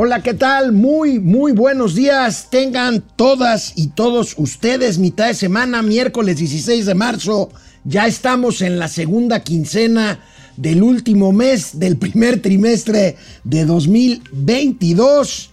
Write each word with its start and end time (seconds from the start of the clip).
Hola, 0.00 0.22
¿qué 0.22 0.32
tal? 0.32 0.70
Muy, 0.70 1.18
muy 1.18 1.50
buenos 1.50 1.96
días. 1.96 2.50
Tengan 2.52 3.02
todas 3.16 3.72
y 3.74 3.88
todos 3.88 4.34
ustedes 4.36 4.96
mitad 4.96 5.26
de 5.26 5.34
semana, 5.34 5.82
miércoles 5.82 6.36
16 6.36 6.86
de 6.86 6.94
marzo. 6.94 7.50
Ya 7.82 8.06
estamos 8.06 8.62
en 8.62 8.78
la 8.78 8.86
segunda 8.86 9.40
quincena 9.40 10.20
del 10.56 10.84
último 10.84 11.32
mes 11.32 11.80
del 11.80 11.96
primer 11.96 12.40
trimestre 12.40 13.16
de 13.42 13.64
2022. 13.64 15.50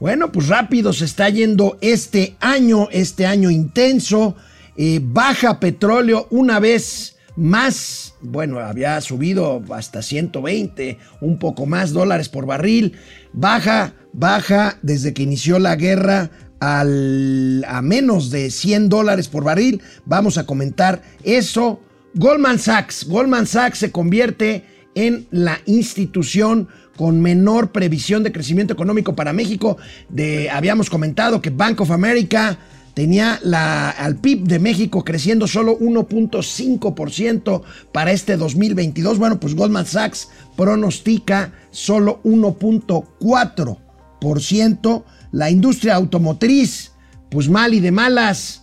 Bueno, 0.00 0.32
pues 0.32 0.48
rápido 0.48 0.94
se 0.94 1.04
está 1.04 1.28
yendo 1.28 1.76
este 1.82 2.34
año, 2.40 2.88
este 2.92 3.26
año 3.26 3.50
intenso. 3.50 4.36
Eh, 4.74 5.00
baja 5.02 5.60
petróleo 5.60 6.28
una 6.30 6.60
vez 6.60 7.16
más, 7.36 8.11
bueno, 8.22 8.60
había 8.60 9.00
subido 9.00 9.62
hasta 9.70 10.02
120, 10.02 10.98
un 11.20 11.38
poco 11.38 11.66
más 11.66 11.92
dólares 11.92 12.28
por 12.28 12.46
barril. 12.46 12.94
Baja, 13.32 13.94
baja 14.12 14.78
desde 14.82 15.12
que 15.12 15.22
inició 15.22 15.58
la 15.58 15.76
guerra 15.76 16.30
a 16.60 17.80
menos 17.82 18.30
de 18.30 18.50
100 18.50 18.88
dólares 18.88 19.28
por 19.28 19.42
barril. 19.42 19.82
Vamos 20.04 20.38
a 20.38 20.46
comentar 20.46 21.02
eso. 21.24 21.80
Goldman 22.14 22.58
Sachs, 22.58 23.04
Goldman 23.08 23.46
Sachs 23.46 23.78
se 23.78 23.90
convierte 23.90 24.64
en 24.94 25.26
la 25.30 25.60
institución 25.66 26.68
con 26.96 27.20
menor 27.20 27.72
previsión 27.72 28.22
de 28.22 28.32
crecimiento 28.32 28.74
económico 28.74 29.16
para 29.16 29.32
México. 29.32 29.76
De, 30.08 30.50
habíamos 30.50 30.90
comentado 30.90 31.40
que 31.42 31.50
Bank 31.50 31.80
of 31.80 31.90
America 31.90 32.58
tenía 32.94 33.38
la, 33.42 33.90
al 33.90 34.16
PIB 34.16 34.44
de 34.44 34.58
México 34.58 35.04
creciendo 35.04 35.46
solo 35.46 35.78
1.5% 35.78 37.62
para 37.92 38.12
este 38.12 38.36
2022. 38.36 39.18
Bueno, 39.18 39.38
pues 39.40 39.54
Goldman 39.54 39.86
Sachs 39.86 40.28
pronostica 40.56 41.52
solo 41.70 42.20
1.4%. 42.24 45.04
La 45.32 45.50
industria 45.50 45.96
automotriz, 45.96 46.92
pues 47.30 47.48
mal 47.48 47.74
y 47.74 47.80
de 47.80 47.90
malas. 47.90 48.62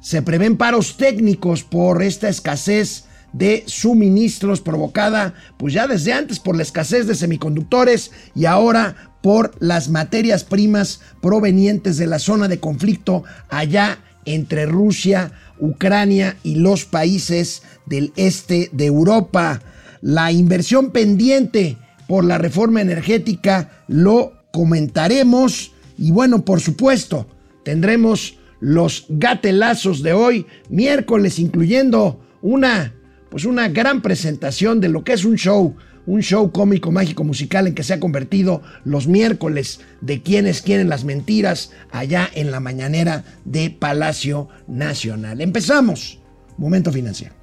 Se 0.00 0.22
prevén 0.22 0.56
paros 0.56 0.96
técnicos 0.96 1.62
por 1.62 2.02
esta 2.02 2.28
escasez 2.28 3.04
de 3.32 3.64
suministros 3.66 4.60
provocada 4.60 5.34
pues 5.56 5.74
ya 5.74 5.86
desde 5.86 6.12
antes 6.12 6.40
por 6.40 6.56
la 6.56 6.62
escasez 6.62 7.06
de 7.06 7.14
semiconductores 7.14 8.10
y 8.34 8.46
ahora 8.46 8.96
por 9.22 9.52
las 9.60 9.88
materias 9.88 10.44
primas 10.44 11.00
provenientes 11.20 11.96
de 11.96 12.06
la 12.06 12.18
zona 12.18 12.48
de 12.48 12.60
conflicto 12.60 13.24
allá 13.48 13.98
entre 14.24 14.66
Rusia, 14.66 15.32
Ucrania 15.58 16.36
y 16.42 16.56
los 16.56 16.84
países 16.84 17.62
del 17.86 18.12
este 18.16 18.70
de 18.72 18.86
Europa. 18.86 19.60
La 20.00 20.32
inversión 20.32 20.90
pendiente 20.90 21.76
por 22.08 22.24
la 22.24 22.38
reforma 22.38 22.80
energética 22.80 23.84
lo 23.88 24.32
comentaremos 24.52 25.72
y 25.98 26.12
bueno, 26.12 26.44
por 26.44 26.60
supuesto, 26.60 27.26
tendremos 27.62 28.38
los 28.58 29.04
gatelazos 29.08 30.02
de 30.02 30.14
hoy, 30.14 30.46
miércoles, 30.68 31.38
incluyendo 31.38 32.20
una, 32.40 32.94
pues 33.30 33.44
una 33.44 33.68
gran 33.68 34.02
presentación 34.02 34.80
de 34.80 34.88
lo 34.88 35.04
que 35.04 35.12
es 35.12 35.24
un 35.24 35.36
show 35.36 35.76
un 36.06 36.22
show 36.22 36.50
cómico, 36.50 36.90
mágico, 36.90 37.24
musical 37.24 37.66
en 37.66 37.74
que 37.74 37.82
se 37.82 37.94
ha 37.94 38.00
convertido 38.00 38.62
los 38.84 39.06
miércoles 39.06 39.80
de 40.00 40.22
quienes 40.22 40.62
quieren 40.62 40.88
las 40.88 41.04
mentiras 41.04 41.72
allá 41.92 42.28
en 42.34 42.50
la 42.50 42.58
mañanera 42.58 43.24
de 43.44 43.70
Palacio 43.70 44.48
Nacional. 44.66 45.40
Empezamos. 45.40 46.18
Momento 46.56 46.90
financiero. 46.92 47.34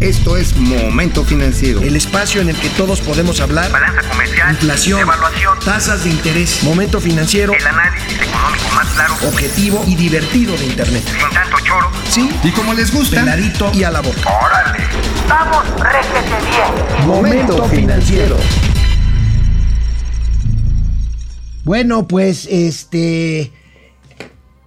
Esto 0.00 0.36
es 0.36 0.56
Momento 0.56 1.24
Financiero. 1.24 1.80
El 1.80 1.94
espacio 1.94 2.40
en 2.40 2.48
el 2.48 2.56
que 2.56 2.68
todos 2.70 3.00
podemos 3.00 3.40
hablar. 3.40 3.70
Balanza 3.70 4.02
comercial. 4.08 4.50
Inflación. 4.50 5.00
Evaluación. 5.00 5.58
Tasas 5.64 6.02
de 6.02 6.10
interés. 6.10 6.64
Momento 6.64 7.00
financiero. 7.00 7.52
El 7.52 7.64
análisis 7.64 8.20
económico 8.20 8.68
más 8.74 8.88
claro. 8.88 9.14
Objetivo 9.28 9.84
y 9.86 9.94
divertido 9.94 10.56
de 10.56 10.66
Internet. 10.66 11.04
Sin 11.06 11.30
tanto 11.30 11.56
choro. 11.60 11.88
Sí. 12.10 12.28
Y 12.42 12.50
como 12.50 12.74
les 12.74 12.92
gusta. 12.92 13.20
Peladito 13.20 13.70
y 13.74 13.84
a 13.84 13.92
la 13.92 14.00
boca. 14.00 14.28
¡Órale! 14.28 14.81
¡Vamos, 15.32 15.64
réjete 15.80 16.36
bien! 16.50 17.06
Momento 17.06 17.64
financiero. 17.64 18.36
Bueno, 21.64 22.06
pues 22.06 22.46
este. 22.50 23.50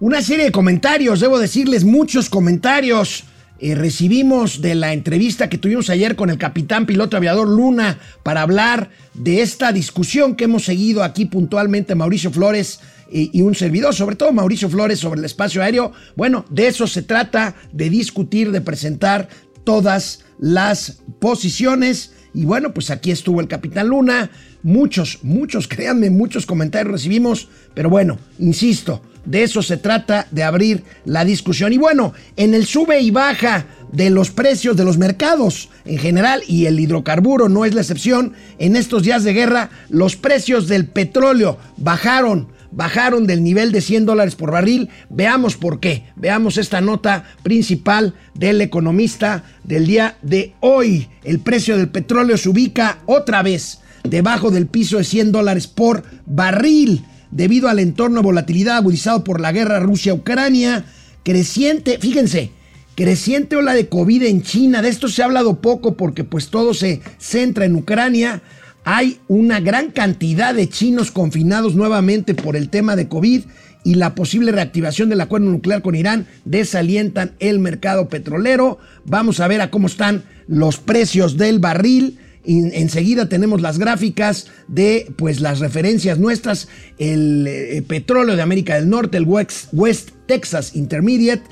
Una 0.00 0.20
serie 0.22 0.46
de 0.46 0.50
comentarios, 0.50 1.20
debo 1.20 1.38
decirles 1.38 1.84
muchos 1.84 2.28
comentarios. 2.28 3.22
Eh, 3.60 3.76
recibimos 3.76 4.60
de 4.60 4.74
la 4.74 4.92
entrevista 4.92 5.48
que 5.48 5.56
tuvimos 5.56 5.88
ayer 5.88 6.16
con 6.16 6.30
el 6.30 6.36
capitán 6.36 6.84
piloto 6.84 7.16
aviador 7.16 7.46
Luna 7.46 8.00
para 8.24 8.42
hablar 8.42 8.90
de 9.14 9.42
esta 9.42 9.70
discusión 9.70 10.34
que 10.34 10.44
hemos 10.44 10.64
seguido 10.64 11.04
aquí 11.04 11.26
puntualmente 11.26 11.94
Mauricio 11.94 12.32
Flores 12.32 12.80
y, 13.10 13.30
y 13.38 13.42
un 13.42 13.54
servidor, 13.54 13.94
sobre 13.94 14.16
todo 14.16 14.32
Mauricio 14.32 14.68
Flores 14.68 14.98
sobre 14.98 15.20
el 15.20 15.26
espacio 15.26 15.62
aéreo. 15.62 15.92
Bueno, 16.16 16.44
de 16.50 16.66
eso 16.66 16.88
se 16.88 17.02
trata, 17.02 17.54
de 17.72 17.88
discutir, 17.88 18.50
de 18.50 18.60
presentar 18.60 19.28
todas 19.62 20.25
las 20.38 21.02
posiciones. 21.18 22.12
Y 22.34 22.44
bueno, 22.44 22.74
pues 22.74 22.90
aquí 22.90 23.10
estuvo 23.10 23.40
el 23.40 23.48
capitán 23.48 23.88
Luna. 23.88 24.30
Muchos, 24.62 25.20
muchos, 25.22 25.68
créanme, 25.68 26.10
muchos 26.10 26.46
comentarios 26.46 26.92
recibimos. 26.92 27.48
Pero 27.74 27.90
bueno, 27.90 28.18
insisto, 28.38 29.02
de 29.24 29.42
eso 29.42 29.62
se 29.62 29.76
trata, 29.76 30.26
de 30.30 30.42
abrir 30.42 30.84
la 31.04 31.24
discusión. 31.24 31.72
Y 31.72 31.78
bueno, 31.78 32.12
en 32.36 32.54
el 32.54 32.66
sube 32.66 33.00
y 33.00 33.10
baja 33.10 33.66
de 33.92 34.10
los 34.10 34.30
precios 34.30 34.76
de 34.76 34.84
los 34.84 34.98
mercados 34.98 35.68
en 35.84 35.98
general, 35.98 36.42
y 36.46 36.66
el 36.66 36.80
hidrocarburo 36.80 37.48
no 37.48 37.64
es 37.64 37.74
la 37.74 37.80
excepción, 37.80 38.34
en 38.58 38.76
estos 38.76 39.02
días 39.02 39.24
de 39.24 39.32
guerra, 39.32 39.70
los 39.88 40.16
precios 40.16 40.68
del 40.68 40.86
petróleo 40.86 41.58
bajaron 41.76 42.48
bajaron 42.76 43.26
del 43.26 43.42
nivel 43.42 43.72
de 43.72 43.80
100 43.80 44.06
dólares 44.06 44.36
por 44.36 44.52
barril. 44.52 44.90
Veamos 45.08 45.56
por 45.56 45.80
qué. 45.80 46.04
Veamos 46.14 46.58
esta 46.58 46.80
nota 46.80 47.24
principal 47.42 48.14
del 48.34 48.60
economista 48.60 49.44
del 49.64 49.86
día 49.86 50.18
de 50.22 50.54
hoy. 50.60 51.08
El 51.24 51.40
precio 51.40 51.76
del 51.76 51.88
petróleo 51.88 52.36
se 52.36 52.50
ubica 52.50 52.98
otra 53.06 53.42
vez 53.42 53.80
debajo 54.04 54.50
del 54.50 54.66
piso 54.66 54.98
de 54.98 55.04
100 55.04 55.32
dólares 55.32 55.66
por 55.66 56.04
barril 56.26 57.04
debido 57.30 57.68
al 57.68 57.80
entorno 57.80 58.20
de 58.20 58.26
volatilidad 58.26 58.76
agudizado 58.76 59.24
por 59.24 59.40
la 59.40 59.52
guerra 59.52 59.80
Rusia-Ucrania. 59.80 60.84
Creciente, 61.24 61.98
fíjense, 61.98 62.50
creciente 62.94 63.56
ola 63.56 63.74
de 63.74 63.88
COVID 63.88 64.22
en 64.24 64.42
China. 64.42 64.82
De 64.82 64.90
esto 64.90 65.08
se 65.08 65.22
ha 65.22 65.24
hablado 65.24 65.62
poco 65.62 65.96
porque 65.96 66.24
pues 66.24 66.50
todo 66.50 66.74
se 66.74 67.00
centra 67.18 67.64
en 67.64 67.74
Ucrania 67.74 68.42
hay 68.86 69.18
una 69.26 69.58
gran 69.58 69.90
cantidad 69.90 70.54
de 70.54 70.68
chinos 70.68 71.10
confinados 71.10 71.74
nuevamente 71.74 72.34
por 72.34 72.54
el 72.54 72.68
tema 72.68 72.94
de 72.94 73.08
COVID 73.08 73.42
y 73.82 73.96
la 73.96 74.14
posible 74.14 74.52
reactivación 74.52 75.08
del 75.08 75.20
acuerdo 75.20 75.50
nuclear 75.50 75.82
con 75.82 75.96
Irán 75.96 76.28
desalientan 76.44 77.32
el 77.40 77.58
mercado 77.58 78.08
petrolero. 78.08 78.78
Vamos 79.04 79.40
a 79.40 79.48
ver 79.48 79.60
a 79.60 79.72
cómo 79.72 79.88
están 79.88 80.22
los 80.46 80.78
precios 80.78 81.36
del 81.36 81.58
barril. 81.58 82.20
enseguida 82.44 83.28
tenemos 83.28 83.60
las 83.60 83.80
gráficas 83.80 84.46
de 84.68 85.12
pues 85.16 85.40
las 85.40 85.58
referencias 85.58 86.20
nuestras, 86.20 86.68
el 86.98 87.44
eh, 87.48 87.82
petróleo 87.82 88.36
de 88.36 88.42
América 88.42 88.76
del 88.76 88.88
Norte, 88.88 89.18
el 89.18 89.24
West, 89.24 89.66
West 89.72 90.10
Texas 90.26 90.76
Intermediate 90.76 91.42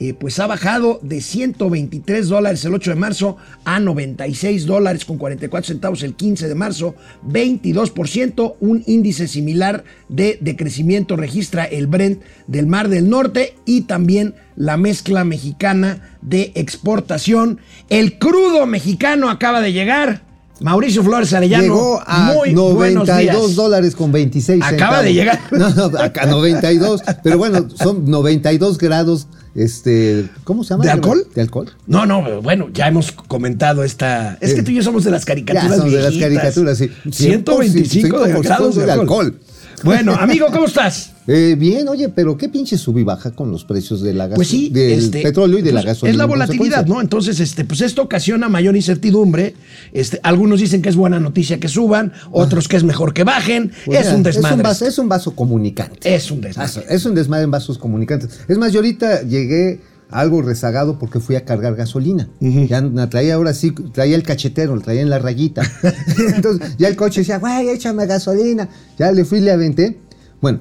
eh, 0.00 0.12
pues 0.12 0.38
ha 0.40 0.46
bajado 0.46 0.98
de 1.02 1.20
123 1.20 2.28
dólares 2.28 2.64
el 2.64 2.74
8 2.74 2.90
de 2.90 2.96
marzo 2.96 3.36
a 3.64 3.78
96 3.78 4.66
dólares 4.66 5.04
con 5.04 5.18
44 5.18 5.68
centavos 5.68 6.02
el 6.02 6.14
15 6.14 6.48
de 6.48 6.54
marzo, 6.54 6.94
22%, 7.28 8.54
un 8.60 8.82
índice 8.86 9.28
similar 9.28 9.84
de 10.08 10.38
decrecimiento 10.40 11.16
registra 11.16 11.64
el 11.64 11.86
Brent 11.86 12.22
del 12.46 12.66
Mar 12.66 12.88
del 12.88 13.08
Norte 13.08 13.54
y 13.64 13.82
también 13.82 14.34
la 14.56 14.76
mezcla 14.76 15.24
mexicana 15.24 16.16
de 16.22 16.52
exportación. 16.54 17.60
El 17.88 18.18
crudo 18.18 18.66
mexicano 18.66 19.30
acaba 19.30 19.60
de 19.60 19.72
llegar. 19.72 20.22
Mauricio 20.60 21.02
Flores 21.02 21.32
Arellano. 21.32 21.62
Llegó 21.64 22.02
a 22.06 22.32
muy 22.32 22.52
92 22.52 23.54
dólares 23.56 23.94
con 23.96 24.12
26 24.12 24.62
Acaba 24.62 24.70
centavos. 24.70 25.04
de 25.04 25.14
llegar. 25.14 25.40
No, 25.50 25.70
no, 25.70 25.98
acá 25.98 26.26
92. 26.26 27.02
Pero 27.22 27.38
bueno, 27.38 27.68
son 27.74 28.08
92 28.08 28.78
grados. 28.78 29.26
Este, 29.54 30.28
¿cómo 30.42 30.64
se 30.64 30.70
llama? 30.70 30.84
¿De 30.84 30.90
alcohol? 30.90 31.26
De 31.32 31.40
alcohol. 31.40 31.70
No, 31.86 32.06
no, 32.06 32.42
bueno, 32.42 32.68
ya 32.72 32.88
hemos 32.88 33.12
comentado 33.12 33.84
esta. 33.84 34.36
Es 34.40 34.54
que 34.54 34.62
tú 34.62 34.72
y 34.72 34.76
yo 34.76 34.82
somos 34.82 35.04
de 35.04 35.12
las 35.12 35.24
caricaturas. 35.24 35.70
Ya 35.70 35.76
son 35.76 35.90
de 35.90 36.02
las 36.02 36.16
caricaturas, 36.16 36.78
sí. 36.78 36.90
125 37.10 38.20
de 38.20 38.34
100% 38.34 38.42
grados 38.42 38.74
de 38.74 38.86
de 38.86 38.92
alcohol. 38.92 39.38
Bueno, 39.84 40.14
amigo, 40.18 40.46
¿cómo 40.52 40.66
estás? 40.66 41.10
Eh, 41.26 41.56
bien, 41.58 41.88
oye, 41.88 42.08
pero 42.10 42.36
qué 42.36 42.48
pinche 42.48 42.76
sub 42.76 42.98
y 42.98 43.04
baja 43.04 43.30
con 43.30 43.50
los 43.50 43.64
precios 43.64 44.02
de 44.02 44.12
la 44.12 44.26
gas- 44.26 44.36
Pues 44.36 44.48
sí, 44.48 44.68
del 44.68 44.98
este, 44.98 45.22
petróleo 45.22 45.58
y 45.58 45.62
de 45.62 45.72
la 45.72 45.80
pues, 45.80 45.86
gasolina. 45.94 46.12
Es 46.12 46.18
la 46.18 46.26
volatilidad. 46.26 46.86
¿no? 46.86 47.00
Entonces, 47.00 47.40
este, 47.40 47.64
pues 47.64 47.80
esto 47.80 48.02
ocasiona 48.02 48.48
mayor 48.48 48.76
incertidumbre. 48.76 49.54
Este, 49.92 50.20
algunos 50.22 50.60
dicen 50.60 50.82
que 50.82 50.88
es 50.90 50.96
buena 50.96 51.20
noticia 51.20 51.58
que 51.58 51.68
suban, 51.68 52.12
otros 52.30 52.68
que 52.68 52.76
es 52.76 52.84
mejor 52.84 53.14
que 53.14 53.24
bajen. 53.24 53.72
Pues 53.86 54.06
es 54.06 54.12
un 54.12 54.22
desmadre. 54.22 54.62
vaso, 54.62 54.86
es 54.86 54.98
un 54.98 55.08
vaso 55.08 55.34
comunicante. 55.34 56.14
Es 56.14 56.30
un 56.30 56.40
desmadre. 56.40 56.84
Es 56.90 57.06
un 57.06 57.14
desmadre 57.14 57.44
en 57.44 57.50
vasos 57.50 57.78
comunicantes. 57.78 58.40
Es 58.48 58.58
más, 58.58 58.72
yo 58.72 58.80
ahorita 58.80 59.22
llegué 59.22 59.80
algo 60.10 60.42
rezagado 60.42 60.98
porque 60.98 61.20
fui 61.20 61.36
a 61.36 61.44
cargar 61.44 61.74
gasolina. 61.74 62.28
Ya 62.40 62.80
la 62.80 63.08
traía 63.10 63.34
ahora 63.34 63.54
sí, 63.54 63.72
traía 63.92 64.16
el 64.16 64.22
cachetero, 64.22 64.74
lo 64.74 64.80
traía 64.82 65.02
en 65.02 65.10
la 65.10 65.18
rayita. 65.18 65.62
Entonces, 66.34 66.76
ya 66.78 66.88
el 66.88 66.96
coche 66.96 67.20
decía, 67.20 67.38
güey, 67.38 67.68
échame 67.68 68.06
gasolina. 68.06 68.68
Ya 68.98 69.10
le 69.12 69.24
fui, 69.24 69.40
le 69.40 69.52
aventé. 69.52 69.98
Bueno, 70.40 70.60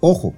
ojo, 0.00 0.34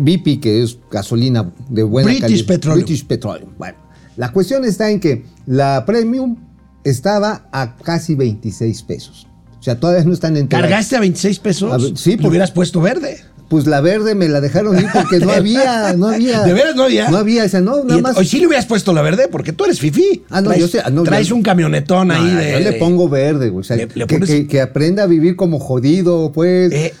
BP, 0.00 0.40
que 0.40 0.62
es 0.62 0.78
gasolina 0.90 1.52
de 1.68 1.82
buena 1.82 2.06
British 2.06 2.22
calidad. 2.22 2.46
Petroleum. 2.46 2.84
British 2.84 3.06
Petroleum. 3.06 3.50
Bueno, 3.58 3.78
la 4.16 4.32
cuestión 4.32 4.64
está 4.64 4.90
en 4.90 5.00
que 5.00 5.24
la 5.46 5.84
premium 5.86 6.36
estaba 6.84 7.48
a 7.52 7.76
casi 7.76 8.14
26 8.14 8.82
pesos. 8.82 9.26
O 9.58 9.62
sea, 9.62 9.80
todavía 9.80 10.04
no 10.04 10.12
están 10.12 10.36
en 10.36 10.46
¿Cargaste 10.46 10.96
a 10.96 11.00
26 11.00 11.38
pesos? 11.40 11.72
A 11.72 11.96
sí, 11.96 12.16
hubieras 12.22 12.52
puesto 12.52 12.80
verde. 12.80 13.18
Pues 13.48 13.66
la 13.66 13.80
verde 13.80 14.14
me 14.16 14.28
la 14.28 14.40
dejaron 14.40 14.76
ir 14.76 14.86
porque 14.92 15.20
no 15.20 15.30
había, 15.30 15.92
no 15.96 16.08
había. 16.08 16.42
¿De 16.44 16.52
veras 16.52 16.74
no 16.74 16.82
había? 16.82 17.08
No 17.10 17.16
había, 17.18 17.44
esa, 17.44 17.60
no, 17.60 17.84
nada 17.84 18.00
más. 18.00 18.16
Hoy 18.16 18.26
sí 18.26 18.40
le 18.40 18.46
hubieras 18.48 18.66
puesto 18.66 18.92
la 18.92 19.02
verde 19.02 19.28
porque 19.30 19.52
tú 19.52 19.64
eres 19.64 19.78
fifí. 19.78 20.24
Ah, 20.30 20.40
no, 20.40 20.48
traes, 20.48 20.60
yo 20.62 20.68
sé, 20.68 20.80
ah, 20.84 20.90
no, 20.90 21.04
traes 21.04 21.28
yo- 21.28 21.36
un 21.36 21.42
camionetón 21.42 22.10
ahí 22.10 22.28
de. 22.34 22.52
yo 22.52 22.58
le 22.58 22.72
pongo 22.72 23.08
verde, 23.08 23.50
güey. 23.50 23.60
O 23.60 23.64
sea, 23.64 23.76
Le- 23.76 23.88
le 23.94 24.06
que, 24.06 24.16
pones- 24.18 24.26
que- 24.28 24.46
que 24.48 24.60
aprenda 24.60 25.04
a 25.04 25.06
vivir 25.06 25.36
como 25.36 25.60
jodido, 25.60 26.32
pues. 26.32 26.72
Eh, 26.72 26.92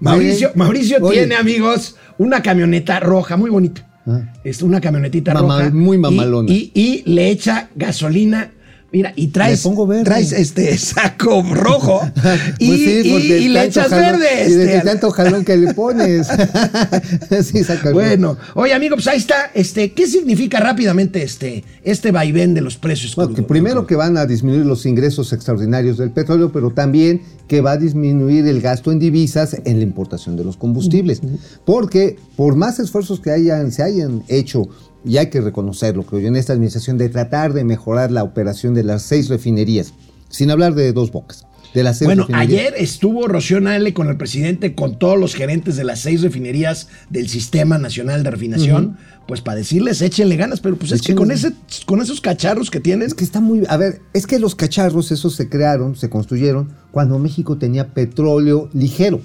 Mauricio, 0.00 0.48
Eh, 0.48 0.52
Mauricio 0.54 0.96
oye, 1.02 1.18
tiene, 1.18 1.34
amigos, 1.36 1.96
una 2.18 2.42
camioneta 2.42 2.98
roja 3.00 3.36
muy 3.36 3.50
bonita. 3.50 3.86
Ah. 4.06 4.20
Es 4.42 4.62
una 4.62 4.80
camionetita 4.80 5.34
Mama- 5.34 5.58
roja. 5.64 5.70
muy 5.74 5.96
y- 5.98 6.00
mamalona. 6.00 6.50
Y, 6.50 6.72
y 6.74 7.02
le 7.10 7.28
echa 7.30 7.68
gasolina. 7.76 8.52
Mira, 8.92 9.12
y 9.14 9.28
traes, 9.28 9.60
Le 9.64 9.70
pongo 9.70 9.86
verde. 9.86 10.04
traes 10.04 10.32
este 10.32 10.76
saco 10.78 11.42
rojo 11.54 12.00
y, 12.58 12.66
Pues 12.68 12.80
sí, 12.80 13.02
y- 13.04 13.32
y 13.44 13.48
le 13.48 13.64
echas 13.64 13.88
jalón- 13.88 14.18
verde. 14.18 14.48
Y 14.48 14.52
de 14.54 14.64
este, 14.76 14.80
tanto 14.88 15.10
jalón 15.12 15.44
que 15.44 15.56
le 15.56 15.74
pones. 15.74 16.26
sí, 17.44 17.62
saca 17.64 17.92
Bueno, 17.92 18.36
oye 18.54 18.74
amigo, 18.74 18.96
pues 18.96 19.06
ahí 19.06 19.18
está. 19.18 19.50
Este, 19.54 19.92
¿qué 19.92 20.06
significa 20.06 20.60
rápidamente 20.60 21.22
este, 21.22 21.64
este 21.82 22.10
vaivén 22.10 22.54
de 22.54 22.60
los 22.62 22.76
precios? 22.76 23.14
Bueno, 23.14 23.30
que 23.30 23.36
crudo? 23.36 23.46
primero 23.48 23.86
que 23.86 23.94
van 23.96 24.16
a 24.16 24.26
disminuir 24.26 24.66
los 24.66 24.84
ingresos 24.86 25.32
extraordinarios 25.32 25.98
del 25.98 26.10
petróleo, 26.10 26.50
pero 26.52 26.70
también 26.72 27.22
que 27.48 27.60
va 27.60 27.72
a 27.72 27.76
disminuir 27.76 28.46
el 28.46 28.60
gasto 28.60 28.92
en 28.92 28.98
divisas 28.98 29.56
en 29.64 29.78
la 29.78 29.82
importación 29.84 30.36
de 30.36 30.44
los 30.44 30.56
combustibles. 30.56 31.20
Porque 31.64 32.16
por 32.36 32.56
más 32.56 32.78
esfuerzos 32.78 33.20
que 33.20 33.30
hayan, 33.30 33.72
se 33.72 33.82
hayan 33.82 34.22
hecho, 34.28 34.68
y 35.04 35.16
hay 35.16 35.30
que 35.30 35.40
reconocerlo, 35.40 36.04
creo 36.04 36.20
yo, 36.20 36.28
en 36.28 36.36
esta 36.36 36.52
administración, 36.52 36.98
de 36.98 37.08
tratar 37.08 37.52
de 37.52 37.64
mejorar 37.64 38.10
la 38.10 38.22
operación 38.22 38.74
de 38.74 38.84
las 38.84 39.02
seis 39.02 39.28
refinerías, 39.28 39.94
sin 40.28 40.50
hablar 40.50 40.74
de 40.74 40.92
dos 40.92 41.10
bocas, 41.10 41.46
de 41.74 41.82
las 41.82 41.98
seis 41.98 42.06
Bueno, 42.06 42.22
refinerías. 42.26 42.48
ayer 42.48 42.74
estuvo 42.76 43.26
Rocío 43.28 43.60
Nale 43.60 43.94
con 43.94 44.08
el 44.08 44.16
presidente, 44.16 44.74
con 44.74 44.98
todos 44.98 45.18
los 45.18 45.34
gerentes 45.34 45.76
de 45.76 45.84
las 45.84 46.00
seis 46.00 46.22
refinerías 46.22 46.88
del 47.08 47.28
Sistema 47.28 47.78
Nacional 47.78 48.22
de 48.22 48.30
Refinación, 48.30 48.98
pues 49.26 49.40
para 49.40 49.58
decirles, 49.58 50.02
échenle 50.02 50.36
ganas, 50.36 50.60
pero 50.60 50.76
pues 50.76 50.90
es 50.90 51.02
que 51.02 51.14
con, 51.14 51.30
ese, 51.30 51.52
con 51.86 52.02
esos 52.02 52.20
cacharros 52.20 52.70
que 52.70 52.80
tienen, 52.80 53.06
Es 53.06 53.14
que 53.14 53.22
está 53.22 53.40
muy. 53.40 53.62
A 53.68 53.76
ver, 53.76 54.02
es 54.12 54.26
que 54.26 54.40
los 54.40 54.56
cacharros, 54.56 55.12
esos 55.12 55.36
se 55.36 55.48
crearon, 55.48 55.94
se 55.94 56.10
construyeron 56.10 56.70
cuando 56.90 57.18
México 57.18 57.56
tenía 57.56 57.94
petróleo 57.94 58.68
ligero. 58.72 59.20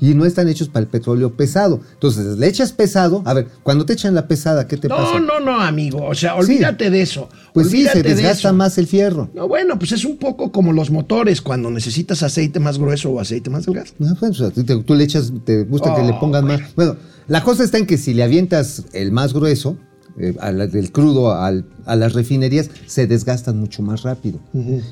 Y 0.00 0.14
no 0.14 0.24
están 0.24 0.48
hechos 0.48 0.68
para 0.68 0.84
el 0.84 0.88
petróleo 0.88 1.34
pesado. 1.36 1.80
Entonces, 1.94 2.38
le 2.38 2.46
echas 2.46 2.72
pesado. 2.72 3.22
A 3.24 3.34
ver, 3.34 3.48
cuando 3.62 3.84
te 3.84 3.92
echan 3.94 4.14
la 4.14 4.26
pesada, 4.28 4.66
¿qué 4.66 4.76
te 4.76 4.88
no, 4.88 4.96
pasa? 4.96 5.20
no, 5.20 5.40
no, 5.40 5.60
amigo, 5.60 6.04
o 6.06 6.14
sea, 6.14 6.34
olvídate 6.36 6.90
de 6.90 7.02
eso. 7.02 7.28
Pues 7.52 7.70
sí, 7.70 7.84
se 7.86 8.02
de 8.02 8.14
desgasta 8.14 8.52
más 8.52 8.78
el 8.78 8.86
fierro. 8.86 9.30
No, 9.34 9.48
bueno, 9.48 9.78
pues 9.78 9.92
es 9.92 10.04
un 10.04 10.16
poco 10.18 10.52
como 10.52 10.72
los 10.72 10.90
motores, 10.90 11.40
cuando 11.42 11.70
necesitas 11.70 12.22
aceite 12.22 12.60
más 12.60 12.78
grueso 12.78 13.10
o 13.10 13.20
aceite 13.20 13.50
más 13.50 13.66
delgado. 13.66 13.88
No, 13.98 14.14
pues, 14.18 14.40
a 14.40 14.50
ti 14.50 14.62
te- 14.64 14.82
tú 14.82 14.94
le 14.94 15.04
echas, 15.04 15.32
te 15.44 15.64
gusta 15.64 15.94
que 15.94 16.02
le 16.02 16.12
pongas 16.14 16.42
más. 16.44 16.60
Bueno, 16.76 16.96
la 17.26 17.42
cosa 17.42 17.64
está 17.64 17.78
en 17.78 17.86
que 17.86 17.98
si 17.98 18.14
le 18.14 18.22
avientas 18.22 18.84
el 18.92 19.12
más 19.12 19.32
grueso, 19.34 19.76
eh, 20.20 20.34
a 20.40 20.50
la- 20.50 20.66
del 20.66 20.90
crudo 20.90 21.32
al- 21.32 21.64
a 21.86 21.94
las 21.94 22.12
refinerías, 22.12 22.70
se 22.86 23.06
desgastan 23.06 23.56
mucho 23.58 23.82
más 23.82 24.02
rápido. 24.02 24.40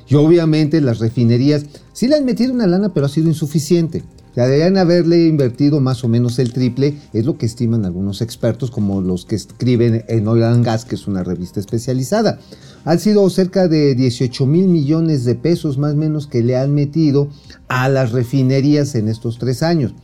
Y 0.08 0.14
obviamente 0.14 0.80
las 0.80 0.98
refinerías 1.00 1.66
sí 1.92 2.06
le 2.08 2.16
han 2.16 2.24
metido 2.24 2.52
una 2.52 2.66
lana, 2.66 2.92
pero 2.94 3.06
ha 3.06 3.08
sido 3.08 3.28
insuficiente. 3.28 4.04
Sea, 4.36 4.44
deberían 4.44 4.76
haberle 4.76 5.28
invertido 5.28 5.80
más 5.80 6.04
o 6.04 6.08
menos 6.08 6.38
el 6.38 6.52
triple, 6.52 6.98
es 7.14 7.24
lo 7.24 7.38
que 7.38 7.46
estiman 7.46 7.86
algunos 7.86 8.20
expertos, 8.20 8.70
como 8.70 9.00
los 9.00 9.24
que 9.24 9.34
escriben 9.34 10.04
en 10.08 10.28
Oil 10.28 10.42
and 10.42 10.62
Gas, 10.62 10.84
que 10.84 10.94
es 10.94 11.06
una 11.06 11.24
revista 11.24 11.58
especializada. 11.58 12.38
Han 12.84 12.98
sido 12.98 13.30
cerca 13.30 13.66
de 13.66 13.94
18 13.94 14.44
mil 14.44 14.68
millones 14.68 15.24
de 15.24 15.36
pesos 15.36 15.78
más 15.78 15.94
o 15.94 15.96
menos 15.96 16.26
que 16.26 16.42
le 16.42 16.54
han 16.54 16.74
metido 16.74 17.30
a 17.68 17.88
las 17.88 18.12
refinerías 18.12 18.94
en 18.94 19.08
estos 19.08 19.38
tres 19.38 19.62
años. 19.62 19.94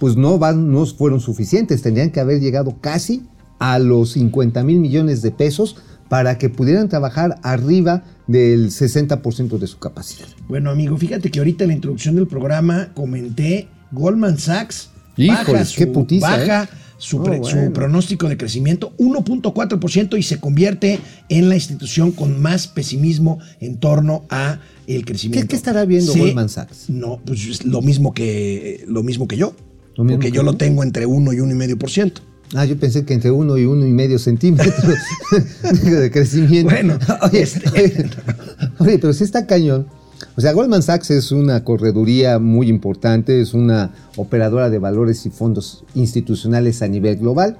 Pues 0.00 0.16
no, 0.16 0.36
van, 0.36 0.72
no 0.72 0.84
fueron 0.86 1.20
suficientes, 1.20 1.82
tendrían 1.82 2.10
que 2.10 2.18
haber 2.18 2.40
llegado 2.40 2.74
casi 2.80 3.22
a 3.60 3.78
los 3.78 4.14
50 4.14 4.64
mil 4.64 4.80
millones 4.80 5.22
de 5.22 5.30
pesos 5.30 5.76
para 6.08 6.38
que 6.38 6.48
pudieran 6.48 6.88
trabajar 6.88 7.38
arriba 7.44 8.02
del 8.26 8.70
60% 8.70 9.58
de 9.58 9.66
su 9.68 9.78
capacidad. 9.78 10.26
Bueno, 10.48 10.70
amigo, 10.70 10.96
fíjate 10.96 11.30
que 11.30 11.38
ahorita 11.38 11.62
en 11.62 11.68
la 11.68 11.74
introducción 11.74 12.16
del 12.16 12.26
programa 12.26 12.92
comenté 12.92 13.68
Goldman 13.92 14.38
Sachs 14.38 14.90
Híjoles, 15.16 15.46
baja, 15.46 15.64
su, 15.64 15.76
qué 15.78 15.86
putiza, 15.86 16.28
baja 16.28 16.64
¿eh? 16.64 16.68
su, 16.98 17.18
No, 17.18 17.24
pre- 17.24 17.36
su 17.44 17.56
bueno. 17.56 17.72
pronóstico 17.72 18.28
de 18.28 18.36
crecimiento 18.36 18.92
1.4% 18.98 20.18
y 20.18 20.22
se 20.22 20.38
convierte 20.40 20.98
en 21.28 21.48
la 21.48 21.54
institución 21.54 22.12
con 22.12 22.40
más 22.40 22.68
pesimismo 22.68 23.38
en 23.60 23.78
torno 23.78 24.24
a 24.30 24.60
el 24.86 25.04
crecimiento. 25.04 25.42
¿Qué- 25.44 25.48
qué 25.48 25.56
estará 25.56 25.84
viendo 25.84 26.12
Se- 26.12 26.18
Goldman 26.18 26.48
Sachs? 26.48 26.88
No, 26.90 27.20
pues 27.24 27.46
es 27.46 27.64
lo 27.64 27.80
mismo 27.82 28.12
que 28.14 28.84
lo 28.88 29.02
mismo 29.02 29.26
que 29.26 29.36
yo. 29.36 29.54
Lo 29.96 30.04
mismo 30.04 30.18
porque 30.18 30.30
que 30.30 30.36
yo 30.36 30.42
lo 30.42 30.54
tengo 30.56 30.82
entre 30.82 31.06
1 31.06 31.32
y 31.32 31.36
1,5%. 31.38 32.12
Ah, 32.54 32.64
yo 32.64 32.76
pensé 32.78 33.04
que 33.04 33.14
entre 33.14 33.30
uno 33.30 33.56
y 33.58 33.64
uno 33.64 33.86
y 33.86 33.90
medio 33.92 34.18
centímetros 34.18 34.74
de 35.82 36.10
crecimiento. 36.12 36.70
Bueno, 36.70 36.98
oye, 37.22 37.42
este- 37.42 37.68
oye, 37.70 38.10
oye, 38.78 38.98
pero 38.98 39.12
sí 39.12 39.24
está 39.24 39.46
cañón. 39.46 39.86
O 40.36 40.40
sea, 40.40 40.52
Goldman 40.52 40.82
Sachs 40.82 41.10
es 41.10 41.32
una 41.32 41.64
correduría 41.64 42.38
muy 42.38 42.68
importante, 42.68 43.40
es 43.40 43.54
una 43.54 43.92
operadora 44.16 44.70
de 44.70 44.78
valores 44.78 45.26
y 45.26 45.30
fondos 45.30 45.84
institucionales 45.94 46.82
a 46.82 46.88
nivel 46.88 47.16
global. 47.16 47.56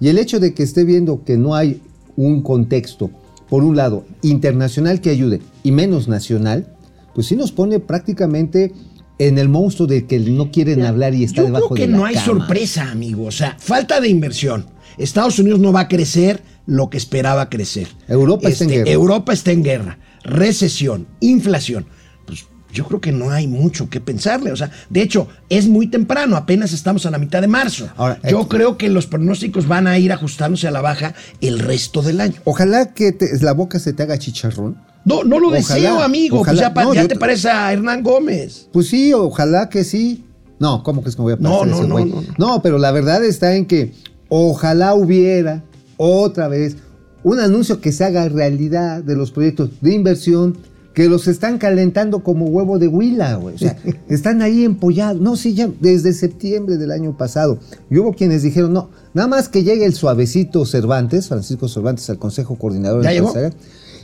Y 0.00 0.08
el 0.08 0.18
hecho 0.18 0.40
de 0.40 0.54
que 0.54 0.62
esté 0.62 0.84
viendo 0.84 1.24
que 1.24 1.36
no 1.36 1.54
hay 1.54 1.82
un 2.16 2.42
contexto, 2.42 3.10
por 3.48 3.64
un 3.64 3.76
lado, 3.76 4.04
internacional 4.22 5.00
que 5.00 5.10
ayude 5.10 5.40
y 5.62 5.72
menos 5.72 6.08
nacional, 6.08 6.74
pues 7.14 7.26
sí 7.26 7.36
nos 7.36 7.52
pone 7.52 7.80
prácticamente 7.80 8.72
en 9.18 9.38
el 9.38 9.48
monstruo 9.48 9.86
de 9.86 10.06
que 10.06 10.18
no 10.18 10.50
quieren 10.50 10.82
hablar 10.82 11.14
y 11.14 11.24
está 11.24 11.42
Yo 11.42 11.46
debajo 11.48 11.68
creo 11.68 11.76
que 11.76 11.86
de 11.86 11.92
la 11.92 11.98
no 11.98 12.04
hay 12.06 12.14
cama. 12.14 12.26
sorpresa, 12.26 12.90
amigo. 12.90 13.24
O 13.24 13.30
sea, 13.30 13.56
falta 13.58 14.00
de 14.00 14.08
inversión. 14.08 14.66
Estados 14.96 15.38
Unidos 15.38 15.60
no 15.60 15.72
va 15.72 15.80
a 15.80 15.88
crecer 15.88 16.42
lo 16.66 16.88
que 16.88 16.96
esperaba 16.96 17.50
crecer. 17.50 17.88
Este, 18.00 18.12
Europa 18.12 18.48
está 18.48 18.64
en 18.64 18.70
guerra. 18.70 18.90
Europa 18.90 19.32
está 19.32 19.52
en 19.52 19.62
guerra. 19.62 19.98
Recesión, 20.24 21.06
inflación. 21.20 21.86
Pues 22.26 22.46
yo 22.72 22.86
creo 22.86 23.00
que 23.00 23.10
no 23.12 23.30
hay 23.30 23.46
mucho 23.46 23.88
que 23.90 24.00
pensarle. 24.00 24.52
O 24.52 24.56
sea, 24.56 24.70
de 24.88 25.02
hecho, 25.02 25.28
es 25.48 25.66
muy 25.66 25.86
temprano. 25.88 26.36
Apenas 26.36 26.72
estamos 26.72 27.06
a 27.06 27.10
la 27.10 27.18
mitad 27.18 27.40
de 27.40 27.48
marzo. 27.48 27.88
Ahora, 27.96 28.20
yo 28.28 28.42
eh, 28.42 28.46
creo 28.48 28.76
que 28.78 28.88
los 28.88 29.06
pronósticos 29.06 29.66
van 29.66 29.86
a 29.86 29.98
ir 29.98 30.12
ajustándose 30.12 30.68
a 30.68 30.70
la 30.70 30.80
baja 30.80 31.14
el 31.40 31.58
resto 31.58 32.02
del 32.02 32.20
año. 32.20 32.34
Ojalá 32.44 32.92
que 32.94 33.12
te- 33.12 33.38
la 33.40 33.52
boca 33.52 33.78
se 33.78 33.92
te 33.92 34.02
haga 34.02 34.18
chicharrón. 34.18 34.76
No, 35.04 35.24
no 35.24 35.40
lo 35.40 35.48
Ojalá, 35.48 35.58
deseo, 35.74 36.00
amigo. 36.02 36.38
Pues 36.44 36.48
ojalá. 36.58 36.74
ya, 36.74 36.84
No, 36.84 36.94
ya 36.94 37.02
yo 37.02 37.08
te 37.08 37.16
parece 37.16 37.48
a 37.48 37.72
Hernán 37.72 38.02
Gómez. 38.02 38.68
Pues 38.72 38.88
sí, 38.88 39.12
ojalá 39.14 39.68
que 39.70 39.82
sí. 39.82 40.24
No, 40.58 40.82
¿cómo 40.82 41.00
crees 41.00 41.16
que 41.16 41.22
me 41.22 41.24
voy 41.24 41.32
a 41.32 41.36
No, 41.40 41.60
parecer 41.60 41.88
no, 41.88 41.98
ese 41.98 42.06
no, 42.10 42.14
no, 42.16 42.22
no. 42.22 42.34
No, 42.36 42.62
pero 42.62 42.76
la 42.76 42.92
verdad 42.92 43.24
está 43.24 43.56
en 43.56 43.64
que 43.64 43.94
ojalá 44.28 44.94
hubiera 44.94 45.64
otra 45.96 46.48
vez 46.48 46.76
un 47.22 47.40
anuncio 47.40 47.80
que 47.80 47.92
se 47.92 48.04
haga 48.04 48.28
realidad 48.28 49.02
de 49.02 49.16
los 49.16 49.30
proyectos 49.30 49.70
de 49.80 49.94
inversión 49.94 50.56
que 50.94 51.08
los 51.08 51.28
están 51.28 51.58
calentando 51.58 52.20
como 52.20 52.46
huevo 52.46 52.78
de 52.78 52.88
huila, 52.88 53.36
güey. 53.36 53.54
O 53.54 53.58
sea, 53.58 53.76
están 54.08 54.42
ahí 54.42 54.64
empollados. 54.64 55.20
No, 55.20 55.36
sí, 55.36 55.54
ya 55.54 55.70
desde 55.80 56.12
septiembre 56.12 56.78
del 56.78 56.90
año 56.90 57.16
pasado. 57.16 57.58
Y 57.90 57.98
hubo 57.98 58.12
quienes 58.12 58.42
dijeron, 58.42 58.72
no, 58.72 58.90
nada 59.14 59.28
más 59.28 59.48
que 59.48 59.62
llegue 59.62 59.84
el 59.84 59.94
suavecito 59.94 60.66
Cervantes, 60.66 61.28
Francisco 61.28 61.68
Cervantes, 61.68 62.10
al 62.10 62.18
Consejo 62.18 62.56
Coordinador 62.56 63.04
¿Ya 63.04 63.12
llegó? 63.12 63.32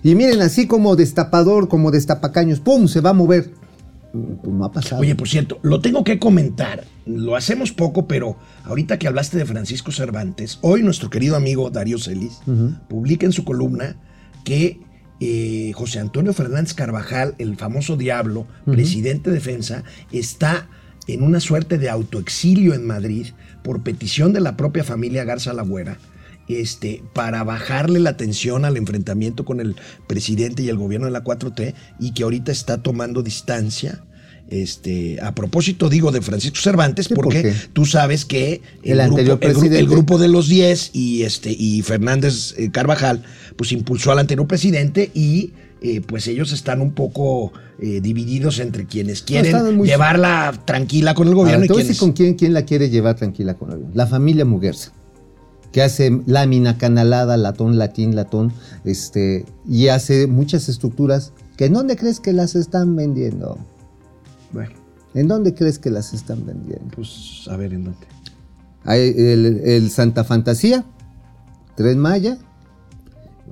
Y 0.02 0.14
miren, 0.14 0.40
así 0.42 0.66
como 0.66 0.94
destapador, 0.94 1.68
como 1.68 1.90
destapacaños, 1.90 2.60
¡pum! 2.60 2.86
se 2.86 3.00
va 3.00 3.10
a 3.10 3.14
mover. 3.14 3.50
Pues 4.12 4.54
no 4.54 4.64
ha 4.64 4.72
pasado. 4.72 5.02
Oye, 5.02 5.14
por 5.14 5.28
cierto, 5.28 5.58
lo 5.62 5.80
tengo 5.80 6.04
que 6.04 6.18
comentar. 6.18 6.84
Lo 7.04 7.36
hacemos 7.36 7.72
poco, 7.72 8.06
pero 8.06 8.36
ahorita 8.64 8.98
que 8.98 9.06
hablaste 9.06 9.36
de 9.36 9.44
Francisco 9.44 9.92
Cervantes, 9.92 10.58
hoy 10.62 10.82
nuestro 10.82 11.10
querido 11.10 11.36
amigo 11.36 11.70
Darío 11.70 11.98
Celis 11.98 12.40
publica 12.88 13.26
en 13.26 13.32
su 13.32 13.44
columna 13.44 13.96
que 14.44 14.80
eh, 15.20 15.72
José 15.74 15.98
Antonio 16.00 16.32
Fernández 16.32 16.74
Carvajal, 16.74 17.34
el 17.38 17.56
famoso 17.56 17.96
Diablo, 17.96 18.46
presidente 18.64 19.30
de 19.30 19.36
defensa, 19.36 19.84
está 20.12 20.68
en 21.06 21.22
una 21.22 21.40
suerte 21.40 21.78
de 21.78 21.88
autoexilio 21.88 22.74
en 22.74 22.86
Madrid 22.86 23.28
por 23.62 23.82
petición 23.82 24.32
de 24.32 24.40
la 24.40 24.56
propia 24.56 24.84
familia 24.84 25.24
Garza 25.24 25.52
Lagüera. 25.52 25.98
Este, 26.48 27.02
para 27.12 27.42
bajarle 27.42 27.98
la 27.98 28.16
tensión 28.16 28.64
al 28.64 28.76
enfrentamiento 28.76 29.44
con 29.44 29.60
el 29.60 29.74
presidente 30.06 30.62
y 30.62 30.68
el 30.68 30.76
gobierno 30.76 31.06
de 31.06 31.12
la 31.12 31.24
4T 31.24 31.74
y 31.98 32.12
que 32.12 32.22
ahorita 32.22 32.52
está 32.52 32.82
tomando 32.82 33.22
distancia. 33.22 34.02
Este, 34.48 35.18
a 35.20 35.34
propósito, 35.34 35.88
digo 35.88 36.12
de 36.12 36.22
Francisco 36.22 36.58
Cervantes, 36.60 37.06
Sí, 37.06 37.14
¿por 37.14 37.24
porque 37.24 37.52
tú 37.72 37.84
sabes 37.84 38.24
que 38.24 38.62
El 38.84 39.88
grupo 39.88 40.18
de 40.18 40.28
los 40.28 40.46
10 40.46 40.90
y, 40.92 41.24
este, 41.24 41.50
y 41.50 41.82
Fernández 41.82 42.54
eh, 42.56 42.70
Carvajal, 42.70 43.24
pues 43.56 43.72
impulsó 43.72 44.12
al 44.12 44.20
anterior 44.20 44.46
presidente 44.46 45.10
y 45.14 45.50
eh, 45.82 46.00
pues 46.00 46.26
ellos 46.28 46.52
están 46.52 46.80
un 46.80 46.92
poco 46.92 47.52
eh, 47.80 48.00
divididos 48.00 48.60
entre 48.60 48.86
quienes 48.86 49.22
quieren 49.22 49.82
llevarla 49.82 50.54
tranquila 50.64 51.12
con 51.14 51.26
el 51.26 51.34
Ahora, 51.34 51.42
gobierno 51.42 51.64
y 51.64 51.68
te 51.68 51.72
voy 51.74 51.82
a 51.82 51.84
decir 51.84 51.98
quienes... 51.98 52.16
con 52.16 52.24
quién, 52.24 52.34
quién 52.34 52.54
la 52.54 52.64
quiere 52.64 52.88
llevar 52.88 53.16
tranquila 53.16 53.54
con 53.54 53.72
el 53.72 53.84
La 53.94 54.06
familia 54.06 54.44
Muguerza, 54.44 54.92
que 55.76 55.82
hace 55.82 56.22
lámina, 56.24 56.78
canalada, 56.78 57.36
latón, 57.36 57.76
latín, 57.76 58.16
latón, 58.16 58.50
este, 58.84 59.44
y 59.68 59.88
hace 59.88 60.26
muchas 60.26 60.70
estructuras 60.70 61.34
que 61.58 61.66
¿en 61.66 61.74
dónde 61.74 61.96
crees 61.96 62.18
que 62.18 62.32
las 62.32 62.54
están 62.54 62.96
vendiendo? 62.96 63.58
Bueno, 64.52 64.70
¿En 65.12 65.28
dónde 65.28 65.54
crees 65.54 65.78
que 65.78 65.90
las 65.90 66.14
están 66.14 66.46
vendiendo? 66.46 66.96
pues 66.96 67.46
a 67.50 67.58
ver 67.58 67.74
en 67.74 67.84
dónde. 67.84 68.06
Hay 68.84 69.12
el, 69.18 69.44
el 69.66 69.90
Santa 69.90 70.24
Fantasía, 70.24 70.82
Tres 71.76 71.96
Maya, 71.96 72.38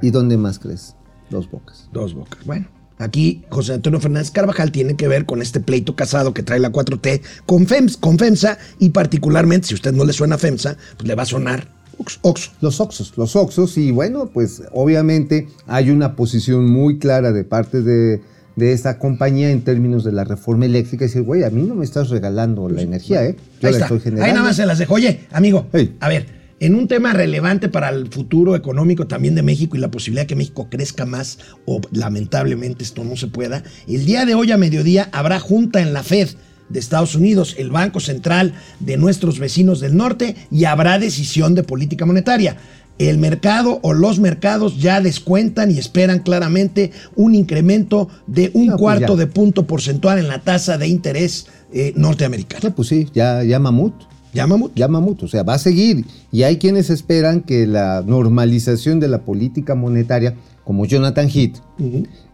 ¿y 0.01 0.09
dónde 0.09 0.39
más 0.39 0.59
crees? 0.59 0.97
Dos 1.29 1.51
Bocas. 1.51 1.91
Dos 1.93 2.15
bocas. 2.15 2.43
Bueno, 2.47 2.69
aquí 2.97 3.45
José 3.51 3.75
Antonio 3.75 4.01
Fernández 4.01 4.31
Carvajal 4.31 4.73
tiene 4.73 4.97
que 4.97 5.09
ver 5.09 5.27
con 5.27 5.43
este 5.43 5.61
pleito 5.61 5.95
casado 5.95 6.33
que 6.33 6.43
trae 6.43 6.59
la 6.59 6.73
4T 6.73 7.21
con, 7.45 7.67
FEMS, 7.67 7.99
con 7.99 8.19
FEMSA 8.19 8.57
y 8.79 8.89
particularmente, 8.89 9.69
si 9.69 9.75
a 9.75 9.77
usted 9.77 9.93
no 9.93 10.07
le 10.07 10.15
suena 10.15 10.39
FEMSA, 10.39 10.79
pues 10.97 11.07
le 11.07 11.15
va 11.15 11.25
a 11.25 11.27
sonar 11.27 11.84
Ox-. 12.23 12.51
Los 12.61 12.81
Oxos, 12.81 13.13
los 13.17 13.37
Oxos, 13.37 13.77
y 13.79 13.91
bueno, 13.91 14.31
pues 14.33 14.63
obviamente 14.73 15.49
hay 15.67 15.91
una 15.91 16.17
posición 16.17 16.71
muy 16.71 16.99
clara 16.99 17.33
de 17.33 17.45
parte 17.45 17.83
de, 17.83 18.21
de 18.57 18.73
esta 18.73 18.99
compañía 18.99 19.51
en 19.51 19.63
términos 19.63 20.05
de 20.05 20.13
la 20.13 20.25
reforma 20.25 20.67
eléctrica, 20.67 21.05
decir, 21.05 21.23
güey, 21.23 21.45
a 21.45 21.51
mí 21.51 21.63
no 21.63 21.75
me 21.75 21.85
estás 21.85 22.09
regalando 22.11 22.69
la 22.69 22.83
energía, 22.83 23.25
¿eh? 23.25 23.37
Yo 23.37 23.43
Pues, 23.43 23.47
Ahí 23.57 23.63
la 23.63 23.71
está. 23.71 23.85
estoy 23.85 24.01
generando. 24.01 24.25
Ahí 24.27 24.33
nada 24.33 24.45
más 24.47 24.57
se 24.57 24.67
las 24.67 24.79
dejo. 24.79 24.95
Oye, 24.95 25.21
amigo, 25.33 25.67
Hey. 25.73 25.97
a 26.01 26.09
ver, 26.09 26.45
en 26.61 26.77
un 26.77 26.87
tema 26.87 27.13
relevante 27.13 27.69
para 27.69 27.89
el 27.89 28.07
futuro 28.09 28.55
económico 28.55 29.07
también 29.09 29.35
de 29.35 29.43
México 29.43 29.77
y 29.77 29.81
la 29.81 29.91
posibilidad 29.91 30.23
de 30.23 30.27
que 30.29 30.37
México 30.37 30.69
crezca 30.71 31.05
más, 31.05 31.39
o 31.67 31.81
lamentablemente 31.91 32.85
esto 32.85 33.03
no 33.05 33.17
se 33.17 33.27
pueda, 33.27 33.65
el 33.89 34.07
día 34.07 34.25
de 34.25 34.35
hoy 34.35 34.53
a 34.53 34.57
mediodía 34.57 35.09
habrá 35.13 35.41
junta 35.41 35.81
en 35.83 35.93
la 35.93 36.03
Fed 36.05 36.29
de 36.69 36.79
Estados 36.79 37.15
Unidos, 37.15 37.55
el 37.59 37.71
Banco 37.71 38.01
Central 38.01 38.55
de 38.81 38.97
nuestros 38.97 39.39
vecinos 39.39 39.81
del 39.81 39.97
norte, 39.97 40.37
y 40.51 40.65
habrá 40.65 40.99
decisión 40.99 41.55
de 41.55 41.63
política 41.63 42.07
monetaria. 42.07 42.57
El 42.99 43.19
mercado 43.19 43.81
o 43.83 43.93
los 43.93 44.21
mercados 44.21 44.79
ya 44.79 45.01
descuentan 45.01 45.71
y 45.71 45.79
esperan 45.79 46.21
claramente 46.21 46.93
un 47.17 47.35
incremento 47.35 48.09
de 48.29 48.51
un 48.55 48.67
No, 48.67 48.73
pues 48.73 48.81
cuarto 48.81 49.17
de 49.17 49.27
punto 49.27 49.67
porcentual 49.67 50.19
en 50.19 50.29
la 50.29 50.43
tasa 50.43 50.79
de 50.79 50.87
interés 50.87 51.49
eh, 51.73 51.93
norteamericana. 51.97 52.69
No, 52.69 52.75
pues 52.75 52.89
sí, 52.89 53.09
ya, 53.13 53.43
ya 53.43 53.59
mamut. 53.59 53.95
¿Ya, 54.35 54.49
Mamut? 54.49 54.73
Ya 54.75 54.89
mamut, 54.89 55.23
o 55.23 55.29
sea, 55.29 55.45
va 55.45 55.55
a 55.55 55.59
seguir. 55.59 56.05
Y 56.33 56.43
hay 56.43 56.59
quienes 56.59 56.91
esperan 56.91 57.41
que 57.41 57.69
la 57.69 58.03
normalización 58.05 58.99
de 58.99 59.07
la 59.07 59.23
política 59.23 59.77
monetaria, 59.77 60.35
como 60.65 60.85
Jonathan 60.87 61.29
Heath, 61.29 61.59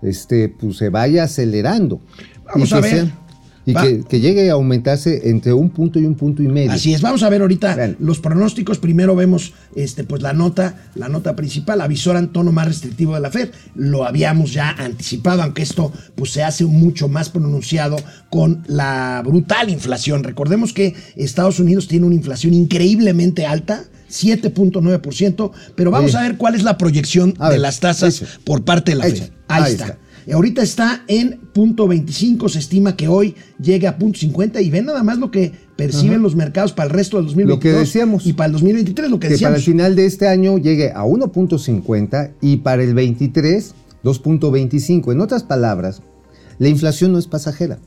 este, 0.01 0.49
pues 0.49 0.79
se 0.79 0.89
vaya 0.89 1.25
acelerando. 1.25 2.01
Vamos 2.47 2.71
y 2.71 2.75
a 2.75 2.81
ver. 2.81 3.09
Y 3.67 3.75
que, 3.75 4.05
que 4.09 4.21
llegue 4.21 4.51
a 4.51 4.55
aumentarse 4.55 5.29
entre 5.29 5.53
un 5.53 5.71
punto 5.71 5.99
y 5.99 6.07
un 6.07 6.15
punto 6.15 6.43
y 6.43 6.49
medio. 6.49 6.73
Así 6.73 6.95
es, 6.95 7.03
vamos 7.03 7.23
a 7.23 7.29
ver 7.29 7.43
ahorita 7.43 7.95
los 7.99 8.21
pronósticos. 8.21 8.79
Primero 8.79 9.15
vemos 9.15 9.53
este, 9.75 10.05
pues 10.05 10.23
la 10.23 10.33
nota, 10.33 10.77
la 10.95 11.09
nota 11.09 11.37
principal, 11.37 11.81
avisor 11.81 12.17
en 12.17 12.29
tono 12.29 12.53
más 12.53 12.67
restrictivo 12.67 13.15
de 13.15 13.21
la 13.21 13.31
Fed. 13.31 13.51
Lo 13.75 14.05
habíamos 14.05 14.53
ya 14.53 14.71
anticipado, 14.71 15.43
aunque 15.43 15.63
esto 15.63 15.93
pues, 16.15 16.33
se 16.33 16.43
hace 16.43 16.65
mucho 16.65 17.09
más 17.09 17.29
pronunciado 17.29 17.97
con 18.31 18.65
la 18.67 19.23
brutal 19.25 19.69
inflación. 19.69 20.25
Recordemos 20.25 20.73
que 20.73 20.95
Estados 21.17 21.61
Unidos 21.61 21.89
tiene 21.89 22.07
una 22.07 22.15
inflación 22.15 22.55
increíblemente 22.55 23.47
alta. 23.47 23.85
7.9%, 24.11 25.53
pero 25.77 25.93
vamos 25.93 26.17
a 26.17 26.23
ver 26.23 26.37
cuál 26.37 26.57
es 26.57 26.65
la 26.65 26.77
proyección 26.77 27.33
de 27.49 27.59
las 27.59 27.79
tasas 27.79 28.25
por 28.43 28.65
parte 28.65 28.91
de 28.91 28.97
la. 28.97 29.05
Fed. 29.05 29.31
Ahí, 29.47 29.63
Ahí 29.63 29.73
está. 29.73 29.85
está. 29.85 29.99
Ahorita 30.33 30.63
está 30.63 31.03
en 31.09 31.41
punto 31.53 31.89
25, 31.89 32.49
se 32.49 32.59
estima 32.59 32.97
que 32.97 33.09
hoy 33.09 33.35
llegue 33.61 33.87
a 33.87 33.99
punto 33.99 34.19
50 34.19 34.61
y 34.61 34.71
ven 34.71 34.85
nada 34.87 35.03
más 35.03 35.19
lo 35.19 35.31
que 35.31 35.53
perciben 35.77 36.23
los 36.23 36.37
mercados 36.37 36.73
para 36.73 36.89
el 36.89 36.95
resto 36.95 37.17
del 37.17 37.27
2022 37.27 37.57
Lo 37.57 37.61
que 37.61 37.81
decíamos. 37.81 38.27
y 38.27 38.33
para 38.35 38.47
el 38.47 38.53
2023 38.53 39.11
lo 39.11 39.19
que, 39.19 39.29
que 39.29 39.35
para 39.39 39.49
el 39.49 39.55
decíamos. 39.55 39.65
final 39.65 39.97
de 39.97 40.07
este 40.07 40.29
año 40.29 40.59
llegue 40.59 40.91
a 40.93 41.05
1.50 41.05 42.33
y 42.41 42.59
para 42.59 42.83
el 42.83 42.95
23 42.95 43.75
2.25. 44.05 45.13
En 45.13 45.21
otras 45.21 45.43
palabras, 45.43 46.03
la 46.59 46.69
inflación 46.69 47.13
no 47.13 47.19
es 47.19 47.27
pasajera. 47.27 47.79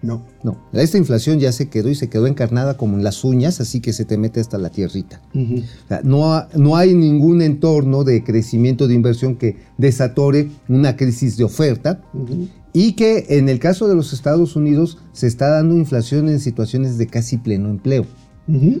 No. 0.00 0.24
No, 0.44 0.58
esta 0.72 0.96
inflación 0.96 1.40
ya 1.40 1.50
se 1.50 1.68
quedó 1.68 1.88
y 1.88 1.94
se 1.96 2.08
quedó 2.08 2.26
encarnada 2.28 2.76
como 2.76 2.96
en 2.96 3.02
las 3.02 3.24
uñas, 3.24 3.60
así 3.60 3.80
que 3.80 3.92
se 3.92 4.04
te 4.04 4.16
mete 4.16 4.40
hasta 4.40 4.56
la 4.58 4.70
tierrita. 4.70 5.20
O 5.34 5.88
sea, 5.88 6.00
no, 6.04 6.32
ha- 6.34 6.48
no 6.56 6.76
hay 6.76 6.94
ningún 6.94 7.42
entorno 7.42 8.04
de 8.04 8.22
crecimiento 8.22 8.86
de 8.86 8.94
inversión 8.94 9.34
que 9.36 9.56
desatore 9.76 10.50
una 10.68 10.96
crisis 10.96 11.36
de 11.36 11.44
oferta 11.44 12.00
y 12.72 12.92
que 12.92 13.26
en 13.30 13.48
el 13.48 13.58
caso 13.58 13.88
de 13.88 13.96
los 13.96 14.12
Estados 14.12 14.54
Unidos 14.54 14.98
se 15.12 15.26
está 15.26 15.48
dando 15.48 15.74
inflación 15.76 16.28
en 16.28 16.38
situaciones 16.38 16.96
de 16.98 17.06
casi 17.08 17.38
pleno 17.38 17.68
empleo. 17.68 18.06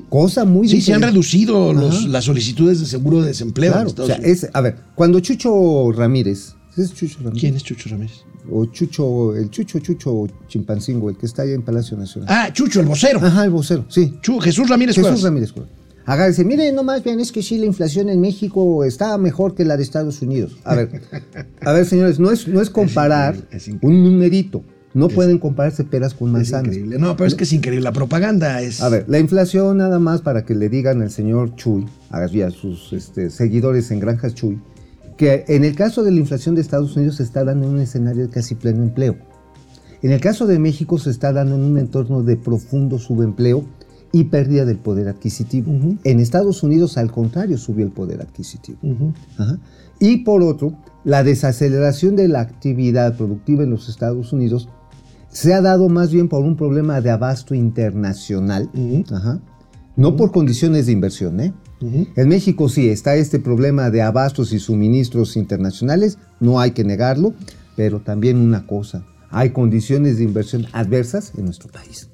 Cosa 0.08 0.44
muy 0.44 0.66
Sí, 0.68 0.80
se 0.80 0.94
han 0.94 1.02
reducido 1.02 1.72
los- 1.74 2.06
las 2.08 2.24
solicitudes 2.24 2.80
de 2.80 2.86
seguro 2.86 3.20
de 3.20 3.28
desempleo. 3.28 3.68
en 3.70 3.72
Claro, 3.72 3.86
o 3.86 3.90
Estados 3.90 4.08
sea, 4.08 4.18
Unidos. 4.18 4.44
es, 4.44 4.50
a 4.54 4.60
ver, 4.62 4.76
cuando 4.94 5.20
Chucho 5.20 5.92
Ramírez, 5.92 6.54
¿es 6.76 6.94
Chucho 6.94 7.18
Ramírez? 7.18 7.40
¿Quién 7.40 7.54
es 7.56 7.64
Chucho 7.64 7.88
Ramírez? 7.90 8.18
O 8.50 8.64
Chucho, 8.66 9.34
el 9.36 9.50
Chucho 9.50 9.78
Chucho 9.80 10.26
Chimpancingo, 10.46 11.10
el 11.10 11.16
que 11.16 11.26
está 11.26 11.42
allá 11.42 11.52
en 11.54 11.62
Palacio 11.62 11.96
Nacional. 11.96 12.28
Ah, 12.30 12.50
Chucho, 12.52 12.80
el 12.80 12.86
vocero. 12.86 13.20
Ajá, 13.22 13.44
el 13.44 13.50
vocero, 13.50 13.84
sí. 13.88 14.18
Chu- 14.22 14.40
Jesús 14.40 14.68
Ramírez 14.68 14.94
Jesús 14.94 15.08
Cuevas. 15.08 15.22
Ramírez 15.22 15.52
Cuevas. 15.52 15.70
Haga, 16.06 16.26
dice, 16.26 16.42
miren, 16.42 16.74
nomás 16.74 17.04
vean, 17.04 17.20
es 17.20 17.30
que 17.32 17.42
sí, 17.42 17.58
la 17.58 17.66
inflación 17.66 18.08
en 18.08 18.18
México 18.20 18.82
está 18.84 19.18
mejor 19.18 19.54
que 19.54 19.66
la 19.66 19.76
de 19.76 19.82
Estados 19.82 20.22
Unidos. 20.22 20.56
A 20.64 20.74
ver, 20.74 21.02
a 21.60 21.72
ver, 21.72 21.84
señores, 21.84 22.18
no 22.18 22.30
es, 22.30 22.48
no 22.48 22.62
es 22.62 22.70
comparar 22.70 23.34
increíble, 23.34 23.56
es 23.58 23.68
increíble. 23.68 23.98
un 23.98 24.04
numerito. 24.12 24.64
No 24.94 25.08
pueden 25.08 25.38
compararse 25.38 25.84
peras 25.84 26.14
con 26.14 26.28
Es 26.28 26.32
manzanas. 26.32 26.68
increíble. 26.68 26.98
No, 26.98 27.14
pero 27.14 27.28
es 27.28 27.34
que 27.34 27.44
es 27.44 27.52
increíble. 27.52 27.84
La 27.84 27.92
propaganda 27.92 28.62
es. 28.62 28.80
A 28.80 28.88
ver, 28.88 29.04
la 29.06 29.18
inflación 29.18 29.76
nada 29.76 29.98
más 29.98 30.22
para 30.22 30.46
que 30.46 30.54
le 30.54 30.70
digan 30.70 31.02
al 31.02 31.10
señor 31.10 31.54
Chuy, 31.56 31.84
a 32.10 32.26
sus 32.50 32.94
este, 32.94 33.28
seguidores 33.28 33.90
en 33.90 34.00
Granjas 34.00 34.34
Chuy, 34.34 34.58
que 35.18 35.44
en 35.48 35.64
el 35.64 35.74
caso 35.74 36.04
de 36.04 36.12
la 36.12 36.20
inflación 36.20 36.54
de 36.54 36.62
Estados 36.62 36.96
Unidos 36.96 37.16
se 37.16 37.24
está 37.24 37.44
dando 37.44 37.66
en 37.66 37.74
un 37.74 37.80
escenario 37.80 38.22
de 38.22 38.30
casi 38.30 38.54
pleno 38.54 38.82
empleo. 38.82 39.16
En 40.00 40.12
el 40.12 40.20
caso 40.20 40.46
de 40.46 40.60
México 40.60 40.96
se 40.96 41.10
está 41.10 41.32
dando 41.32 41.56
en 41.56 41.62
un 41.62 41.76
entorno 41.76 42.22
de 42.22 42.36
profundo 42.36 42.98
subempleo 42.98 43.64
y 44.12 44.24
pérdida 44.24 44.64
del 44.64 44.78
poder 44.78 45.08
adquisitivo. 45.08 45.72
En 46.04 46.20
Estados 46.20 46.62
Unidos, 46.62 46.96
al 46.96 47.10
contrario, 47.10 47.58
subió 47.58 47.84
el 47.84 47.90
poder 47.90 48.22
adquisitivo. 48.22 48.78
Ajá. 49.36 49.58
Y 49.98 50.18
por 50.18 50.42
otro, 50.42 50.74
la 51.04 51.24
desaceleración 51.24 52.14
de 52.14 52.28
la 52.28 52.40
actividad 52.40 53.16
productiva 53.16 53.64
en 53.64 53.70
los 53.70 53.88
Estados 53.88 54.32
Unidos 54.32 54.68
se 55.30 55.52
ha 55.52 55.60
dado 55.60 55.88
más 55.88 56.12
bien 56.12 56.28
por 56.28 56.44
un 56.44 56.56
problema 56.56 57.00
de 57.00 57.10
abasto 57.10 57.54
internacional. 57.54 58.70
Ajá. 59.12 59.40
no 59.96 60.16
por 60.16 60.30
condiciones 60.30 60.86
de 60.86 60.92
inversión. 60.92 61.40
¿eh? 61.40 61.52
En 61.80 62.28
México 62.28 62.68
sí 62.68 62.88
está 62.88 63.14
este 63.16 63.38
problema 63.38 63.90
de 63.90 64.02
abastos 64.02 64.52
y 64.52 64.58
suministros 64.58 65.36
internacionales, 65.36 66.18
no 66.40 66.58
hay 66.60 66.72
que 66.72 66.82
negarlo, 66.84 67.34
pero 67.76 68.00
también 68.00 68.36
una 68.38 68.66
cosa, 68.66 69.04
hay 69.30 69.50
condiciones 69.50 70.18
de 70.18 70.24
inversión 70.24 70.66
adversas 70.72 71.32
en 71.38 71.44
nuestro 71.44 71.68
país. 71.70 72.08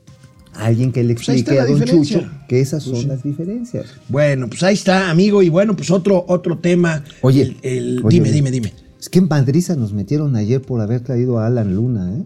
Alguien 0.54 0.92
que 0.92 1.02
le 1.02 1.14
Pues 1.14 1.28
explique 1.30 1.58
a 1.58 1.64
don 1.66 1.80
diferencia. 1.80 2.20
Chucho 2.20 2.30
que 2.48 2.60
esas 2.60 2.84
Pues 2.84 2.94
son 2.96 3.02
sí. 3.02 3.08
las 3.08 3.22
diferencias. 3.24 3.86
Bueno, 4.08 4.48
pues 4.48 4.62
ahí 4.62 4.74
está, 4.74 5.10
amigo. 5.10 5.42
Y 5.42 5.48
bueno, 5.48 5.74
pues 5.74 5.90
otro, 5.90 6.24
otro 6.28 6.58
tema. 6.58 7.02
Oye, 7.22 7.42
El- 7.42 7.56
el- 7.62 8.00
oye, 8.04 8.16
dime, 8.18 8.30
dime, 8.30 8.50
dime. 8.52 8.72
Es 9.00 9.08
que 9.08 9.18
en 9.18 9.26
Madriza 9.28 9.74
nos 9.74 9.92
metieron 9.92 10.36
ayer 10.36 10.62
por 10.62 10.80
haber 10.80 11.00
traído 11.00 11.38
a 11.40 11.46
Alan 11.46 11.74
Luna, 11.74 12.18
¿eh? 12.18 12.24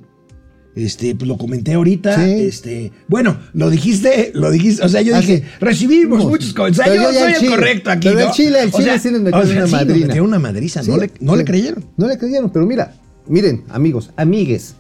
Este, 0.78 1.14
pues 1.16 1.26
lo 1.26 1.36
comenté 1.36 1.72
ahorita. 1.74 2.14
Sí. 2.24 2.30
Este, 2.42 2.92
bueno, 3.08 3.36
lo 3.52 3.68
dijiste, 3.68 4.30
lo 4.34 4.50
dijiste. 4.50 4.84
O 4.84 4.88
sea, 4.88 5.02
yo 5.02 5.16
Ah, 5.16 5.20
dije, 5.20 5.42
recibimos 5.60 6.22
No, 6.22 6.28
muchos 6.30 6.54
comentarios. 6.54 6.96
Yo 6.96 7.12
soy 7.18 7.32
el 7.32 7.38
Chile. 7.38 7.50
correcto 7.50 7.90
aquí. 7.90 8.08
Pero 8.08 8.20
¿no? 8.20 8.26
el 8.26 8.32
Chile, 8.32 8.62
el 8.62 8.68
O 8.68 8.72
Chile 8.78 8.84
sea, 8.84 8.98
sí 9.00 9.10
nos 9.10 9.20
metió 9.22 9.38
o 9.40 9.42
sea, 9.44 9.50
una 9.56 9.66
sí, 9.66 9.72
nos 9.72 9.80
madrina. 9.80 10.06
metieron 10.06 10.28
una 10.28 10.38
madriza. 10.38 10.82
no 10.84 10.96
le, 10.96 11.10
no 11.20 11.34
le 11.36 11.44
creyeron. 11.44 11.84
No 11.96 12.06
le 12.06 12.16
creyeron, 12.16 12.50
pero 12.50 12.64
mira, 12.64 12.94
miren, 13.26 13.64
amigos, 13.70 14.10
amigues, 14.16 14.74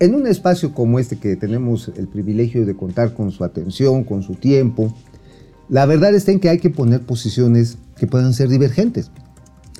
en 0.00 0.14
un 0.14 0.26
espacio 0.26 0.74
como 0.74 0.98
este 0.98 1.16
que 1.16 1.34
tenemos 1.36 1.90
el 1.96 2.08
privilegio 2.08 2.66
de 2.66 2.76
contar 2.76 3.14
con 3.14 3.32
su 3.32 3.42
atención, 3.42 4.04
con 4.04 4.22
su 4.22 4.34
tiempo, 4.34 4.94
la 5.70 5.86
verdad 5.86 6.14
está 6.14 6.30
en 6.32 6.40
que 6.40 6.50
hay 6.50 6.58
que 6.58 6.68
poner 6.68 7.00
posiciones 7.00 7.78
que 7.98 8.06
puedan 8.06 8.34
ser 8.34 8.48
divergentes. 8.50 9.10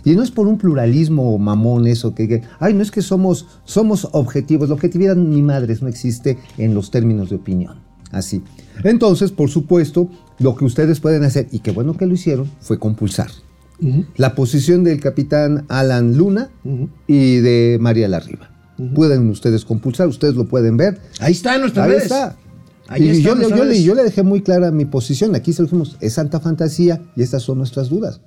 Y 0.07 0.15
no 0.17 0.23
es 0.23 0.31
por 0.31 0.47
un 0.47 0.57
pluralismo 0.57 1.37
mamón 1.37 1.87
eso 1.87 2.15
que, 2.15 2.27
que, 2.29 2.43
ay, 2.61 2.73
no 2.73 2.83
es 2.83 2.91
que 2.91 3.03
somos, 3.03 3.47
somos 3.65 4.09
objetivos. 4.13 4.69
La 4.69 4.75
objetividad 4.77 5.17
ni 5.17 5.43
madres 5.43 5.83
no 5.83 5.89
existe 5.89 6.39
en 6.57 6.75
los 6.75 6.91
términos 6.91 7.29
de 7.29 7.37
opinión. 7.37 7.81
Así. 8.13 8.41
Entonces, 8.85 9.33
por 9.33 9.51
supuesto, 9.51 10.09
lo 10.39 10.55
que 10.57 10.65
ustedes 10.65 11.01
pueden 11.01 11.25
hacer, 11.25 11.49
y 11.51 11.59
qué 11.59 11.73
bueno 11.73 11.97
que 11.97 12.07
lo 12.07 12.15
hicieron, 12.15 12.49
fue 12.61 12.79
compulsar. 12.79 13.29
La 14.17 14.35
posición 14.35 14.85
del 14.85 15.01
capitán 15.01 15.67
Alan 15.69 16.17
Luna 16.17 16.49
y 17.07 17.37
de 17.37 17.77
María 17.79 18.09
Larriba. 18.09 18.49
Pueden 18.95 19.29
ustedes 19.29 19.65
compulsar, 19.65 20.07
ustedes 20.09 20.35
lo 20.35 20.47
pueden 20.47 20.77
ver. 20.77 20.99
Ahí 21.21 21.33
está 21.33 21.57
en 21.57 21.63
nuestras 21.63 21.85
Ahí 21.85 21.91
redes. 21.91 22.05
está. 22.05 22.37
Ahí 22.89 23.03
y 23.03 23.09
está 23.09 23.35
yo, 23.49 23.65
le- 23.65 23.83
yo 23.83 23.95
le 23.97 24.05
dejé 24.05 24.23
muy 24.23 24.41
clara 24.43 24.71
mi 24.71 24.85
posición. 24.85 25.35
Aquí 25.35 25.53
se 25.53 25.63
lo 25.63 25.67
dijimos, 25.67 25.97
es 26.01 26.13
santa 26.15 26.39
fantasía 26.41 27.03
y 27.17 27.23
estas 27.23 27.43
son 27.43 27.59
nuestras 27.59 27.89
dudas. 27.89 28.21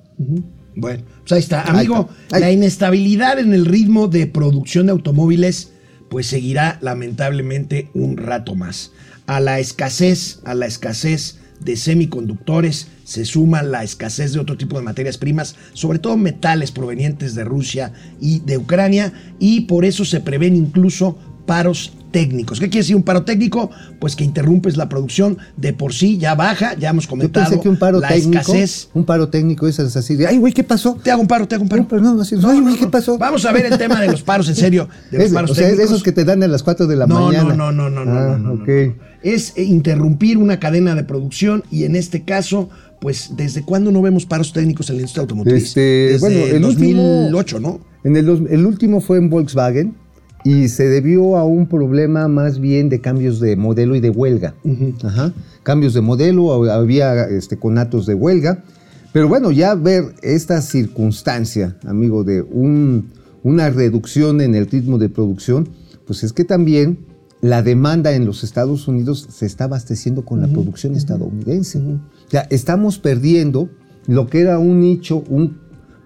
Bueno, 0.80 1.04
pues 1.22 1.32
ahí 1.32 1.40
está. 1.40 1.64
Ahí 1.64 1.78
Amigo, 1.80 2.10
está. 2.22 2.36
Ahí. 2.36 2.42
la 2.42 2.52
inestabilidad 2.52 3.40
en 3.40 3.54
el 3.54 3.66
ritmo 3.66 4.08
de 4.08 4.28
producción 4.28 4.88
de 4.88 4.92
automóviles 4.92 5.72
pues 6.10 6.28
seguirá 6.28 6.80
lamentablemente 6.82 7.90
un 7.94 8.18
rato 8.18 8.56
más. 8.56 8.92
A 9.28 9.40
la 9.40 9.60
escasez, 9.60 10.40
a 10.44 10.56
la 10.56 10.66
escasez 10.66 11.40
de 11.60 11.76
semiconductores 11.76 12.88
se 13.04 13.26
suma 13.26 13.64
la 13.64 13.84
escasez 13.84 14.34
de 14.34 14.40
otro 14.40 14.58
tipo 14.58 14.78
de 14.78 14.84
materias 14.84 15.18
primas, 15.18 15.56
sobre 15.74 16.00
todo 16.00 16.18
metales 16.18 16.72
provenientes 16.72 17.36
de 17.36 17.44
Rusia 17.44 17.94
y 18.20 18.40
de 18.40 18.58
Ucrania, 18.58 19.14
y 19.40 19.62
por 19.62 19.86
eso 19.86 20.06
se 20.06 20.22
prevén 20.22 20.56
incluso 20.56 21.18
paros 21.46 21.94
técnicos. 22.12 22.60
¿Qué 22.60 22.68
quiere 22.70 22.84
decir 22.84 22.96
un 22.96 23.04
paro 23.04 23.24
técnico? 23.24 23.70
Pues 24.00 24.16
que 24.16 24.24
interrumpes 24.24 24.78
la 24.78 24.90
producción 24.90 25.38
de 25.58 25.74
por 25.74 25.94
sí, 25.94 26.18
ya 26.18 26.36
baja, 26.36 26.76
ya 26.76 26.90
hemos 26.90 27.06
Yo 27.06 27.10
comentado 27.12 27.46
pensé 27.50 27.62
que 27.62 27.70
un 27.70 27.78
paro 27.78 28.00
la 28.00 28.08
técnico, 28.08 28.40
escasez. 28.42 28.90
un 28.94 29.06
paro 29.06 29.30
técnico 29.30 29.68
es 29.68 29.80
así 29.80 30.16
de, 30.16 30.28
ay, 30.28 30.38
güey, 30.38 30.54
¿qué 30.54 30.64
pasó? 30.64 30.98
Te 31.04 31.12
hago 31.12 31.22
un 31.22 31.28
paro, 31.28 31.48
te 31.48 31.56
hago 31.56 31.64
un 31.64 31.70
paro. 31.70 31.82
No, 31.84 31.88
pero 31.88 32.02
no, 32.02 32.22
así, 32.22 32.36
ay, 32.44 32.60
güey, 32.62 32.76
¿qué 32.76 32.88
pasó? 32.88 33.18
Vamos 33.18 33.46
a 33.46 33.52
ver 33.52 33.66
el 33.68 33.78
tema 33.78 34.02
de 34.02 34.08
los 34.08 34.22
paros, 34.24 34.48
en 34.50 34.56
serio. 34.56 34.88
De 35.12 35.18
los 35.18 35.28
Es- 35.28 35.34
paros 35.34 35.52
o 35.52 35.56
sea, 35.56 35.66
técnicos. 35.68 35.92
esos 35.92 36.04
que 36.04 36.12
te 36.12 36.26
dan 36.26 36.42
a 36.44 36.48
las 36.48 36.64
4 36.64 36.88
de 36.88 36.96
la 36.96 37.08
no, 37.08 37.28
mañana. 37.28 37.54
No, 37.56 37.72
no, 37.72 37.90
no, 37.90 38.06
no, 38.06 38.12
Ah, 38.12 38.38
no, 38.38 38.38
no, 38.38 38.56
no, 38.56 38.66
no. 38.66 38.94
Es 39.22 39.54
eh, 39.58 39.64
interrumpir 39.64 40.38
una 40.38 40.60
cadena 40.60 40.96
de 40.96 41.04
producción 41.04 41.64
y 41.70 41.84
en 41.84 41.96
este 41.96 42.24
caso, 42.24 42.70
pues, 43.02 43.32
¿desde 43.36 43.64
cuándo 43.64 43.92
no 43.92 44.02
vemos 44.02 44.26
paros 44.26 44.54
técnicos 44.54 44.90
en 44.90 44.96
la 44.96 45.02
industria 45.02 45.22
automotriz? 45.22 45.64
Este, 45.64 45.82
Desde 45.82 46.20
bueno, 46.20 46.40
el 46.56 46.62
2008, 46.62 47.58
último- 47.58 47.80
¿no? 47.84 47.90
En 48.10 48.16
el, 48.16 48.48
el 48.50 48.66
último 48.66 49.02
fue 49.02 49.18
en 49.18 49.30
Volkswagen 49.30 49.96
y 50.44 50.70
se 50.70 50.88
debió 50.88 51.38
a 51.38 51.44
un 51.46 51.68
problema 51.68 52.28
más 52.28 52.60
bien 52.60 52.90
de 52.90 53.02
cambios 53.02 53.40
de 53.40 53.56
modelo 53.56 53.96
y 53.96 54.00
de 54.00 54.10
huelga. 54.10 54.56
Ajá. 55.04 55.34
Cambios 55.64 55.94
de 55.94 56.02
modelo, 56.02 56.46
hab- 56.48 56.70
había 56.72 57.26
este, 57.26 57.58
conatos 57.58 58.06
de 58.06 58.14
huelga. 58.14 58.64
Pero 59.12 59.28
bueno, 59.28 59.52
ya 59.52 59.76
ver 59.76 60.04
esta 60.22 60.62
circunstancia, 60.62 61.78
amigo, 61.86 62.24
de 62.24 62.42
un- 62.42 63.08
una 63.44 63.70
reducción 63.70 64.42
en 64.42 64.54
el 64.56 64.68
ritmo 64.68 64.98
de 64.98 65.10
producción, 65.10 65.70
pues 66.06 66.24
es 66.24 66.34
que 66.34 66.44
también 66.44 67.00
la 67.42 67.62
demanda 67.64 68.14
en 68.14 68.26
los 68.26 68.44
Estados 68.44 68.88
Unidos 68.88 69.28
se 69.32 69.46
está 69.46 69.64
abasteciendo 69.66 70.26
con 70.26 70.42
la 70.42 70.48
producción 70.48 70.94
estadounidense. 70.96 71.80
O 71.80 72.00
sea, 72.30 72.48
estamos 72.50 73.00
perdiendo 73.00 73.70
lo 74.08 74.28
que 74.28 74.42
era 74.42 74.60
un 74.60 74.80
nicho, 74.82 75.24
un 75.30 75.58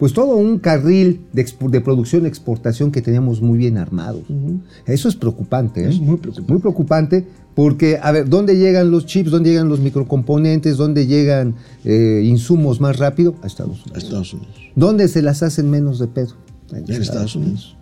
pues 0.04 0.12
todo 0.12 0.36
un 0.36 0.60
carril 0.60 1.22
de, 1.32 1.50
de 1.70 1.80
producción 1.80 2.26
y 2.26 2.28
exportación 2.28 2.92
que 2.92 3.02
teníamos 3.02 3.42
muy 3.42 3.58
bien 3.58 3.78
armado. 3.78 4.22
Eso 4.86 5.08
es 5.08 5.16
preocupante. 5.16 5.86
¿eh? 5.86 5.88
Es 5.92 5.98
muy 5.98 6.18
preocupante. 6.18 6.52
Muy 6.52 6.62
preocupante 6.62 7.28
porque, 7.56 7.98
a 8.04 8.12
ver, 8.12 8.28
¿dónde 8.28 8.58
llegan 8.58 8.92
los 8.92 9.06
chips? 9.06 9.32
¿Dónde 9.32 9.52
llegan 9.52 9.70
los 9.70 9.80
microcomponentes? 9.80 10.76
¿Dónde 10.76 11.08
llegan 11.08 11.56
eh, 11.86 12.22
insumos 12.26 12.82
más 12.82 13.00
rápido? 13.00 13.36
A 13.44 13.48
Estados 13.48 13.80
A 13.80 13.84
Unidos. 13.84 14.04
Estados 14.04 14.34
Unidos. 14.34 14.56
¿Dónde 14.76 15.08
se 15.08 15.22
las 15.22 15.42
hacen 15.42 15.70
menos 15.70 16.00
de 16.00 16.08
pedo? 16.08 16.34
En 16.74 17.02
Estados 17.02 17.38
Unidos. 17.38 17.78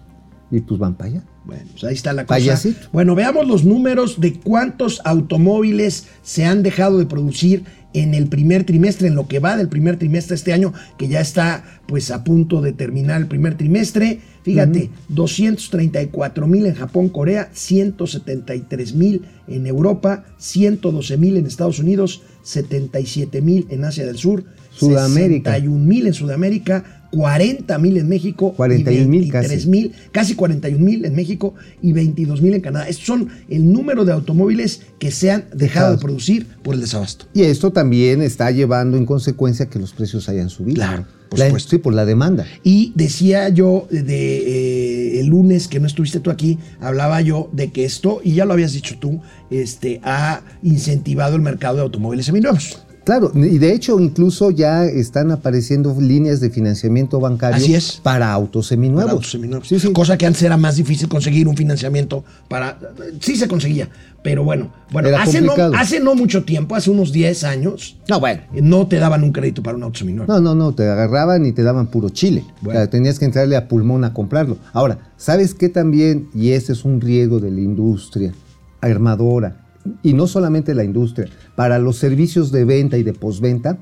Y 0.51 0.59
pues 0.59 0.79
van 0.79 0.95
para 0.95 1.09
allá. 1.09 1.23
Bueno, 1.45 1.63
pues 1.71 1.83
ahí 1.85 1.93
está 1.93 2.13
la 2.13 2.25
cosa. 2.25 2.39
Payasito. 2.39 2.89
Bueno, 2.91 3.15
veamos 3.15 3.47
los 3.47 3.63
números 3.63 4.19
de 4.19 4.33
cuántos 4.33 5.01
automóviles 5.05 6.07
se 6.21 6.45
han 6.45 6.61
dejado 6.61 6.99
de 6.99 7.05
producir 7.05 7.63
en 7.93 8.13
el 8.13 8.27
primer 8.27 8.63
trimestre, 8.63 9.07
en 9.07 9.15
lo 9.15 9.27
que 9.27 9.39
va 9.39 9.57
del 9.57 9.67
primer 9.67 9.97
trimestre 9.97 10.35
este 10.35 10.53
año, 10.53 10.73
que 10.97 11.07
ya 11.07 11.21
está 11.21 11.63
pues 11.87 12.11
a 12.11 12.23
punto 12.23 12.61
de 12.61 12.73
terminar 12.73 13.19
el 13.21 13.27
primer 13.27 13.57
trimestre. 13.57 14.19
Fíjate, 14.43 14.89
234 15.09 16.47
mil 16.47 16.65
en 16.65 16.73
Japón, 16.73 17.09
Corea, 17.09 17.49
173 17.53 18.95
mil 18.95 19.25
en 19.47 19.67
Europa, 19.67 20.25
112 20.37 21.17
mil 21.17 21.37
en 21.37 21.45
Estados 21.45 21.79
Unidos, 21.79 22.23
77 22.43 23.41
mil 23.41 23.67
en 23.69 23.83
Asia 23.83 24.05
del 24.05 24.17
Sur, 24.17 24.45
Sudamérica. 24.71 25.51
61 25.51 25.85
mil 25.85 26.07
en 26.07 26.13
Sudamérica, 26.13 27.00
40 27.11 27.77
mil 27.77 27.97
en 27.97 28.07
México, 28.07 28.53
41,000 28.55 29.23
y 29.23 29.29
casi. 29.29 29.47
23 29.49 29.67
mil, 29.67 29.91
casi 30.11 30.35
41 30.35 30.83
mil 30.83 31.05
en 31.05 31.15
México 31.15 31.53
y 31.81 31.91
22 31.91 32.41
mil 32.41 32.53
en 32.53 32.61
Canadá. 32.61 32.87
Estos 32.87 33.05
son 33.05 33.29
el 33.49 33.71
número 33.71 34.05
de 34.05 34.13
automóviles 34.13 34.81
que 34.99 35.11
se 35.11 35.31
han 35.31 35.45
dejado 35.53 35.91
de 35.95 35.97
producir 36.01 36.47
por 36.63 36.75
el 36.75 36.81
desabasto. 36.81 37.25
Y 37.33 37.41
esto 37.43 37.71
también 37.71 38.21
está 38.21 38.49
llevando 38.51 38.97
en 38.97 39.05
consecuencia 39.05 39.67
que 39.67 39.79
los 39.79 39.91
precios 39.93 40.29
hayan 40.29 40.49
subido. 40.49 40.75
Claro, 40.75 41.05
por 41.29 41.39
La- 41.39 41.45
supuesto. 41.47 41.69
Sí, 41.71 41.77
por 41.79 41.93
la 41.93 42.05
demanda. 42.05 42.45
Y 42.63 42.93
decía 42.95 43.49
yo 43.49 43.87
de, 43.89 45.17
eh, 45.17 45.19
el 45.19 45.27
lunes 45.27 45.67
que 45.67 45.79
no 45.79 45.87
estuviste 45.87 46.19
tú 46.19 46.29
aquí, 46.31 46.57
hablaba 46.79 47.21
yo 47.21 47.49
de 47.51 47.71
que 47.71 47.83
esto, 47.85 48.21
y 48.23 48.33
ya 48.35 48.45
lo 48.45 48.53
habías 48.53 48.73
dicho 48.73 48.95
tú, 48.99 49.19
este, 49.49 49.99
ha 50.03 50.41
incentivado 50.63 51.35
el 51.35 51.41
mercado 51.41 51.75
de 51.77 51.81
automóviles 51.83 52.25
seminuevos. 52.25 52.81
Claro, 53.03 53.31
y 53.33 53.57
de 53.57 53.73
hecho 53.73 53.99
incluso 53.99 54.51
ya 54.51 54.85
están 54.85 55.31
apareciendo 55.31 55.95
líneas 55.99 56.39
de 56.39 56.51
financiamiento 56.51 57.19
bancario 57.19 57.57
Así 57.57 57.73
es. 57.73 57.99
para 58.03 58.31
autos 58.31 58.67
seminuevos. 58.67 59.03
Para 59.05 59.13
autos 59.13 59.31
seminuevos. 59.31 59.67
Sí, 59.67 59.79
sí. 59.79 59.91
Cosa 59.91 60.17
que 60.17 60.27
antes 60.27 60.43
era 60.43 60.55
más 60.55 60.75
difícil 60.75 61.09
conseguir 61.09 61.47
un 61.47 61.57
financiamiento 61.57 62.23
para. 62.47 62.77
Sí 63.19 63.35
se 63.37 63.47
conseguía, 63.47 63.89
pero 64.21 64.43
bueno, 64.43 64.71
bueno 64.91 65.07
Era 65.09 65.23
hace, 65.23 65.41
no, 65.41 65.47
complicado. 65.47 65.73
hace 65.77 65.99
no 65.99 66.13
mucho 66.13 66.43
tiempo, 66.43 66.75
hace 66.75 66.91
unos 66.91 67.11
10 67.11 67.43
años, 67.43 67.97
No, 68.07 68.19
bueno. 68.19 68.41
no 68.53 68.87
te 68.87 68.97
daban 68.97 69.23
un 69.23 69.31
crédito 69.31 69.63
para 69.63 69.75
un 69.77 69.83
auto 69.83 69.97
seminuevo. 69.97 70.31
No, 70.31 70.39
no, 70.39 70.53
no, 70.53 70.75
te 70.75 70.87
agarraban 70.87 71.43
y 71.45 71.53
te 71.53 71.63
daban 71.63 71.87
puro 71.87 72.09
chile. 72.09 72.45
Bueno. 72.61 72.79
O 72.79 72.83
sea, 72.83 72.89
tenías 72.89 73.17
que 73.17 73.25
entrarle 73.25 73.55
a 73.55 73.67
pulmón 73.67 74.03
a 74.03 74.13
comprarlo. 74.13 74.57
Ahora, 74.73 74.99
¿sabes 75.17 75.55
qué 75.55 75.69
también? 75.69 76.29
Y 76.35 76.51
ese 76.51 76.73
es 76.73 76.85
un 76.85 77.01
riesgo 77.01 77.39
de 77.39 77.49
la 77.49 77.61
industria 77.61 78.31
armadora, 78.79 79.57
y 80.03 80.13
no 80.13 80.27
solamente 80.27 80.75
la 80.75 80.83
industria, 80.83 81.27
para 81.55 81.79
los 81.79 81.97
servicios 81.97 82.51
de 82.51 82.65
venta 82.65 82.97
y 82.97 83.03
de 83.03 83.13
posventa, 83.13 83.77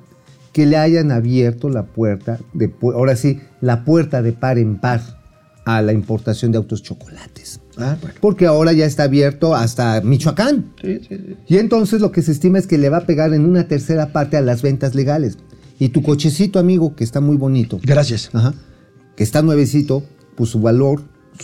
que 0.54 0.66
le 0.66 0.78
hayan 0.78 1.12
abierto 1.12 1.70
la 1.70 1.84
puerta, 1.86 2.40
de, 2.54 2.74
ahora 2.82 3.16
sí, 3.16 3.40
la 3.62 3.86
puerta 3.86 4.22
de 4.22 4.34
par 4.34 4.58
en 4.58 4.78
par 4.78 5.02
a 5.66 5.82
la 5.82 5.94
importación 5.94 6.52
de 6.52 6.58
autos 6.58 6.82
chocolates. 6.82 7.62
Ah, 7.78 7.98
bueno. 8.02 8.16
Porque 8.20 8.48
ahora 8.48 8.74
ya 8.74 8.86
está 8.86 9.04
abierto 9.04 9.56
hasta 9.56 10.02
Michoacán. 10.02 10.74
Sí, 10.82 11.00
sí, 11.08 11.18
sí. 11.18 11.38
Y 11.48 11.58
entonces 11.58 12.02
lo 12.02 12.12
que 12.12 12.22
se 12.22 12.32
estima 12.32 12.58
es 12.58 12.68
que 12.68 12.78
le 12.78 12.90
va 12.90 12.98
a 12.98 13.06
pegar 13.06 13.34
en 13.34 13.46
una 13.46 13.68
tercera 13.68 14.12
parte 14.12 14.38
a 14.38 14.42
las 14.42 14.62
ventas 14.62 14.96
legales. 14.96 15.38
Y 15.78 15.90
tu 15.90 16.02
cochecito, 16.02 16.60
amigo, 16.60 16.96
que 16.96 17.04
está 17.04 17.22
muy 17.22 17.38
bonito, 17.38 17.80
Gracias. 17.84 18.30
ajá, 18.34 18.54
que 19.16 19.24
está 19.24 19.42
nuevecito, 19.42 20.04
pues 20.36 20.50
su 20.50 20.60
valor, 20.60 21.02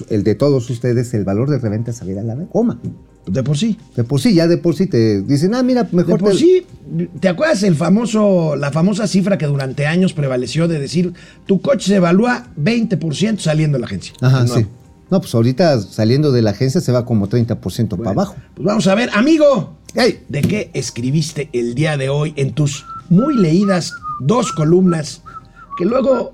el 0.09 0.23
de 0.23 0.35
todos 0.35 0.69
ustedes, 0.69 1.13
el 1.13 1.23
valor 1.23 1.49
de 1.49 1.59
reventa 1.59 1.93
sale 1.93 2.19
a 2.19 2.23
la 2.23 2.35
goma. 2.35 2.81
De 3.27 3.41
por 3.43 3.57
sí. 3.57 3.77
De 3.95 4.03
por 4.03 4.21
sí, 4.21 4.33
ya 4.35 4.47
de 4.47 4.57
por 4.57 4.75
sí 4.75 4.85
te 4.88 5.21
dicen, 5.21 5.55
ah, 5.55 5.63
mira, 5.63 5.83
De 5.83 5.95
mejor 5.97 6.19
por 6.19 6.31
te- 6.31 6.38
sí, 6.38 6.65
¿te 7.19 7.27
acuerdas 7.29 7.63
el 7.63 7.75
famoso, 7.75 8.55
la 8.55 8.71
famosa 8.71 9.07
cifra 9.07 9.38
que 9.38 9.47
durante 9.47 9.88
años 9.88 10.13
prevaleció 10.13 10.67
de 10.67 10.79
decir 10.79 11.13
tu 11.47 11.59
coche 11.61 11.88
se 11.88 11.95
evalúa 11.95 12.47
20% 12.61 13.39
saliendo 13.39 13.77
de 13.77 13.81
la 13.81 13.88
agencia? 13.88 14.13
Ajá, 14.21 14.43
No. 14.43 14.53
sí. 14.55 14.65
No, 15.11 15.21
pues 15.21 15.35
ahorita 15.35 15.79
saliendo 15.81 16.31
de 16.31 16.41
la 16.41 16.49
agencia 16.51 16.81
se 16.81 16.91
va 16.91 17.05
como 17.05 17.27
30% 17.29 17.95
para 17.97 18.09
abajo. 18.09 18.35
Pues 18.55 18.65
vamos 18.65 18.88
a 18.88 18.95
ver, 18.95 19.09
amigo. 19.13 19.77
¿de 19.93 20.41
qué 20.41 20.71
escribiste 20.73 21.49
el 21.53 21.73
día 21.75 21.95
de 21.95 22.09
hoy 22.09 22.33
en 22.38 22.53
tus 22.53 22.85
muy 23.09 23.38
leídas 23.38 23.93
dos 24.19 24.51
columnas 24.51 25.21
que 25.77 25.85
luego 25.85 26.33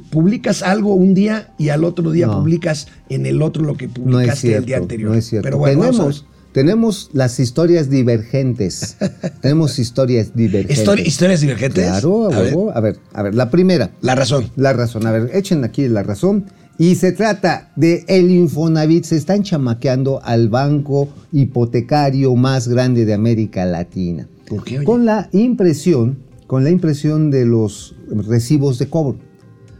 publicas 0.00 0.62
algo 0.62 0.94
un 0.94 1.14
día 1.14 1.52
y 1.58 1.68
al 1.68 1.84
otro 1.84 2.10
día 2.10 2.26
No. 2.26 2.38
publicas 2.40 2.88
en 3.08 3.26
el 3.26 3.42
otro 3.42 3.64
lo 3.64 3.76
que 3.76 3.88
publicaste 3.88 4.40
cierto. 4.48 4.58
el 4.60 4.64
día 4.66 4.76
anterior? 4.78 5.10
No 5.10 5.16
es 5.16 5.26
cierto. 5.26 5.44
Pero 5.46 5.58
bueno, 5.58 5.82
tenemos, 5.82 6.26
tenemos 6.52 7.10
las 7.12 7.38
historias 7.40 7.88
divergentes. 7.90 8.96
tenemos 9.40 9.78
historias 9.78 10.34
divergentes. 10.34 10.86
Histori- 10.86 11.06
¿Historias 11.06 11.40
divergentes? 11.40 11.84
Claro, 11.86 12.32
a, 12.32 12.36
a 12.76 12.80
ver, 12.80 12.98
a 13.12 13.22
ver, 13.22 13.34
la 13.34 13.50
primera. 13.50 13.90
La 14.00 14.14
razón. 14.14 14.50
La 14.56 14.72
razón, 14.72 15.06
a 15.06 15.12
ver, 15.12 15.30
echen 15.34 15.64
aquí 15.64 15.88
la 15.88 16.02
razón. 16.02 16.44
Y 16.78 16.94
se 16.94 17.12
trata 17.12 17.70
de 17.76 18.04
el 18.08 18.30
Infonavit, 18.30 19.04
se 19.04 19.16
están 19.16 19.42
chamaqueando 19.42 20.20
al 20.24 20.48
banco 20.48 21.08
hipotecario 21.30 22.34
más 22.34 22.66
grande 22.66 23.04
de 23.04 23.12
América 23.14 23.64
Latina. 23.66 24.26
¿Por 24.48 24.64
qué, 24.64 24.78
oye? 24.78 24.84
Con 24.86 25.04
la 25.04 25.28
impresión, 25.32 26.18
con 26.46 26.64
la 26.64 26.70
impresión 26.70 27.30
de 27.30 27.44
los 27.44 27.94
recibos 28.26 28.78
de 28.78 28.88
cobro. 28.88 29.18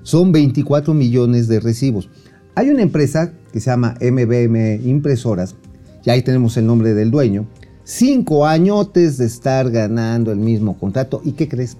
Son 0.03 0.33
24 0.33 0.95
millones 0.95 1.49
de 1.49 1.61
recibos. 1.61 2.09
Hay 2.55 2.71
una 2.71 2.83
empresa 2.83 3.33
que 3.53 3.61
se 3.61 3.71
llama 3.71 3.95
MBM 4.01 4.81
Impresoras, 4.85 5.55
y 6.05 6.11
ahí 6.11 6.23
tenemos 6.23 6.57
el 6.57 6.67
nombre 6.67 6.95
del 6.95 7.11
dueño. 7.11 7.47
Cinco 7.85 8.47
añotes 8.47 9.19
de 9.19 9.27
estar 9.27 9.71
ganando 9.71 10.33
el 10.33 10.38
mismo 10.38 10.79
contrato. 10.79 11.21
¿Y 11.25 11.33
qué 11.33 11.49
crees? 11.49 11.77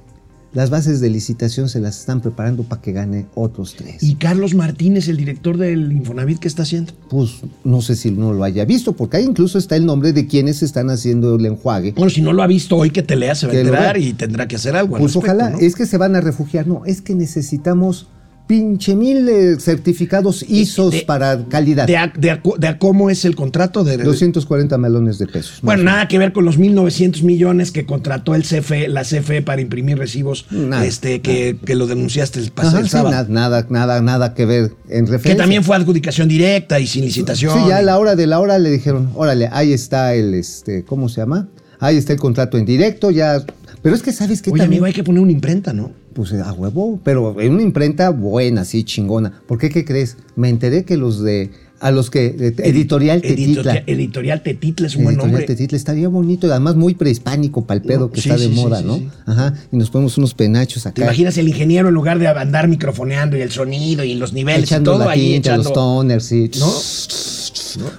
Las 0.55 0.69
bases 0.69 1.01
de 1.01 1.09
licitación 1.09 1.71
se 1.71 1.81
las 1.81 1.99
están 1.99 2.21
preparando 2.21 2.63
para 2.65 2.83
que 2.83 2.93
gane 2.93 3.25
otros 3.35 3.75
tres. 3.75 4.03
¿Y 4.03 4.17
Carlos 4.17 4.55
Martínez, 4.55 5.09
el 5.09 5.17
director 5.17 5.57
del 5.57 5.91
Infonavit, 5.93 6.39
qué 6.39 6.49
está 6.49 6.63
haciendo? 6.65 6.93
pues 7.09 7.41
no 7.65 7.81
sé 7.81 7.97
si 7.97 8.11
no 8.11 8.35
lo 8.35 8.45
haya 8.45 8.67
visto, 8.67 8.93
porque 8.93 9.17
ahí 9.17 9.25
incluso 9.25 9.57
está 9.57 9.77
el 9.77 9.87
nombre 9.87 10.13
de 10.13 10.27
quienes 10.27 10.63
están 10.63 10.91
haciendo 10.91 11.37
el 11.37 11.47
enjuague. 11.47 11.93
Bueno, 11.93 12.11
si 12.11 12.21
no 12.21 12.35
lo 12.35 12.43
ha 12.43 12.47
visto 12.47 12.77
hoy 12.77 12.91
que 12.91 13.03
te 13.03 13.17
lea, 13.17 13.35
se 13.35 13.47
va 13.47 13.55
a 13.55 13.57
enterar 13.57 13.97
y 13.97 14.13
tendrá 14.13 14.47
que 14.47 14.57
hacer 14.57 14.77
algo. 14.77 14.97
al 14.97 15.01
Pues 15.01 15.15
respecto, 15.15 15.35
ojalá, 15.35 15.51
¿no? 15.57 15.59
es 15.59 15.75
que 15.75 15.87
se 15.87 15.97
van 15.97 16.17
a 16.17 16.21
refugiar. 16.21 16.67
No, 16.67 16.85
es 16.85 17.01
que 17.01 17.15
necesitamos 17.15 18.09
pinche 18.47 18.95
mil 18.97 19.29
eh, 19.29 19.57
certificados 19.59 20.45
ISOs 20.49 20.91
de- 20.93 21.03
para 21.03 21.45
calidad. 21.49 21.87
De 21.87 21.97
a, 21.97 22.13
de 22.17 22.31
a 22.31 22.41
cu- 22.43 22.57
de 22.59 22.69
a 22.69 22.79
cómo 22.79 23.09
es 23.09 23.25
el 23.25 23.35
contrato 23.35 23.83
de... 23.85 23.97
240 23.99 24.77
melones 24.79 25.19
de 25.19 25.27
pesos. 25.27 25.61
bueno, 25.63 25.85
nada 25.85 26.09
que 26.09 26.19
ver 26.19 26.33
con 26.33 26.45
los 26.45 26.59
1.900 26.59 27.23
millones 27.23 27.71
que 27.73 27.87
contrató 27.87 28.35
el 28.35 28.43
CFE, 28.43 28.89
la 28.89 29.03
CFE 29.05 29.43
para 29.43 29.61
imprimir 29.63 29.97
recibos, 29.99 30.47
Nada, 30.51 30.85
este, 30.85 31.21
que, 31.23 31.57
que 31.65 31.75
lo 31.75 31.87
denunciaste 31.87 32.41
el, 32.41 32.55
pas- 32.55 32.67
Ajá, 32.69 32.79
el 32.81 32.85
sí, 32.85 32.91
sábado. 32.91 33.11
nada, 33.11 33.27
nada, 33.29 33.67
nada, 33.71 34.01
nada 34.03 34.35
que 34.35 34.45
ver 34.45 34.73
en 34.89 35.07
referencia. 35.07 35.31
que 35.33 35.37
también 35.37 35.65
fue 35.65 35.77
adjudicación 35.77 36.29
directa 36.29 36.79
y 36.81 36.87
sin 36.87 37.05
licitación. 37.05 37.55
Sí, 37.59 37.69
ya 37.69 37.79
a 37.79 37.83
la 37.83 37.99
hora 37.99 38.17
de 38.17 38.27
la 38.27 38.39
hora 38.41 38.59
le 38.59 38.71
dijeron, 38.71 39.11
órale, 39.15 39.49
ahí 39.53 39.73
está 39.73 40.15
el, 40.15 40.35
este, 40.35 40.85
¿cómo 40.85 41.09
se 41.09 41.21
llama? 41.23 41.49
Ahí 41.81 41.97
está 41.97 42.13
el 42.13 42.19
contrato 42.21 42.59
en 42.59 42.65
directo, 42.65 43.11
ya. 43.11 43.43
Pero 43.83 43.95
es 43.95 44.03
que 44.03 44.13
sabes 44.13 44.43
que 44.43 44.51
Oye, 44.51 44.61
también, 44.61 44.79
amigo, 44.79 44.87
hay 44.87 44.93
que 44.93 45.05
poner 45.05 45.23
una 45.23 45.33
imprenta, 45.33 45.73
¿no? 45.73 45.93
pues 46.13 46.33
a 46.35 46.53
huevo, 46.53 47.01
pero 47.03 47.41
en 47.41 47.55
una 47.55 47.63
imprenta 47.63 48.11
buena, 48.11 48.65
sí, 48.65 48.85
chingona. 48.85 49.43
¿Por 49.47 49.59
qué 49.59 49.71
qué 49.71 49.85
crees? 49.85 50.17
Me 50.37 50.49
enteré 50.49 50.85
que 50.85 50.97
los 50.97 51.23
de, 51.23 51.51
a 51.81 51.91
los 51.91 52.11
que, 52.11 52.27
eh, 52.27 52.55
editorial 52.59 53.23
Tetitla. 53.23 53.45
Editorial, 53.45 53.85
editorial 53.87 54.43
Tetitla 54.43 54.87
es 54.87 54.97
un 54.97 55.05
buen 55.05 55.15
Editorial 55.15 55.33
nombre. 55.33 55.47
Tetitla 55.47 55.77
estaría 55.77 56.09
bonito 56.09 56.47
y 56.47 56.51
además 56.51 56.77
muy 56.77 56.95
prehispánico 56.95 57.65
para 57.67 57.81
el 57.81 57.87
pedo 57.87 58.01
No, 58.01 58.13
que 58.13 58.21
sí, 58.21 58.29
está 58.29 58.41
de 58.41 58.49
sí, 58.49 58.55
moda, 58.55 58.81
sí, 58.81 58.85
¿no? 58.85 59.01
Ajá, 59.27 59.55
y 59.71 59.77
nos 59.77 59.91
ponemos 59.91 60.17
unos 60.19 60.35
penachos 60.35 60.87
acá. 60.87 60.95
¿Te 60.95 61.03
imaginas 61.03 61.37
el 61.39 61.49
ingeniero 61.49 61.89
en 61.89 61.95
lugar 61.95 62.19
de 62.19 62.29
andar 62.29 62.69
microfoneando 62.69 63.37
y 63.37 63.41
el 63.41 63.51
sonido 63.51 64.05
y 64.05 64.15
los 64.15 64.33
niveles 64.33 64.65
echando 64.65 64.93
y 64.93 64.95
todo 64.95 65.05
la 65.05 65.11
ahí 65.11 65.33
tinta, 65.33 65.51
echando... 65.51 65.65
los 65.65 65.73
toners, 65.73 66.25
sí. 66.25 66.51
¿No? 66.59 66.73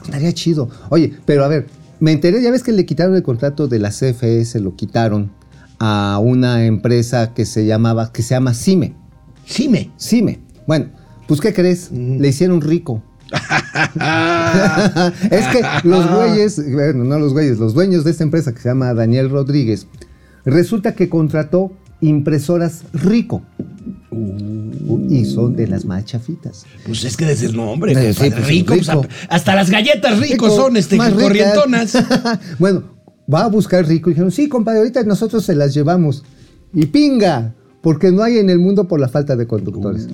Estaría 0.05 0.31
chido. 0.33 0.69
Oye, 0.89 1.13
pero 1.25 1.43
a 1.43 1.47
ver, 1.47 1.67
me 1.99 2.11
enteré, 2.11 2.41
ya 2.41 2.51
ves 2.51 2.63
que 2.63 2.71
le 2.71 2.85
quitaron 2.85 3.15
el 3.15 3.23
contrato 3.23 3.67
de 3.67 3.79
la 3.79 3.89
CFE, 3.89 4.45
se 4.45 4.59
lo 4.59 4.75
quitaron 4.75 5.31
a 5.85 6.17
una 6.19 6.63
empresa 6.63 7.33
que 7.33 7.45
se 7.45 7.65
llamaba, 7.65 8.13
que 8.13 8.21
se 8.21 8.35
llama 8.35 8.53
CIME. 8.53 8.95
Cime. 9.45 9.91
CIME. 9.99 10.39
Bueno, 10.65 10.85
pues 11.27 11.41
¿qué 11.41 11.53
crees? 11.53 11.89
Mm. 11.91 12.21
Le 12.21 12.29
hicieron 12.29 12.61
rico. 12.61 13.03
es 15.29 15.47
que 15.47 15.61
los 15.83 16.09
güeyes, 16.09 16.71
bueno, 16.71 17.03
no 17.03 17.19
los 17.19 17.33
güeyes, 17.33 17.59
los 17.59 17.73
dueños 17.73 18.05
de 18.05 18.11
esta 18.11 18.23
empresa 18.23 18.53
que 18.53 18.61
se 18.61 18.69
llama 18.69 18.93
Daniel 18.93 19.29
Rodríguez, 19.29 19.87
resulta 20.45 20.95
que 20.95 21.09
contrató 21.09 21.73
impresoras 21.99 22.83
rico. 22.93 23.41
Y 25.09 25.25
son 25.25 25.55
de 25.57 25.67
las 25.67 25.83
más 25.83 26.05
chafitas. 26.05 26.65
Pues 26.85 27.03
es 27.03 27.17
que 27.17 27.25
desde 27.25 27.47
el 27.47 27.57
nombre, 27.57 27.91
Eh, 27.91 28.13
sí, 28.13 28.29
pues, 28.29 28.47
rico, 28.47 28.73
rico. 28.75 29.01
pues, 29.01 29.09
hasta 29.27 29.53
las 29.55 29.69
galletas 29.69 30.17
Rico, 30.19 30.49
son 30.49 30.77
este, 30.77 30.95
corrientonas. 30.97 31.97
bueno, 32.59 32.92
va 33.31 33.45
a 33.45 33.47
buscar 33.47 33.85
rico. 33.87 34.09
Y 34.09 34.13
dijeron, 34.13 34.31
sí, 34.31 34.49
compadre, 34.49 34.79
ahorita 34.79 35.03
nosotros 35.03 35.43
se 35.43 35.55
las 35.55 35.73
llevamos. 35.73 36.23
Y 36.73 36.87
pinga, 36.87 37.53
porque 37.81 38.11
no 38.11 38.23
hay 38.23 38.37
en 38.39 38.49
el 38.49 38.59
mundo 38.59 38.87
por 38.87 38.99
la 38.99 39.09
falta 39.09 39.35
de 39.35 39.45
conductores. 39.45 40.07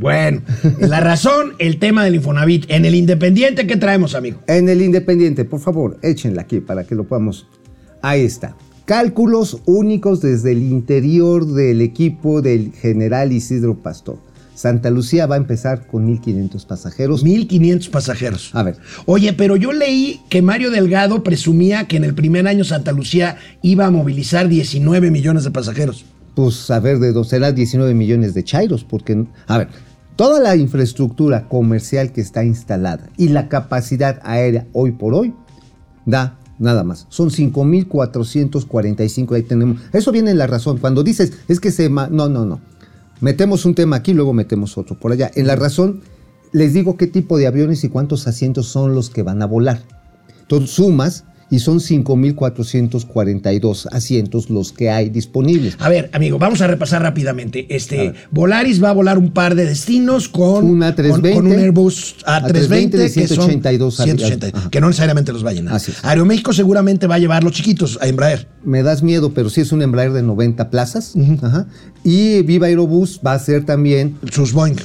Bueno, 0.00 0.42
la 0.80 1.00
razón, 1.00 1.52
el 1.58 1.78
tema 1.78 2.04
del 2.04 2.16
Infonavit. 2.16 2.66
En 2.68 2.84
el 2.84 2.94
Independiente, 2.94 3.66
¿qué 3.66 3.76
traemos, 3.76 4.14
amigo? 4.14 4.40
En 4.46 4.68
el 4.68 4.82
Independiente, 4.82 5.44
por 5.44 5.60
favor, 5.60 5.98
échenla 6.02 6.42
aquí 6.42 6.60
para 6.60 6.84
que 6.84 6.94
lo 6.94 7.04
podamos. 7.04 7.46
Ahí 8.02 8.22
está. 8.22 8.56
Cálculos 8.84 9.62
únicos 9.64 10.20
desde 10.20 10.52
el 10.52 10.62
interior 10.62 11.46
del 11.46 11.80
equipo 11.80 12.42
del 12.42 12.72
general 12.72 13.32
Isidro 13.32 13.76
Pastor. 13.76 14.18
Santa 14.54 14.90
Lucía 14.90 15.26
va 15.26 15.34
a 15.34 15.38
empezar 15.38 15.86
con 15.86 16.06
1.500 16.06 16.66
pasajeros. 16.66 17.24
1.500 17.24 17.90
pasajeros. 17.90 18.50
A 18.54 18.62
ver. 18.62 18.76
Oye, 19.06 19.32
pero 19.32 19.56
yo 19.56 19.72
leí 19.72 20.20
que 20.28 20.42
Mario 20.42 20.70
Delgado 20.70 21.22
presumía 21.22 21.86
que 21.86 21.96
en 21.96 22.04
el 22.04 22.14
primer 22.14 22.46
año 22.46 22.64
Santa 22.64 22.92
Lucía 22.92 23.36
iba 23.62 23.86
a 23.86 23.90
movilizar 23.90 24.48
19 24.48 25.10
millones 25.10 25.44
de 25.44 25.50
pasajeros. 25.50 26.04
Pues 26.34 26.70
a 26.70 26.80
ver, 26.80 26.98
de 26.98 27.12
dos 27.12 27.28
será 27.28 27.52
19 27.52 27.94
millones 27.94 28.34
de 28.34 28.42
chairos, 28.42 28.84
porque, 28.84 29.24
a 29.46 29.58
ver, 29.58 29.68
toda 30.16 30.40
la 30.40 30.56
infraestructura 30.56 31.48
comercial 31.48 32.12
que 32.12 32.20
está 32.20 32.44
instalada 32.44 33.08
y 33.16 33.28
la 33.28 33.48
capacidad 33.48 34.20
aérea 34.24 34.66
hoy 34.72 34.92
por 34.92 35.14
hoy 35.14 35.34
da 36.06 36.38
nada 36.58 36.84
más. 36.84 37.06
Son 37.08 37.30
5.445, 37.30 39.34
ahí 39.34 39.42
tenemos. 39.42 39.80
Eso 39.92 40.12
viene 40.12 40.30
en 40.30 40.38
la 40.38 40.46
razón. 40.46 40.78
Cuando 40.78 41.02
dices, 41.02 41.32
es 41.48 41.60
que 41.60 41.70
se... 41.70 41.88
No, 41.88 42.08
no, 42.08 42.28
no. 42.28 42.60
Metemos 43.24 43.64
un 43.64 43.74
tema 43.74 43.96
aquí, 43.96 44.12
luego 44.12 44.34
metemos 44.34 44.76
otro 44.76 44.98
por 44.98 45.10
allá. 45.10 45.30
En 45.34 45.46
la 45.46 45.56
razón 45.56 46.02
les 46.52 46.74
digo 46.74 46.98
qué 46.98 47.06
tipo 47.06 47.38
de 47.38 47.46
aviones 47.46 47.82
y 47.82 47.88
cuántos 47.88 48.26
asientos 48.26 48.66
son 48.66 48.94
los 48.94 49.08
que 49.08 49.22
van 49.22 49.40
a 49.40 49.46
volar. 49.46 49.80
Entonces 50.42 50.72
sumas 50.72 51.24
y 51.50 51.58
son 51.58 51.78
5.442 51.78 53.86
asientos 53.92 54.50
los 54.50 54.72
que 54.72 54.90
hay 54.90 55.08
disponibles. 55.08 55.76
A 55.78 55.88
ver, 55.88 56.10
amigo, 56.12 56.38
vamos 56.38 56.60
a 56.60 56.66
repasar 56.66 57.02
rápidamente. 57.02 57.66
Este, 57.68 58.14
Volaris 58.30 58.82
va 58.82 58.90
a 58.90 58.92
volar 58.92 59.18
un 59.18 59.30
par 59.30 59.54
de 59.54 59.66
destinos 59.66 60.28
con, 60.28 60.64
Un 60.64 60.80
A320, 60.80 61.10
con, 61.10 61.32
con 61.32 61.46
un 61.46 61.58
Airbus 61.58 62.16
A320, 62.26 62.42
A320 62.42 62.90
de 62.90 63.12
que 63.12 63.28
son 63.28 63.50
182 63.50 63.96
180, 63.96 64.46
Ajá. 64.52 64.70
que 64.70 64.80
no 64.80 64.88
necesariamente 64.88 65.32
los 65.32 65.44
va 65.44 65.50
a 65.50 65.54
llenar. 65.54 65.80
Aeroméxico 66.02 66.52
seguramente 66.52 67.06
va 67.06 67.16
a 67.16 67.18
llevar 67.18 67.44
los 67.44 67.52
chiquitos 67.52 67.98
a 68.00 68.08
Embraer. 68.08 68.48
Me 68.64 68.82
das 68.82 69.02
miedo, 69.02 69.32
pero 69.34 69.50
sí 69.50 69.60
es 69.60 69.72
un 69.72 69.82
Embraer 69.82 70.12
de 70.12 70.22
90 70.22 70.70
plazas. 70.70 71.14
Ajá. 71.42 71.66
Y 72.02 72.42
Viva 72.42 72.66
Aerobús 72.66 73.20
va 73.24 73.34
a 73.34 73.38
ser 73.38 73.64
también, 73.64 74.16
Sus 74.30 74.52
Boeing. 74.52 74.76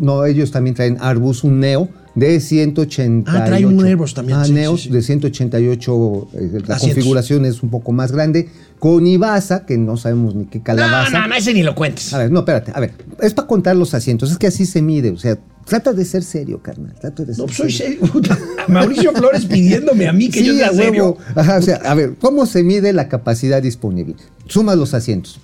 no, 0.00 0.24
ellos 0.24 0.50
también 0.50 0.74
traen 0.74 0.98
Airbus, 1.00 1.44
un 1.44 1.60
Neo 1.60 1.88
de 2.14 2.40
188. 2.40 3.24
Ah, 3.26 3.44
trae 3.44 3.64
un 3.66 3.82
Airbus 3.84 4.14
también, 4.14 4.38
Ah, 4.38 4.44
sí, 4.44 4.52
Neos 4.52 4.82
sí, 4.82 4.88
sí. 4.88 4.92
de 4.94 5.02
188. 5.02 6.28
eh, 6.34 6.38
la 6.66 6.74
Asientos. 6.76 6.80
configuración 6.80 7.44
es 7.44 7.62
un 7.62 7.70
poco 7.70 7.92
más 7.92 8.12
grande. 8.12 8.48
Con 8.78 9.06
Ibasa, 9.06 9.64
que 9.64 9.78
no 9.78 9.96
sabemos 9.96 10.34
ni 10.34 10.44
qué 10.46 10.58
No, 10.58 10.64
calabaza. 10.64 11.20
no, 11.20 11.28
no, 11.28 11.34
ese 11.34 11.54
ni 11.54 11.62
lo 11.62 11.74
cuentes. 11.74 12.12
A 12.12 12.18
ver, 12.18 12.30
no, 12.32 12.40
espérate. 12.40 12.72
A 12.74 12.80
ver, 12.80 12.92
es 13.20 13.32
para 13.32 13.46
contar 13.48 13.76
los 13.76 13.94
asientos. 13.94 14.30
Es 14.30 14.38
que 14.38 14.48
así 14.48 14.66
se 14.66 14.82
mide. 14.82 15.10
O 15.10 15.16
sea, 15.18 15.38
trata 15.64 15.92
de 15.92 16.04
ser 16.04 16.22
serio, 16.22 16.62
carnal. 16.62 16.94
Trata 17.00 17.24
de 17.24 17.34
ser 17.34 17.40
No, 17.40 17.46
pues 17.46 17.56
soy 17.56 17.72
serio. 17.72 18.00
Mauricio 18.68 19.12
Flores 19.12 19.46
pidiéndome 19.46 20.08
a 20.08 20.12
mí 20.12 20.28
que 20.28 20.44
yo 20.44 20.54
sea 20.54 20.68
a 20.68 20.72
serio. 20.72 21.16
huevo. 21.16 21.18
Ajá, 21.34 21.58
o 21.58 21.62
sea, 21.62 21.76
a 21.76 21.94
ver, 21.94 22.16
¿cómo 22.20 22.46
se 22.46 22.62
mide 22.62 22.92
la 22.92 23.08
capacidad 23.08 23.62
disponible? 23.62 24.16
Sumas 24.46 24.76
los 24.76 24.94
asientos. 24.94 25.40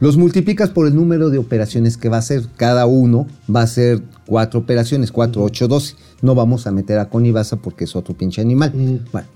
Los 0.00 0.16
multiplicas 0.16 0.70
por 0.70 0.86
el 0.86 0.94
número 0.94 1.30
de 1.30 1.38
operaciones 1.38 1.96
que 1.96 2.08
va 2.08 2.16
a 2.16 2.20
hacer. 2.20 2.44
Cada 2.56 2.86
uno 2.86 3.26
va 3.54 3.62
a 3.62 3.66
ser 3.66 4.02
cuatro 4.26 4.60
operaciones, 4.60 5.10
cuatro, 5.10 5.42
ocho, 5.42 5.68
doce. 5.68 5.94
No 6.20 6.34
vamos 6.34 6.66
a 6.66 6.72
meter 6.72 6.98
a 6.98 7.08
Conibasa 7.08 7.56
porque 7.56 7.84
es 7.84 7.96
otro 7.96 8.16
pinche 8.16 8.40
animal. 8.40 8.72
Bueno, 9.10 9.26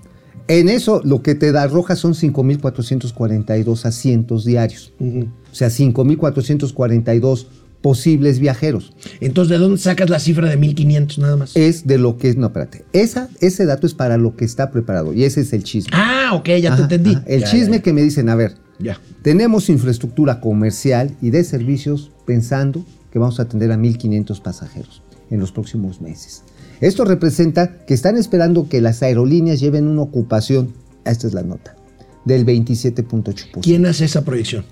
en 0.47 0.69
eso 0.69 1.01
lo 1.03 1.21
que 1.21 1.35
te 1.35 1.51
da 1.51 1.63
arroja 1.63 1.95
son 1.95 2.13
5.442 2.13 3.85
asientos 3.85 4.45
diarios. 4.45 4.93
O 4.99 5.55
sea, 5.55 5.67
5.442 5.67 7.47
posibles 7.87 8.39
viajeros. 8.39 8.91
Entonces, 9.21 9.49
¿de 9.49 9.57
dónde 9.59 9.77
sacas 9.77 10.09
la 10.09 10.19
cifra 10.19 10.49
de 10.49 10.57
1500 10.57 11.19
nada 11.19 11.37
más? 11.37 11.55
Es 11.55 11.87
de 11.87 11.97
lo 11.97 12.17
que 12.17 12.27
es, 12.27 12.35
no, 12.35 12.47
espérate. 12.47 12.83
Esa, 12.91 13.29
ese 13.39 13.65
dato 13.65 13.87
es 13.87 13.93
para 13.93 14.17
lo 14.17 14.35
que 14.35 14.43
está 14.43 14.71
preparado 14.71 15.13
y 15.13 15.23
ese 15.23 15.39
es 15.39 15.53
el 15.53 15.63
chisme. 15.63 15.91
Ah, 15.93 16.31
ok, 16.33 16.49
ya 16.61 16.75
te 16.75 16.81
entendí. 16.81 17.11
ajá. 17.15 17.23
El 17.27 17.39
Ya, 17.41 17.47
chisme 17.49 17.77
ya, 17.77 17.83
que 17.83 17.93
me 17.93 18.01
dicen, 18.01 18.27
a 18.27 18.35
ver, 18.35 18.55
Ya. 18.77 18.99
tenemos 19.21 19.69
infraestructura 19.69 20.41
comercial 20.41 21.15
y 21.21 21.29
de 21.29 21.45
servicios 21.45 22.11
pensando 22.25 22.83
que 23.13 23.19
vamos 23.19 23.39
a 23.39 23.43
atender 23.43 23.71
a 23.71 23.77
1.500 23.77 24.41
pasajeros 24.41 25.01
en 25.29 25.39
los 25.39 25.53
próximos 25.53 26.01
meses. 26.01 26.43
Esto 26.81 27.05
representa 27.05 27.85
que 27.85 27.93
están 27.93 28.17
esperando 28.17 28.67
que 28.67 28.81
las 28.81 29.01
aerolíneas 29.01 29.61
lleven 29.61 29.87
una 29.87 30.01
ocupación, 30.01 30.73
esta 31.05 31.25
es 31.25 31.33
la 31.33 31.43
nota, 31.43 31.73
del 32.25 32.45
27.8%. 32.45 33.61
¿Quién 33.61 33.85
hace 33.85 34.03
esa 34.03 34.25
proyección? 34.25 34.65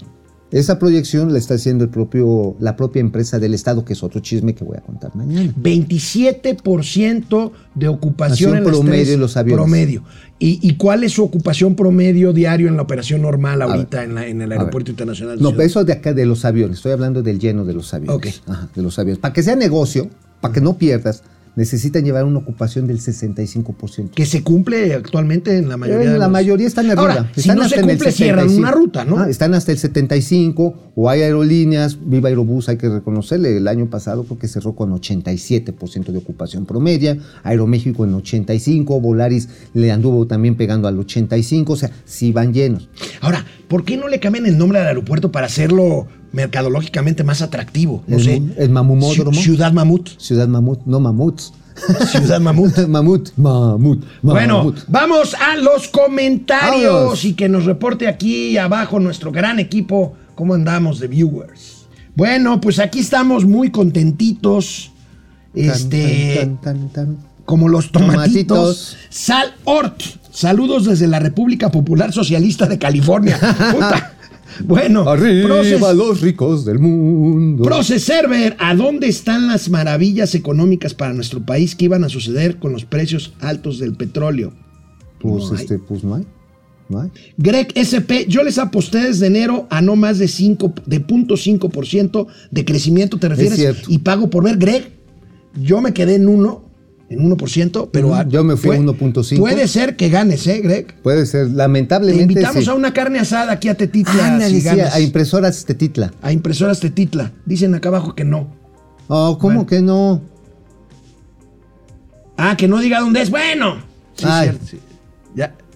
Esa 0.52 0.78
proyección 0.80 1.34
la 1.34 1.40
está 1.40 1.56
haciendo 1.56 1.84
el 1.84 1.90
propio, 1.90 2.56
la 2.60 2.76
propia 2.78 3.00
empresa 3.02 3.40
del 3.40 3.54
Estado, 3.54 3.84
que 3.84 3.94
es 3.94 4.04
otro 4.04 4.20
chisme 4.22 4.54
que 4.56 4.64
voy 4.64 4.78
a 4.78 4.82
contar 4.82 5.14
mañana. 5.16 5.52
27% 5.62 7.52
de 7.74 7.88
ocupación 7.88 8.58
en 8.58 8.64
las 8.64 8.74
promedio 8.74 9.04
tres- 9.04 9.14
en 9.14 9.20
los 9.20 9.38
aviones. 9.38 9.64
Promedio. 9.64 10.04
¿Y, 10.38 10.60
y 10.62 10.76
cuál 10.76 11.04
es 11.04 11.14
su 11.14 11.24
ocupación 11.24 11.76
promedio 11.76 12.34
diario 12.34 12.68
en 12.68 12.76
la 12.76 12.82
operación 12.84 13.22
normal 13.22 13.62
ahorita 13.62 14.04
en, 14.04 14.16
la- 14.16 14.28
en 14.28 14.42
el 14.42 14.52
aeropuerto 14.52 14.92
internacional? 14.92 15.38
de 15.38 15.44
No, 15.44 15.52
eso 15.62 15.84
de 15.84 15.94
acá 15.94 16.14
de 16.14 16.26
los 16.26 16.46
aviones. 16.46 16.78
Estoy 16.78 16.92
hablando 16.92 17.24
del 17.24 17.40
lleno 17.40 17.66
de 17.66 17.74
los 17.74 17.94
aviones. 17.94 18.16
Ok. 18.16 18.28
Ajá, 18.50 18.70
de 18.76 18.82
los 18.82 18.98
aviones. 19.00 19.20
Para 19.20 19.34
que 19.34 19.44
sea 19.44 19.56
negocio, 19.56 20.10
para 20.42 20.54
que 20.54 20.62
no 20.62 20.78
pierdas, 20.78 21.24
necesitan 21.56 22.04
llevar 22.04 22.26
una 22.26 22.40
ocupación 22.40 22.88
del 22.88 23.00
65%. 23.00 24.12
Que 24.14 24.26
se 24.26 24.44
cumple 24.44 24.94
actualmente 24.94 25.58
en 25.58 25.70
la 25.70 25.78
mayoría 25.78 26.06
En 26.08 26.14
de 26.14 26.20
la 26.20 26.26
los- 26.26 26.32
mayoría 26.34 26.68
están 26.68 26.86
arriba. 26.88 27.02
Ahora, 27.02 27.32
si 27.34 27.42
Están 27.42 27.58
no 27.58 27.64
hasta 27.64 27.76
se 27.78 27.82
cumple, 27.82 28.12
cierran 28.12 28.50
75. 28.50 28.60
una 28.60 28.72
ruta, 28.72 29.06
¿no? 29.06 29.20
Ah, 29.20 29.30
están 29.30 29.54
hasta 29.54 29.72
el 29.72 29.78
75, 29.78 30.92
o 30.96 31.10
hay 31.10 31.22
aerolíneas, 31.22 31.98
Viva 32.06 32.30
Aerobús, 32.30 32.70
hay 32.70 32.78
que 32.78 32.90
reconocerle, 32.90 33.58
el 33.58 33.68
año 33.68 33.90
pasado 33.90 34.24
porque 34.24 34.48
cerró 34.48 34.76
con 34.76 34.92
87% 34.92 36.12
de 36.12 36.18
ocupación 36.18 36.66
promedia, 36.66 37.18
Aeroméxico 37.44 38.06
en 38.06 38.14
85, 38.14 39.00
Volaris 39.02 39.50
le 39.74 39.92
anduvo 39.92 40.28
también 40.28 40.56
pegando 40.56 40.88
al 40.88 40.98
85, 41.00 41.74
o 41.74 41.76
sea, 41.76 41.92
sí 42.06 42.32
van 42.32 42.54
llenos. 42.54 42.90
Ahora, 43.22 43.46
¿por 43.68 43.84
qué 43.86 43.98
no 43.98 44.08
le 44.08 44.20
cambian 44.20 44.46
el 44.46 44.58
nombre 44.58 44.80
al 44.80 44.88
aeropuerto 44.88 45.32
para 45.32 45.48
hacerlo 45.48 46.08
mercadológicamente 46.36 47.24
más 47.24 47.42
atractivo? 47.42 48.04
No 48.08 48.18
El 48.18 48.24
sé. 48.24 48.42
el 48.58 48.70
mamumódromo. 48.70 49.32
Ciu- 49.32 49.44
Ciudad 49.44 49.72
Mamut. 49.74 50.10
Ciudad 50.20 50.48
Mamut, 50.48 50.82
no 50.86 51.00
mamuts. 51.00 51.54
Ciudad 52.12 52.40
Mamut. 52.40 52.78
mamut, 52.88 53.30
mamut, 53.38 54.04
Bueno, 54.22 54.58
mamut. 54.60 54.80
vamos 54.88 55.34
a 55.36 55.56
los 55.58 55.88
comentarios 55.90 57.26
y 57.26 57.34
que 57.34 57.50
nos 57.50 57.66
reporte 57.66 58.08
aquí 58.08 58.58
abajo 58.58 59.00
nuestro 59.00 59.32
gran 59.32 59.60
equipo 59.60 60.14
cómo 60.36 60.54
andamos 60.54 61.00
de 61.00 61.08
viewers. 61.08 61.86
Bueno, 62.16 62.62
pues 62.62 62.80
aquí 62.80 63.00
estamos 63.00 63.46
muy 63.46 63.72
contentitos. 63.72 64.92
Este, 65.54 66.36
Tan, 66.40 66.58
tan, 66.62 66.78
tan, 66.78 66.90
tan. 66.90 67.18
como 67.46 67.68
los 67.70 67.92
tomatitos. 67.92 68.48
Tomatitos. 68.48 68.98
Sal 69.10 69.54
Ort. 69.66 70.02
Saludos 70.32 70.84
desde 70.86 71.08
la 71.08 71.20
República 71.20 71.72
Popular 71.72 72.12
Socialista 72.12 72.66
de 72.68 72.78
California. 72.78 73.38
Puta. 73.72 74.15
Bueno, 74.64 75.10
Arriba 75.10 75.50
Proces- 75.50 75.94
los 75.96 76.22
ricos 76.22 76.66
del 76.66 76.80
mundo. 76.80 77.64
Proce 77.64 78.00
Server, 78.00 78.56
¿a 78.60 78.76
dónde 78.76 79.08
están 79.08 79.48
las 79.48 79.70
maravillas 79.70 80.36
económicas 80.36 80.94
para 80.94 81.14
nuestro 81.14 81.42
país 81.46 81.76
que 81.76 81.86
iban 81.86 82.04
a 82.04 82.10
suceder 82.10 82.58
con 82.58 82.72
los 82.72 82.86
precios 82.86 83.34
altos 83.42 83.80
del 83.80 83.94
petróleo? 83.96 84.54
Pues 85.20 85.46
No 85.46 85.56
hay. 85.58 85.62
este, 85.62 85.80
pues 85.80 86.04
no 86.04 86.16
hay. 86.16 86.24
No 86.88 87.02
hay. 87.02 87.10
Greg 87.38 87.70
SP, 87.74 88.26
yo 88.30 88.44
les 88.44 88.58
aposté 88.60 89.00
desde 89.00 89.28
enero 89.28 89.68
a 89.72 89.82
no 89.82 89.96
más 89.96 90.20
de 90.20 90.28
5, 90.28 90.74
de 90.86 91.00
0.5% 91.02 92.28
de 92.52 92.66
crecimiento, 92.66 93.18
¿te 93.18 93.30
refieres? 93.30 93.58
cierto. 93.58 93.90
Y 93.92 94.00
pago 94.00 94.30
por 94.30 94.44
ver, 94.44 94.58
Greg, 94.58 94.92
yo 95.60 95.82
me 95.82 95.94
quedé 95.94 96.16
en 96.16 96.28
1, 96.28 96.65
en 97.10 97.20
1%, 97.20 97.90
pero... 97.92 98.24
Yo 98.30 98.44
me 98.44 98.56
fui 98.58 98.76
a 98.76 98.80
puede- 98.82 98.98
1.5. 98.98 99.38
Puede 99.40 99.68
ser 99.68 99.96
que 99.96 100.10
ganes, 100.10 100.46
¿eh, 100.48 100.60
Greg? 100.62 100.96
Puede 101.04 101.26
ser, 101.26 101.48
Te 101.48 101.54
lamentablemente. 101.54 102.34
invitamos 102.34 102.64
sí. 102.64 102.70
a 102.70 102.74
una 102.74 102.94
carne 102.94 103.20
asada 103.20 103.52
aquí 103.54 103.70
a 103.70 103.76
Tetitla 103.76 104.40
si 104.48 104.62
ganas. 104.62 104.94
a 104.96 105.00
impresoras 105.00 105.66
Tetitla. 105.66 106.12
A 106.22 106.32
impresoras 106.32 106.80
Tetitla. 106.80 107.32
Dicen 107.46 107.76
acá 107.76 107.90
abajo 107.90 108.16
que 108.16 108.24
no. 108.26 108.48
Oh, 109.08 109.38
¿cómo 109.38 109.54
Bueno. 109.54 109.66
que 109.68 109.82
no? 109.82 110.22
Ah, 112.38 112.58
que 112.58 112.68
no 112.68 112.80
diga 112.80 113.00
dónde 113.00 113.22
es. 113.22 113.30
Bueno. 113.30 113.78
Sí, 114.16 114.26
Ay. 114.28 114.50
cierto, 114.50 114.66
sí. 114.66 114.80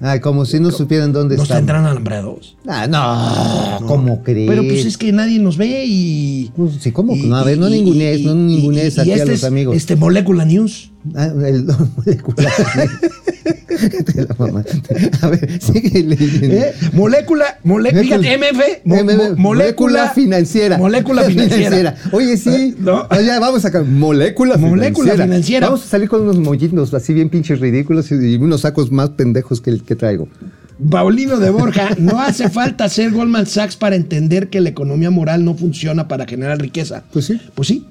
Ay, 0.02 0.20
como 0.22 0.46
si 0.46 0.60
no 0.62 0.72
supieran 0.72 1.12
dónde 1.12 1.36
¿Nos 1.36 1.44
están. 1.44 1.58
tendrán 1.60 1.86
alambrados? 1.86 2.56
Ah, 2.68 2.88
no, 2.88 3.86
¿cómo 3.86 4.24
crees? 4.24 4.50
Pero 4.50 4.64
pues 4.64 4.86
es 4.86 4.98
que 4.98 5.12
nadie 5.12 5.40
nos 5.40 5.58
ve 5.58 5.84
y... 5.86 6.52
Pues, 6.56 6.76
sí, 6.80 6.92
¿cómo 6.94 7.16
y- 7.16 7.24
no? 7.24 7.36
A 7.36 7.44
ver, 7.44 7.58
no 7.58 7.70
ningunees, 7.70 8.22
no 8.24 8.34
ningunees 8.34 8.98
aquí 8.98 9.12
a 9.12 9.16
este 9.18 9.32
los 9.32 9.44
amigos. 9.44 9.76
Este 9.76 9.96
Molecula 9.98 10.46
News. 10.46 10.92
Ah, 11.16 11.26
el 11.46 11.66
molecular. 11.98 12.36
Te 12.36 12.44
la 12.44 12.52
mamaste. 12.76 13.59
A 15.22 15.28
ver, 15.28 15.62
sigue 15.62 16.04
leyendo. 16.04 16.56
¿Eh? 16.56 16.74
Molécula, 16.94 17.60
mole, 17.64 17.92
Molécula- 17.92 18.02
fíjate, 18.20 18.38
MF, 18.38 18.82
mo- 18.86 18.96
MF, 18.96 19.16
mo- 19.18 19.36
molécula 19.38 20.10
financiera. 20.10 20.78
Molécula 20.78 21.24
financiera. 21.26 21.96
Oye, 22.12 22.38
sí. 22.38 22.76
No. 22.80 23.08
Ah, 23.10 23.22
Ya 23.22 23.40
vamos 23.40 23.66
a 23.66 23.70
molécula, 23.84 24.58
Molécula 24.58 25.12
financiera. 25.14 25.24
financiera. 25.26 25.68
Vamos 25.68 25.84
a 25.86 25.88
salir 25.88 26.10
con 26.10 26.22
unos 26.22 26.38
mollitos 26.40 26.94
así 26.94 27.14
bien 27.14 27.30
pinches 27.30 27.60
ridículos 27.60 28.12
y 28.12 28.36
unos 28.36 28.62
sacos 28.62 28.92
más 28.92 29.10
pendejos 29.12 29.62
que 29.62 29.70
el 29.70 29.84
que 29.84 29.96
traigo. 29.96 30.28
Paulino 30.90 31.38
de 31.38 31.50
Borja, 31.50 31.90
no 31.98 32.20
hace 32.22 32.50
falta 32.50 32.88
ser 32.90 33.12
Goldman 33.12 33.46
Sachs 33.46 33.76
para 33.76 33.96
entender 33.96 34.50
que 34.50 34.62
la 34.62 34.70
economía 34.70 35.10
moral 35.12 35.44
no 35.44 35.56
funciona 35.56 36.08
para 36.08 36.26
generar 36.26 36.60
riqueza. 36.60 37.04
Pues 37.12 37.26
sí. 37.26 37.40
Pues 37.56 37.68
sí. 37.68 37.86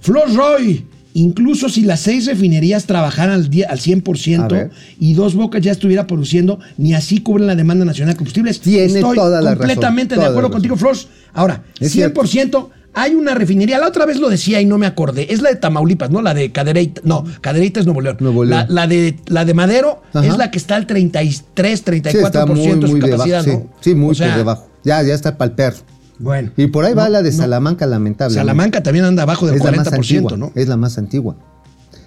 Flor 0.00 0.34
Roy, 0.34 0.86
incluso 1.14 1.68
si 1.68 1.82
las 1.82 2.00
seis 2.00 2.26
refinerías 2.26 2.84
trabajaran 2.86 3.34
al, 3.34 3.50
die- 3.50 3.64
al 3.64 3.78
A 3.78 3.80
100% 3.80 4.48
ver. 4.50 4.70
y 4.98 5.14
dos 5.14 5.34
bocas 5.34 5.60
ya 5.62 5.72
estuviera 5.72 6.06
produciendo, 6.06 6.58
ni 6.78 6.94
así 6.94 7.20
cubren 7.20 7.46
la 7.46 7.56
demanda 7.56 7.84
nacional 7.84 8.14
de 8.14 8.18
combustibles. 8.18 8.60
Tiene 8.60 8.86
Estoy 9.00 9.16
toda 9.16 9.40
la 9.40 9.56
completamente 9.56 10.14
razón, 10.14 10.24
de 10.26 10.30
acuerdo 10.30 10.50
contigo, 10.50 10.76
Flor. 10.76 10.96
Ahora, 11.32 11.62
Es 11.78 11.94
100%. 11.96 12.68
Hay 12.92 13.14
una 13.14 13.34
refinería, 13.36 13.78
la 13.78 13.86
otra 13.86 14.04
vez 14.04 14.18
lo 14.18 14.28
decía 14.28 14.60
y 14.60 14.66
no 14.66 14.76
me 14.76 14.84
acordé, 14.84 15.32
es 15.32 15.40
la 15.42 15.50
de 15.50 15.54
Tamaulipas, 15.54 16.10
¿no? 16.10 16.22
La 16.22 16.34
de 16.34 16.50
Cadereyta, 16.50 17.00
no, 17.04 17.24
Cadereyta 17.40 17.78
es 17.78 17.86
Nuevo 17.86 18.00
León. 18.00 18.16
Nuevo 18.18 18.44
León. 18.44 18.66
La, 18.68 18.74
la 18.82 18.86
de, 18.88 19.16
la 19.28 19.44
de 19.44 19.54
Madero 19.54 20.02
Ajá. 20.12 20.26
es 20.26 20.36
la 20.36 20.50
que 20.50 20.58
está 20.58 20.74
al 20.74 20.88
33, 20.88 21.84
34% 21.84 22.10
Sí, 22.10 22.18
está 22.18 22.46
muy, 22.46 22.66
de 22.66 22.86
su 22.88 22.88
muy 22.88 23.00
capacidad, 23.00 23.44
debajo. 23.44 23.64
¿no? 23.70 23.74
Sí, 23.80 23.90
sí, 23.90 23.94
muy 23.94 24.10
O 24.10 24.14
sea, 24.14 24.36
debajo. 24.36 24.66
Ya, 24.82 25.00
ya 25.04 25.14
está 25.14 25.38
para 25.38 25.50
el 25.50 25.54
perro. 25.54 25.76
Bueno. 26.20 26.50
Y 26.56 26.66
por 26.68 26.84
ahí 26.84 26.94
va 26.94 27.08
la 27.08 27.22
de 27.22 27.30
no. 27.32 27.36
Salamanca, 27.36 27.86
lamentable. 27.86 28.34
Salamanca 28.34 28.82
también 28.82 29.04
anda 29.06 29.22
abajo 29.24 29.46
del 29.46 29.56
es 29.56 29.64
la 29.64 29.72
más 29.72 29.88
40%, 29.90 29.94
antigua, 29.96 30.36
¿no? 30.36 30.52
Es 30.54 30.68
la 30.68 30.76
más 30.76 30.98
antigua. 30.98 31.36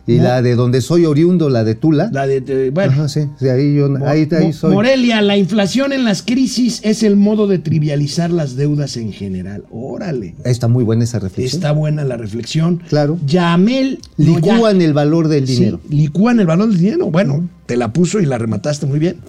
Y 0.05 0.17
Mo- 0.17 0.23
la 0.23 0.41
de 0.41 0.55
donde 0.55 0.81
soy 0.81 1.05
oriundo, 1.05 1.49
la 1.49 1.63
de 1.63 1.75
Tula. 1.75 2.09
La 2.11 2.27
de, 2.27 2.41
de- 2.41 2.71
bueno. 2.71 2.91
Ajá, 2.91 3.07
sí, 3.07 3.21
sí, 3.39 3.47
ahí 3.47 3.73
yo, 3.73 3.87
ahí, 4.05 4.27
ahí 4.37 4.51
soy. 4.51 4.73
Morelia, 4.73 5.21
la 5.21 5.37
inflación 5.37 5.93
en 5.93 6.03
las 6.03 6.23
crisis 6.23 6.81
es 6.83 7.03
el 7.03 7.15
modo 7.15 7.47
de 7.47 7.57
trivializar 7.57 8.29
las 8.29 8.57
deudas 8.57 8.97
en 8.97 9.13
general. 9.13 9.63
Órale. 9.71 10.35
Está 10.43 10.67
muy 10.67 10.83
buena 10.83 11.05
esa 11.05 11.19
reflexión. 11.19 11.57
Está 11.57 11.71
buena 11.71 12.03
la 12.03 12.17
reflexión. 12.17 12.83
Claro. 12.89 13.17
Yamel. 13.25 13.99
ya- 14.17 14.25
Licúan 14.25 14.81
el 14.81 14.91
valor 14.93 15.29
del 15.29 15.47
Sí, 15.47 15.55
dinero. 15.55 15.79
licúan 15.89 16.39
el 16.41 16.47
valor 16.47 16.67
del 16.67 16.79
dinero. 16.79 17.09
Bueno, 17.09 17.47
te 17.65 17.77
la 17.77 17.93
puso 17.93 18.19
y 18.19 18.25
la 18.25 18.37
remataste 18.37 18.85
muy 18.85 18.99
bien. 18.99 19.19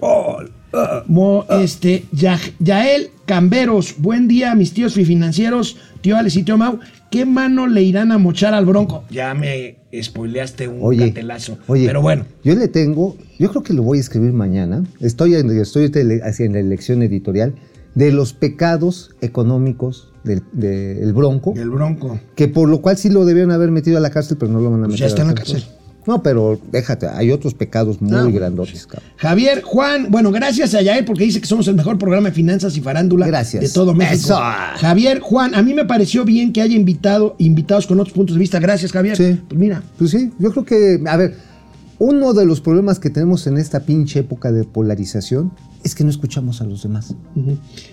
Mo- 1.06 1.44
este, 1.50 2.04
Ya- 2.12 2.40
Yael 2.58 3.10
Camberos, 3.26 3.94
buen 3.98 4.28
día, 4.28 4.54
mis 4.54 4.74
tíos 4.74 4.94
financieros, 4.94 5.78
tío 6.02 6.16
Alex 6.16 6.36
y 6.36 6.42
tío 6.42 6.58
Mau. 6.58 6.78
¿Qué 7.10 7.24
mano 7.24 7.66
le 7.66 7.82
irán 7.82 8.12
a 8.12 8.18
mochar 8.18 8.52
al 8.52 8.66
bronco? 8.66 9.04
Ya 9.10 9.32
me 9.34 9.76
spoileaste 10.02 10.68
un 10.68 10.78
Oye, 10.82 11.08
catelazo. 11.08 11.56
oye, 11.66 11.86
Pero 11.86 12.02
bueno. 12.02 12.26
Yo 12.42 12.54
le 12.54 12.68
tengo, 12.68 13.16
yo 13.38 13.48
creo 13.50 13.62
que 13.62 13.72
lo 13.72 13.82
voy 13.82 13.98
a 13.98 14.00
escribir 14.02 14.32
mañana. 14.32 14.84
Estoy 15.00 15.36
en, 15.36 15.48
estoy 15.58 15.90
en 15.94 16.52
la 16.52 16.58
elección 16.60 17.02
editorial 17.02 17.54
de 17.94 18.12
los 18.12 18.34
pecados 18.34 19.12
económicos 19.22 20.12
del, 20.24 20.42
del 20.52 21.12
Bronco, 21.14 21.54
El 21.56 21.70
bronco. 21.70 22.18
que 22.34 22.48
por 22.48 22.68
lo 22.68 22.82
cual 22.82 22.98
sí 22.98 23.08
lo 23.08 23.24
debieron 23.24 23.52
haber 23.52 23.70
metido 23.70 23.96
a 23.96 24.00
la 24.00 24.10
cárcel, 24.10 24.36
pero 24.38 24.50
no 24.52 24.58
lo 24.60 24.70
van 24.70 24.80
a 24.82 24.86
Pues 24.86 25.00
meter. 25.00 25.00
ya 25.00 25.06
está 25.06 25.22
a 25.22 25.24
en 25.24 25.28
la 25.28 25.34
cárcel. 25.34 25.64
No, 26.06 26.22
pero 26.22 26.60
déjate, 26.70 27.06
hay 27.08 27.30
otros 27.30 27.54
pecados 27.54 28.00
muy 28.02 28.32
grandotes, 28.32 28.86
cabrón. 28.86 29.10
Javier, 29.16 29.62
Juan, 29.62 30.08
bueno, 30.10 30.30
gracias 30.30 30.74
a 30.74 30.82
Yael 30.82 31.04
porque 31.04 31.24
dice 31.24 31.40
que 31.40 31.46
somos 31.46 31.66
el 31.68 31.74
mejor 31.74 31.98
programa 31.98 32.28
de 32.28 32.34
finanzas 32.34 32.76
y 32.76 32.80
farándula 32.80 33.26
Gracias. 33.26 33.62
de 33.62 33.68
todo 33.70 33.94
México. 33.94 34.14
Eso. 34.16 34.38
Javier, 34.38 35.20
Juan, 35.20 35.54
a 35.54 35.62
mí 35.62 35.72
me 35.74 35.84
pareció 35.84 36.24
bien 36.24 36.52
que 36.52 36.60
haya 36.60 36.76
invitado 36.76 37.36
invitados 37.38 37.86
con 37.86 37.98
otros 38.00 38.14
puntos 38.14 38.34
de 38.36 38.40
vista. 38.40 38.58
Gracias, 38.60 38.92
Javier. 38.92 39.16
Sí. 39.16 39.40
Pues 39.48 39.58
mira, 39.58 39.82
Pues 39.98 40.10
sí, 40.10 40.30
yo 40.38 40.50
creo 40.52 40.64
que, 40.64 41.00
a 41.06 41.16
ver, 41.16 41.36
uno 41.98 42.34
de 42.34 42.44
los 42.44 42.60
problemas 42.60 42.98
que 42.98 43.08
tenemos 43.10 43.46
en 43.46 43.56
esta 43.56 43.80
pinche 43.80 44.20
época 44.20 44.52
de 44.52 44.64
polarización 44.64 45.52
es 45.84 45.94
que 45.94 46.02
no 46.02 46.10
escuchamos 46.10 46.62
a 46.62 46.64
los 46.64 46.82
demás. 46.82 47.14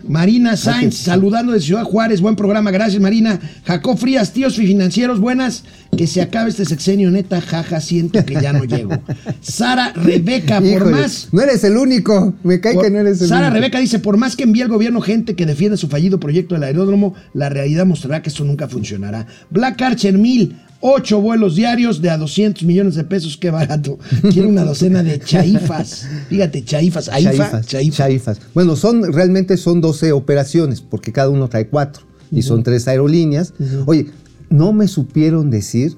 Marina 0.08 0.56
Sainz, 0.56 0.96
saludando 0.96 1.52
de 1.52 1.60
Ciudad 1.60 1.84
Juárez, 1.84 2.22
buen 2.22 2.38
programa, 2.38 2.72
gracias 2.72 3.02
Marina. 3.02 3.40
Jacob 3.66 3.98
Frías, 3.98 4.32
tíos 4.32 4.56
financieros, 4.56 5.20
buenas, 5.20 5.66
que 5.96 6.08
se 6.08 6.22
acabe 6.22 6.50
este 6.50 6.64
sexenio, 6.64 7.12
neta, 7.12 7.42
jaja, 7.42 7.82
siento 7.82 8.26
que 8.26 8.36
ya 8.36 8.54
no 8.54 8.64
llego. 8.64 8.92
Sara 9.42 9.92
Rebeca, 9.92 10.60
por 10.60 10.68
Híjole, 10.68 10.92
más... 10.92 11.28
No 11.34 11.42
eres 11.42 11.66
el 11.66 11.76
único, 11.76 12.34
me 12.44 12.62
cae 12.62 12.78
que 12.78 12.90
no 12.90 13.00
eres 13.00 13.22
el 13.22 13.28
Sara 13.28 13.48
único. 13.48 13.56
Rebeca 13.56 13.80
dice, 13.80 14.00
por 14.00 14.16
más 14.16 14.38
que 14.38 14.44
envíe 14.44 14.62
el 14.62 14.70
gobierno 14.70 15.02
gente 15.02 15.36
que 15.36 15.46
defienda 15.46 15.76
su 15.76 15.90
fallido 15.90 16.18
proyecto 16.18 16.56
del 16.56 16.64
aeródromo, 16.64 17.14
la 17.34 17.50
realidad 17.50 17.86
mostrará 17.86 18.22
que 18.22 18.30
eso 18.30 18.46
nunca 18.46 18.70
funcionará. 18.70 19.28
Black 19.50 19.82
Archer 19.82 20.18
1000, 20.18 20.56
ocho 20.82 21.22
vuelos 21.22 21.56
diarios 21.56 22.02
de 22.02 22.10
a 22.10 22.18
200 22.18 22.64
millones 22.64 22.96
de 22.96 23.04
pesos, 23.04 23.38
qué 23.38 23.50
barato. 23.52 23.98
Quiero 24.32 24.50
una 24.50 24.64
docena 24.66 25.04
de 25.04 25.20
chaifas. 25.20 26.08
Fíjate, 26.30 26.64
chaifas. 26.66 27.08
Aifa, 27.10 27.32
Chaifas, 27.32 27.68
chaifa. 27.68 27.98
chaifas. 27.98 28.42
Bueno, 28.54 28.76
son, 28.76 29.14
realmente 29.14 29.58
son 29.58 29.80
12 29.80 30.12
operaciones, 30.12 30.82
porque 30.82 31.12
cada 31.12 31.30
uno 31.30 31.48
trae 31.48 31.68
cuatro. 31.68 32.04
Y 32.32 32.44
son 32.44 32.64
tres 32.64 32.88
aerolíneas. 32.88 33.54
Oye, 33.86 34.08
no 34.50 34.72
me 34.72 34.88
supieron 34.88 35.50
decir 35.50 35.98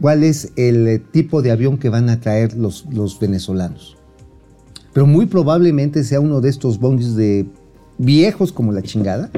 cuál 0.00 0.22
es 0.22 0.52
el 0.56 0.86
eh, 0.86 0.98
tipo 0.98 1.40
de 1.40 1.50
avión 1.52 1.78
que 1.78 1.88
van 1.88 2.10
a 2.10 2.20
traer 2.20 2.54
los, 2.54 2.84
los 2.92 3.18
venezolanos. 3.18 3.96
Pero 4.92 5.06
muy 5.06 5.24
probablemente 5.26 6.04
sea 6.04 6.20
uno 6.20 6.40
de 6.42 6.50
estos 6.50 6.78
bondis 6.78 7.16
de 7.16 7.46
viejos 7.96 8.52
como 8.52 8.72
la 8.72 8.82
chingada, 8.82 9.30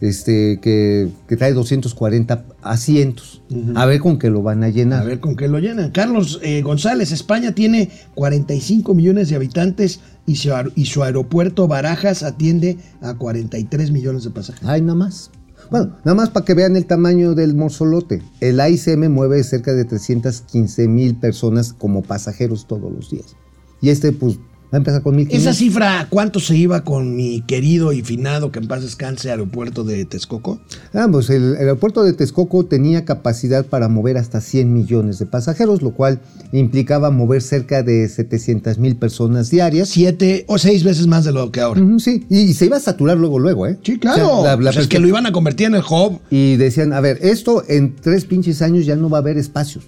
este, 0.00 0.58
que, 0.60 1.08
que 1.28 1.36
trae 1.36 1.52
240 1.52 2.44
asientos. 2.62 3.42
A 3.74 3.86
ver 3.86 4.00
con 4.00 4.18
qué 4.18 4.30
lo 4.30 4.42
van 4.42 4.64
a 4.64 4.68
llenar. 4.68 5.02
A 5.02 5.04
ver 5.04 5.20
con 5.20 5.36
qué 5.36 5.48
lo 5.48 5.58
llenan. 5.58 5.90
Carlos 5.92 6.40
eh, 6.42 6.62
González, 6.62 7.12
España 7.12 7.52
tiene 7.54 7.90
45 8.14 8.94
millones 8.94 9.28
de 9.30 9.36
habitantes 9.36 10.00
y 10.26 10.36
su, 10.36 10.48
aer- 10.50 10.72
y 10.74 10.86
su 10.86 11.02
aeropuerto 11.02 11.68
Barajas 11.68 12.22
atiende 12.22 12.78
a 13.00 13.14
43 13.14 13.90
millones 13.92 14.24
de 14.24 14.30
pasajeros. 14.30 14.68
Ay, 14.68 14.80
nada 14.82 14.94
más. 14.96 15.30
Bueno, 15.70 15.96
nada 16.04 16.14
más 16.14 16.30
para 16.30 16.44
que 16.44 16.54
vean 16.54 16.76
el 16.76 16.86
tamaño 16.86 17.34
del 17.34 17.54
morzolote. 17.54 18.22
El 18.40 18.60
AICM 18.60 19.08
mueve 19.10 19.42
cerca 19.42 19.72
de 19.72 19.84
315 19.84 20.86
mil 20.88 21.16
personas 21.16 21.72
como 21.72 22.02
pasajeros 22.02 22.66
todos 22.66 22.92
los 22.92 23.10
días. 23.10 23.34
Y 23.80 23.88
este, 23.90 24.12
pues, 24.12 24.38
va 24.66 24.70
a 24.72 24.76
empezar 24.78 25.02
con 25.02 25.16
1.500. 25.16 25.28
¿Esa 25.30 25.52
cifra 25.54 26.06
cuánto 26.10 26.40
se 26.40 26.56
iba 26.56 26.82
con 26.82 27.14
mi 27.14 27.40
querido 27.42 27.92
y 27.92 28.02
finado 28.02 28.50
que 28.50 28.58
en 28.58 28.66
paz 28.66 28.82
descanse 28.82 29.30
aeropuerto 29.30 29.84
de 29.84 30.04
Texcoco? 30.04 30.60
Ah, 30.92 31.06
pues 31.10 31.30
el, 31.30 31.52
el 31.54 31.56
aeropuerto 31.58 32.02
de 32.02 32.12
Texcoco 32.14 32.66
tenía 32.66 33.04
capacidad 33.04 33.64
para 33.66 33.88
mover 33.88 34.16
hasta 34.18 34.40
100 34.40 34.72
millones 34.74 35.18
de 35.20 35.26
pasajeros, 35.26 35.82
lo 35.82 35.92
cual 35.92 36.20
implicaba 36.52 37.10
mover 37.10 37.42
cerca 37.42 37.82
de 37.84 38.08
700 38.08 38.78
mil 38.78 38.96
personas 38.96 39.50
diarias. 39.50 39.88
Siete 39.88 40.44
o 40.48 40.58
seis 40.58 40.82
veces 40.82 41.06
más 41.06 41.24
de 41.24 41.32
lo 41.32 41.52
que 41.52 41.60
ahora. 41.60 41.80
Sí, 41.98 42.26
y, 42.28 42.40
y 42.40 42.52
se 42.54 42.66
iba 42.66 42.76
a 42.76 42.80
saturar 42.80 43.16
luego, 43.18 43.38
luego, 43.38 43.66
¿eh? 43.68 43.78
Sí, 43.82 43.98
claro. 43.98 44.40
O 44.40 44.42
sea, 44.42 44.56
la- 44.56 44.62
la 44.62 44.70
Pues 44.72 44.76
es 44.84 44.88
que 44.88 44.98
lo 44.98 45.06
iban 45.06 45.26
a 45.26 45.32
convertir 45.32 45.68
en 45.68 45.76
el 45.76 45.82
hub. 45.88 46.18
Y 46.30 46.56
decían, 46.56 46.92
a 46.92 47.00
ver, 47.00 47.18
esto 47.22 47.62
en 47.68 47.94
tres 47.94 48.24
pinches 48.24 48.62
años 48.62 48.84
ya 48.84 48.96
no 48.96 49.08
va 49.08 49.18
a 49.18 49.20
haber 49.20 49.38
espacios. 49.38 49.84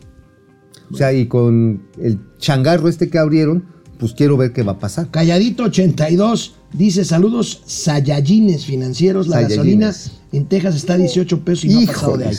O 0.91 0.97
sea, 0.97 1.13
y 1.13 1.27
con 1.27 1.83
el 2.01 2.19
changarro 2.39 2.89
este 2.89 3.11
que 3.11 3.19
abrieron, 3.19 3.65
pues 3.99 4.13
quiero 4.15 4.37
ver 4.37 4.53
qué 4.53 4.63
va 4.63 4.73
a 4.73 4.79
pasar. 4.79 5.11
Calladito 5.11 5.65
82 5.65 6.55
dice 6.73 7.05
saludos 7.05 7.63
Sayayines 7.67 8.65
financieros. 8.65 9.29
La 9.29 9.43
gasolina 9.43 9.93
en 10.33 10.47
Texas 10.47 10.77
está 10.77 10.95
a 10.95 10.99
18 10.99 11.41
pesos 11.41 11.65
y 11.65 11.69
no 11.69 11.81
ha 11.81 11.87
pasado 11.87 12.17
de 12.17 12.29
ahí. 12.29 12.37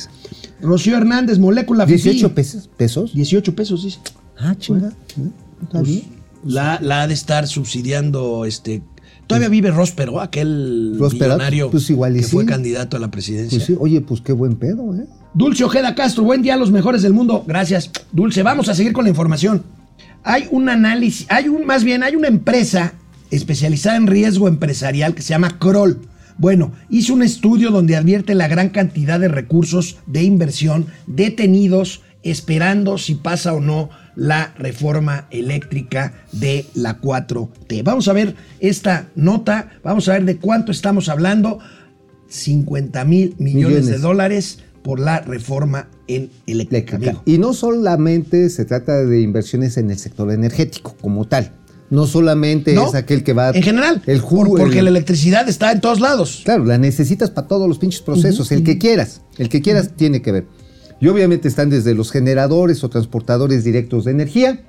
Rocío 0.62 0.98
Hernández, 0.98 1.40
molécula 1.40 1.86
fifí. 1.86 2.10
18 2.10 2.36
pesos. 2.36 2.70
¿Pesos? 2.76 3.14
18 3.14 3.56
pesos, 3.56 3.84
dice. 3.84 4.00
Ah, 4.38 4.56
chinga. 4.58 4.94
Está 5.62 5.82
bien. 5.82 6.04
La, 6.46 6.80
la 6.82 7.04
ha 7.04 7.08
de 7.08 7.14
estar 7.14 7.48
subsidiando 7.48 8.46
este. 8.46 8.82
Todavía 9.28 9.50
vive 9.50 9.70
Róspero, 9.70 10.22
aquel 10.22 10.98
millonario 11.00 11.70
pues 11.70 11.88
igual 11.92 12.16
que 12.16 12.24
fue 12.24 12.46
candidato 12.46 12.98
a 12.98 13.00
la 13.00 13.12
presidencia. 13.12 13.60
Pues 13.60 13.68
sí, 13.68 13.76
oye, 13.80 14.02
pues 14.02 14.22
qué 14.22 14.32
buen 14.32 14.56
pedo, 14.56 14.96
¿eh? 14.96 15.06
Dulce 15.36 15.64
Ojeda 15.64 15.94
Castro, 15.94 16.24
buen 16.24 16.42
día 16.42 16.56
a 16.56 16.58
los 16.58 16.72
mejores 16.72 17.04
del 17.04 17.14
mundo. 17.14 17.44
Gracias, 17.46 17.92
Dulce. 18.12 18.42
Vamos 18.42 18.70
a 18.70 18.74
seguir 18.74 18.94
con 18.94 19.04
la 19.04 19.10
información. 19.12 19.64
Hay 20.24 20.48
un 20.52 20.70
análisis, 20.70 21.26
hay 21.30 21.48
un, 21.48 21.66
más 21.66 21.84
bien, 21.84 22.04
hay 22.04 22.16
una 22.16 22.28
empresa 22.28 22.94
especializada 23.32 23.98
en 23.98 24.08
riesgo 24.08 24.48
empresarial 24.48 25.16
que 25.16 25.22
se 25.22 25.30
llama 25.30 25.60
Kroll. 25.60 26.02
Bueno, 26.38 26.72
hizo 26.90 27.14
un 27.14 27.24
estudio 27.24 27.70
donde 27.70 27.96
advierte 27.96 28.34
la 28.36 28.48
gran 28.48 28.70
cantidad 28.70 29.20
de 29.20 29.28
recursos 29.28 29.98
de 30.06 30.24
inversión 30.24 30.88
detenidos 31.06 32.02
esperando 32.24 32.98
si 32.98 33.16
pasa 33.16 33.54
o 33.54 33.60
no 33.60 33.90
la 34.16 34.54
reforma 34.58 35.28
eléctrica 35.32 36.14
de 36.32 36.66
la 36.74 37.00
4T. 37.00 37.84
Vamos 37.84 38.08
a 38.08 38.14
ver 38.14 38.36
esta 38.60 39.08
nota, 39.16 39.70
vamos 39.84 40.10
a 40.10 40.14
ver 40.14 40.26
de 40.26 40.38
cuánto 40.38 40.72
estamos 40.72 41.10
hablando. 41.10 41.60
50 42.28 43.06
mil 43.06 43.36
millones, 43.40 43.76
de 43.78 43.82
Millones. 43.82 44.02
dólares 44.02 44.60
por 44.84 45.00
la 45.00 45.20
reforma 45.22 45.90
en 46.08 46.30
eléctrica. 46.48 46.96
eléctrica. 46.98 47.22
Y 47.26 47.38
no 47.38 47.54
solamente 47.54 48.50
se 48.50 48.66
trata 48.66 49.06
de 49.06 49.22
inversiones 49.22 49.78
en 49.78 49.92
el 49.92 49.98
sector 49.98 50.32
energético 50.32 50.96
como 51.02 51.26
tal. 51.26 51.54
No 51.90 52.06
solamente 52.06 52.74
No, 52.76 52.88
es 52.88 52.96
aquel 52.96 53.24
que 53.24 53.34
va. 53.34 53.50
En 53.50 53.64
general, 53.64 54.02
El 54.06 54.20
por- 54.22 54.30
jugo. 54.30 54.58
porque 54.58 54.80
el- 54.80 54.86
la 54.86 54.92
electricidad 54.92 55.50
está 55.50 55.72
en 55.72 55.82
todos 55.82 56.00
lados. 56.00 56.42
Claro, 56.46 56.64
la 56.66 56.78
necesitas 56.78 57.32
para 57.32 57.48
todos 57.48 57.68
los 57.68 57.80
pinches 57.80 58.02
procesos. 58.02 58.52
el 58.52 58.64
que 58.64 58.78
quieras. 58.78 59.22
El 59.38 59.50
que 59.50 59.62
quieras 59.62 59.92
tiene 59.96 60.22
que 60.22 60.32
ver. 60.32 60.46
Y 61.02 61.08
obviamente 61.08 61.48
están 61.48 61.70
desde 61.70 61.96
los 61.96 62.12
generadores 62.12 62.84
o 62.84 62.90
transportadores 62.90 63.64
directos 63.64 64.06
de 64.06 64.12
energía 64.12 64.62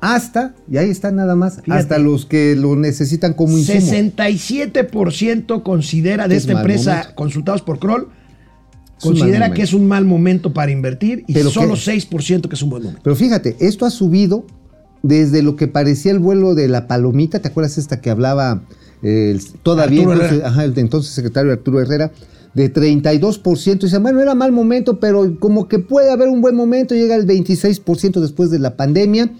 hasta, 0.00 0.54
y 0.70 0.78
ahí 0.78 0.90
están 0.90 1.16
nada 1.16 1.34
más, 1.36 1.56
Fíjate. 1.62 1.72
hasta 1.72 1.98
los 1.98 2.24
que 2.26 2.56
lo 2.56 2.74
necesitan 2.76 3.34
como 3.34 3.56
insumo. 3.58 3.80
67% 3.80 5.62
considera 5.62 6.28
de 6.28 6.36
Es 6.36 6.42
esta 6.42 6.52
empresa, 6.54 6.90
momento. 6.94 7.14
consultados 7.14 7.62
por 7.62 7.78
Kroll, 7.78 8.08
considera 9.00 9.52
que 9.52 9.62
es 9.62 9.72
un 9.72 9.86
mal 9.86 10.04
momento 10.04 10.52
para 10.52 10.70
invertir 10.72 11.24
y 11.26 11.34
Pero 11.34 11.50
solo 11.50 11.74
que- 11.74 11.80
6% 11.80 12.48
que 12.48 12.54
es 12.54 12.62
un 12.62 12.70
buen 12.70 12.82
momento. 12.82 13.00
Pero 13.04 13.16
fíjate, 13.16 13.56
esto 13.60 13.86
ha 13.86 13.90
subido 13.90 14.44
desde 15.02 15.42
lo 15.42 15.56
que 15.56 15.68
parecía 15.68 16.12
el 16.12 16.18
vuelo 16.18 16.54
de 16.54 16.68
la 16.68 16.86
palomita, 16.88 17.40
¿te 17.40 17.48
acuerdas 17.48 17.78
esta 17.78 18.00
que 18.00 18.10
hablaba 18.10 18.62
eh, 19.02 19.38
todavía 19.62 20.02
entonces, 20.02 20.42
ajá, 20.44 20.64
el 20.64 20.76
entonces 20.76 21.12
secretario 21.12 21.52
Arturo 21.52 21.80
Herrera? 21.80 22.10
De 22.54 22.72
32%. 22.72 23.78
Dicen, 23.86 24.02
bueno, 24.02 24.20
era 24.20 24.34
mal 24.34 24.50
momento, 24.50 24.98
pero 24.98 25.38
como 25.38 25.68
que 25.68 25.78
puede 25.78 26.10
haber 26.10 26.28
un 26.28 26.40
buen 26.40 26.56
momento, 26.56 26.94
llega 26.94 27.14
el 27.14 27.26
26% 27.26 28.20
después 28.20 28.50
de 28.50 28.58
la 28.58 28.76
pandemia. 28.76 29.30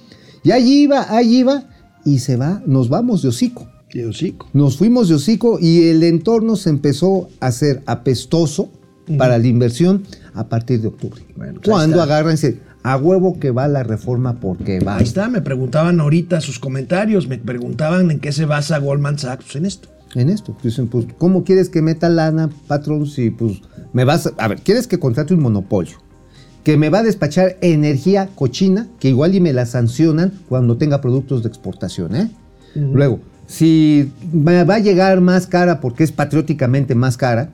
Y 0.44 0.52
allí 0.52 0.82
iba, 0.82 1.16
allí 1.16 1.38
iba, 1.38 1.64
y 2.04 2.20
se 2.20 2.36
va, 2.36 2.62
nos 2.66 2.88
vamos 2.88 3.22
de 3.22 3.28
hocico. 3.28 3.66
De 3.92 4.06
hocico. 4.06 4.46
Nos 4.52 4.76
fuimos 4.76 5.08
de 5.08 5.16
hocico 5.16 5.58
y 5.60 5.88
el 5.88 6.04
entorno 6.04 6.54
se 6.54 6.70
empezó 6.70 7.28
a 7.40 7.46
hacer 7.48 7.82
apestoso 7.86 8.70
para 9.16 9.38
la 9.38 9.46
inversión 9.46 10.02
a 10.34 10.48
partir 10.48 10.80
de 10.80 10.88
octubre. 10.88 11.22
Bueno, 11.36 11.60
pues 11.62 11.68
Cuando 11.68 12.04
dicen, 12.04 12.60
a 12.82 12.96
huevo 12.96 13.38
que 13.38 13.50
va 13.50 13.68
la 13.68 13.82
reforma 13.82 14.40
porque 14.40 14.80
va. 14.80 14.96
Ahí 14.96 15.04
está, 15.04 15.28
me 15.28 15.40
preguntaban 15.40 16.00
ahorita 16.00 16.40
sus 16.40 16.58
comentarios, 16.58 17.28
me 17.28 17.38
preguntaban 17.38 18.10
en 18.10 18.20
qué 18.20 18.32
se 18.32 18.44
basa 18.44 18.78
Goldman 18.78 19.18
Sachs 19.18 19.44
Pues 19.44 19.56
en 19.56 19.66
esto. 19.66 19.88
En 20.14 20.30
esto. 20.30 20.56
Dicen, 20.62 20.88
pues, 20.88 21.06
¿cómo 21.18 21.44
quieres 21.44 21.68
que 21.68 21.82
meta 21.82 22.08
lana, 22.08 22.48
patrón? 22.66 23.06
Si, 23.06 23.30
pues, 23.30 23.60
me 23.92 24.04
vas 24.04 24.26
a... 24.26 24.32
A 24.38 24.48
ver, 24.48 24.60
¿quieres 24.60 24.86
que 24.86 24.98
contrate 24.98 25.34
un 25.34 25.40
monopolio? 25.40 25.98
Que 26.64 26.76
me 26.76 26.88
va 26.88 27.00
a 27.00 27.02
despachar 27.02 27.56
energía 27.60 28.28
cochina, 28.34 28.88
que 29.00 29.08
igual 29.08 29.34
y 29.34 29.40
me 29.40 29.52
la 29.52 29.66
sancionan 29.66 30.32
cuando 30.48 30.76
tenga 30.76 31.00
productos 31.00 31.42
de 31.42 31.48
exportación, 31.48 32.16
¿eh? 32.16 32.30
Luego, 32.74 33.20
si 33.46 34.12
me 34.32 34.62
va 34.64 34.76
a 34.76 34.78
llegar 34.78 35.20
más 35.20 35.46
cara 35.46 35.80
porque 35.80 36.04
es 36.04 36.12
patrióticamente 36.12 36.94
más 36.94 37.16
cara, 37.16 37.50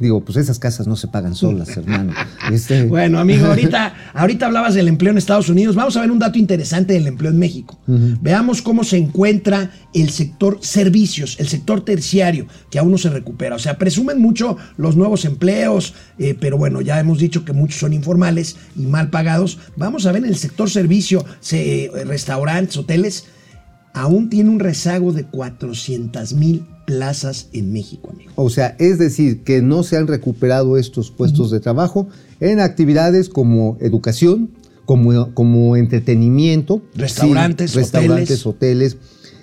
digo, 0.00 0.24
pues 0.24 0.36
esas 0.38 0.58
casas 0.58 0.86
no 0.86 0.96
se 0.96 1.06
pagan 1.08 1.34
solas, 1.34 1.76
hermano. 1.76 2.12
Este, 2.50 2.84
Bueno, 2.86 3.18
amigo, 3.20 3.46
ahorita, 3.48 3.94
ahorita 4.14 4.46
hablabas 4.46 4.74
del 4.74 4.88
empleo 4.88 5.12
en 5.12 5.18
Estados 5.18 5.48
Unidos. 5.48 5.76
Vamos 5.76 5.96
a 5.96 6.00
ver 6.00 6.10
un 6.10 6.18
dato 6.18 6.38
interesante 6.38 6.94
del 6.94 7.06
empleo 7.06 7.30
en 7.30 7.38
México. 7.38 7.78
Veamos 7.86 8.62
cómo 8.62 8.82
se 8.82 8.96
encuentra 8.96 9.70
el 9.94 10.10
sector 10.10 10.58
servicios, 10.62 11.36
el 11.38 11.48
sector 11.48 11.84
terciario, 11.84 12.46
que 12.70 12.78
aún 12.78 12.90
no 12.90 12.98
se 12.98 13.10
recupera. 13.10 13.56
O 13.56 13.58
sea, 13.58 13.78
presumen 13.78 14.20
mucho 14.20 14.56
los 14.76 14.96
nuevos 14.96 15.24
empleos, 15.24 15.94
eh, 16.18 16.36
pero 16.40 16.56
bueno, 16.58 16.80
ya 16.80 16.98
hemos 16.98 17.18
dicho 17.18 17.44
que 17.44 17.52
muchos 17.52 17.78
son 17.80 17.92
informales 17.92 18.56
y 18.76 18.86
mal 18.86 19.10
pagados. 19.10 19.58
Vamos 19.76 20.06
a 20.06 20.12
ver 20.12 20.22
en 20.24 20.30
el 20.30 20.36
sector 20.36 20.70
servicio, 20.70 21.24
se- 21.40 21.84
eh, 21.84 22.04
restaurantes, 22.04 22.76
hoteles, 22.76 23.26
aún 23.92 24.28
tiene 24.30 24.50
un 24.50 24.60
rezago 24.60 25.12
de 25.12 25.24
400 25.24 26.32
mil 26.34 26.64
plazas 26.90 27.48
en 27.52 27.72
México, 27.72 28.10
amigo. 28.12 28.32
O 28.34 28.50
sea, 28.50 28.74
es 28.80 28.98
decir, 28.98 29.44
que 29.44 29.62
no 29.62 29.84
se 29.84 29.96
han 29.96 30.08
recuperado 30.08 30.76
estos 30.76 31.12
puestos 31.12 31.52
de 31.52 31.60
trabajo 31.60 32.08
en 32.40 32.58
actividades 32.58 33.28
como 33.28 33.76
educación, 33.80 34.50
como, 34.86 35.32
como 35.32 35.76
entretenimiento. 35.76 36.82
Restaurantes, 36.96 37.70
sí, 37.70 37.78
restaurantes, 37.78 38.44
hoteles. 38.44 38.96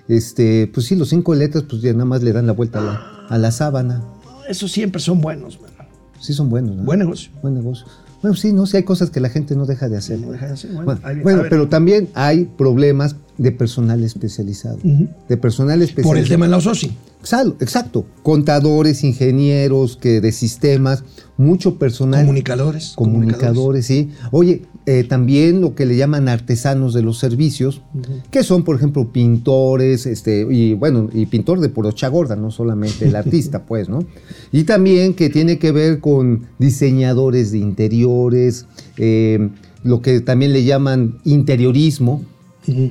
Este, 0.09 0.69
pues 0.73 0.87
sí, 0.87 0.97
los 0.97 1.07
cinco 1.07 1.35
letras, 1.35 1.63
pues 1.69 1.81
ya 1.81 1.93
nada 1.93 2.03
más 2.03 2.21
le 2.21 2.33
dan 2.33 2.47
la 2.47 2.53
vuelta 2.53 2.79
a 2.79 2.83
la, 2.83 3.25
a 3.29 3.37
la 3.37 3.51
sábana. 3.51 4.03
Esos 4.49 4.73
siempre 4.73 5.01
son 5.01 5.21
buenos, 5.21 5.61
man. 5.61 5.71
Sí 6.19 6.33
son 6.33 6.49
buenos, 6.49 6.75
¿no? 6.75 6.83
Buen 6.83 6.99
negocio. 6.99 7.31
Buen 7.41 7.53
negocio. 7.53 7.85
Bueno, 8.21 8.35
sí, 8.35 8.51
no, 8.51 8.65
sí 8.65 8.75
hay 8.75 8.83
cosas 8.83 9.09
que 9.09 9.21
la 9.21 9.29
gente 9.29 9.55
no 9.55 9.65
deja 9.65 9.87
de 9.87 9.95
hacer. 9.95 10.19
No 10.19 10.31
deja 10.31 10.47
de 10.47 10.53
hacer, 10.53 10.71
bueno, 10.71 10.99
Bueno, 11.01 11.23
bueno, 11.23 11.43
pero 11.49 11.69
también 11.69 12.09
hay 12.13 12.43
problemas 12.43 13.15
de 13.37 13.51
personal 13.51 14.03
especializado. 14.03 14.79
De 14.83 15.37
personal 15.37 15.81
especializado. 15.81 16.09
Por 16.09 16.17
el 16.17 16.27
tema 16.27 16.45
de 16.45 16.51
la 16.51 16.57
OSOSI. 16.57 16.91
Exacto, 17.19 17.55
exacto. 17.59 18.05
Contadores, 18.23 19.03
ingenieros, 19.03 19.97
que 19.97 20.21
de 20.21 20.31
sistemas, 20.31 21.03
mucho 21.37 21.77
personal. 21.77 22.21
Comunicadores. 22.21 22.93
Comunicadores, 22.95 23.85
sí. 23.85 24.11
Oye, 24.31 24.63
eh, 24.85 25.03
también 25.03 25.59
lo 25.59 25.75
que 25.75 25.85
le 25.85 25.97
llaman 25.97 26.29
artesanos 26.29 26.93
de 26.93 27.01
los 27.01 27.19
servicios, 27.19 27.81
que 28.31 28.43
son, 28.43 28.63
por 28.63 28.77
ejemplo, 28.77 29.11
pintores, 29.11 30.05
este, 30.05 30.47
y 30.49 30.73
bueno, 30.75 31.09
y 31.11 31.25
pintor 31.25 31.59
de 31.59 31.69
porocha 31.69 32.07
gorda, 32.07 32.35
no 32.35 32.51
solamente 32.51 33.05
el 33.05 33.15
artista, 33.15 33.63
pues, 33.67 33.89
¿no? 33.89 33.99
Y 34.51 34.63
también 34.63 35.13
que 35.13 35.29
tiene 35.29 35.59
que 35.59 35.71
ver 35.71 35.99
con 35.99 36.47
diseñadores 36.57 37.51
de 37.51 37.57
interiores, 37.57 38.65
eh, 38.97 39.49
lo 39.83 40.01
que 40.01 40.21
también 40.21 40.53
le 40.53 40.63
llaman 40.63 41.19
interiorismo, 41.25 42.23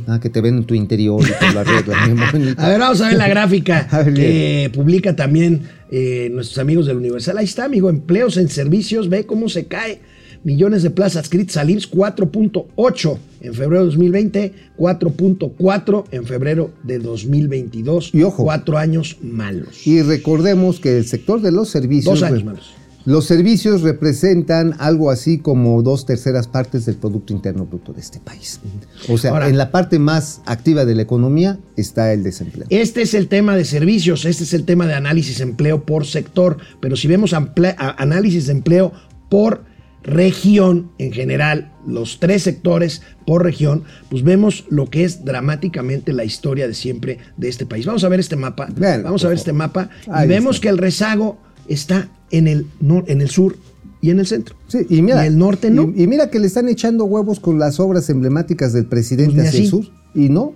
ah, 0.07 0.19
que 0.21 0.31
te 0.31 0.41
ven 0.41 0.59
en 0.59 0.65
tu 0.65 0.75
interior 0.75 1.21
y 1.23 1.33
te 1.39 1.53
lo. 1.53 1.61
A 2.63 2.69
ver, 2.69 2.79
vamos 2.81 3.01
a 3.01 3.09
ver 3.09 3.17
la 3.19 3.29
gráfica 3.29 3.89
ver, 4.05 4.15
que 4.15 4.71
publica 4.75 5.15
también 5.17 5.63
eh, 5.91 6.29
nuestros 6.33 6.59
amigos 6.59 6.87
del 6.87 6.97
Universal. 6.97 7.39
Ahí 7.39 7.45
está, 7.45 7.65
amigo, 7.65 7.91
empleos 7.91 8.37
en 8.37 8.49
servicios, 8.49 9.09
ve 9.09 9.27
cómo 9.27 9.49
se 9.49 9.67
cae. 9.67 10.01
Millones 10.45 10.85
de 10.85 10.91
plazas 10.91 11.17
adscritas 11.25 11.57
al 11.57 11.71
IMSS, 11.71 11.91
4.8 11.91 13.19
en 13.41 13.55
febrero 13.55 13.81
de 13.81 13.87
2020, 13.87 14.53
4.4 14.79 16.05
en 16.13 16.25
febrero 16.25 16.71
de 16.85 16.99
2022. 17.01 18.11
Y 18.15 18.23
ojo. 18.23 18.45
Cuatro 18.45 18.79
años 18.79 19.17
malos. 19.23 19.85
Y 19.87 20.03
recordemos 20.03 20.79
que 20.79 20.99
el 20.99 21.05
sector 21.07 21.41
de 21.41 21.51
los 21.51 21.69
servicios. 21.69 22.21
Dos 22.21 22.23
años 22.23 22.41
re- 22.41 22.45
malos. 22.45 22.75
Los 23.07 23.25
servicios 23.27 23.83
representan 23.83 24.75
algo 24.79 25.11
así 25.13 25.39
como 25.39 25.81
dos 25.83 26.05
terceras 26.07 26.49
partes 26.49 26.85
del 26.87 26.97
Producto 26.97 27.33
Interno 27.33 27.65
Bruto 27.65 27.93
de 27.93 28.01
este 28.01 28.19
país. 28.21 28.61
O 29.09 29.17
sea, 29.17 29.31
Ahora- 29.31 29.49
en 29.49 29.57
la 29.57 29.71
parte 29.71 29.99
más 30.01 30.43
activa 30.45 30.85
de 30.85 30.95
la 30.97 31.03
economía 31.03 31.59
está 31.77 32.13
el 32.13 32.25
desempleo. 32.25 32.67
Este 32.69 33.03
es 33.03 33.15
el 33.15 33.29
tema 33.29 33.57
de 33.57 33.65
servicios, 33.65 34.25
este 34.25 34.43
es 34.43 34.53
el 34.55 34.65
tema 34.65 34.87
de 34.89 34.95
análisis 34.95 35.39
de 35.39 35.45
empleo 35.45 35.85
por 35.85 36.05
sector, 36.05 36.59
pero 36.81 36.97
si 36.97 37.07
vemos 37.07 37.33
análisis 37.33 38.47
de 38.47 38.53
empleo 38.53 38.93
por 39.29 39.65
región 40.03 40.91
en 40.99 41.13
general, 41.13 41.73
los 41.87 42.19
tres 42.21 42.43
sectores 42.43 43.03
por 43.25 43.43
región, 43.45 43.85
pues 44.09 44.23
vemos 44.25 44.65
lo 44.69 44.87
que 44.91 45.05
es 45.05 45.25
dramáticamente 45.25 46.13
la 46.13 46.25
historia 46.25 46.67
de 46.69 46.75
siempre 46.75 47.19
de 47.37 47.49
este 47.49 47.67
país. 47.67 47.87
Vamos 47.87 48.03
a 48.05 48.09
ver 48.09 48.19
este 48.21 48.37
mapa, 48.37 48.67
vamos 48.69 48.77
a 48.77 49.01
ver 49.03 49.19
favor. 49.19 49.33
este 49.35 49.53
mapa 49.53 49.91
y 50.07 50.11
Ahí 50.13 50.29
vemos 50.29 50.57
está. 50.57 50.63
que 50.65 50.69
el 50.71 50.79
rezago 50.79 51.39
está 51.69 52.09
en 52.31 52.49
el, 52.49 52.67
nor- 52.83 53.05
en 53.07 53.21
el 53.21 53.31
sur 53.31 53.57
y 54.01 54.11
en 54.11 54.19
el 54.21 54.27
centro. 54.27 54.57
Sí, 54.69 54.87
y 54.89 55.03
mira, 55.03 55.25
Y 55.25 55.29
el 55.29 55.39
norte 55.39 55.71
no. 55.71 55.93
Y, 55.95 56.03
y 56.05 56.07
mira 56.07 56.29
que 56.31 56.39
le 56.39 56.47
están 56.47 56.69
echando 56.69 57.05
huevos 57.05 57.41
con 57.41 57.59
las 57.59 57.81
obras 57.81 58.09
emblemáticas 58.11 58.73
del 58.73 58.87
presidente 58.87 59.35
Pues 59.37 59.49
hacia 59.49 59.61
el 59.61 59.69
sur. 59.69 59.85
Y 60.15 60.29
no, 60.29 60.53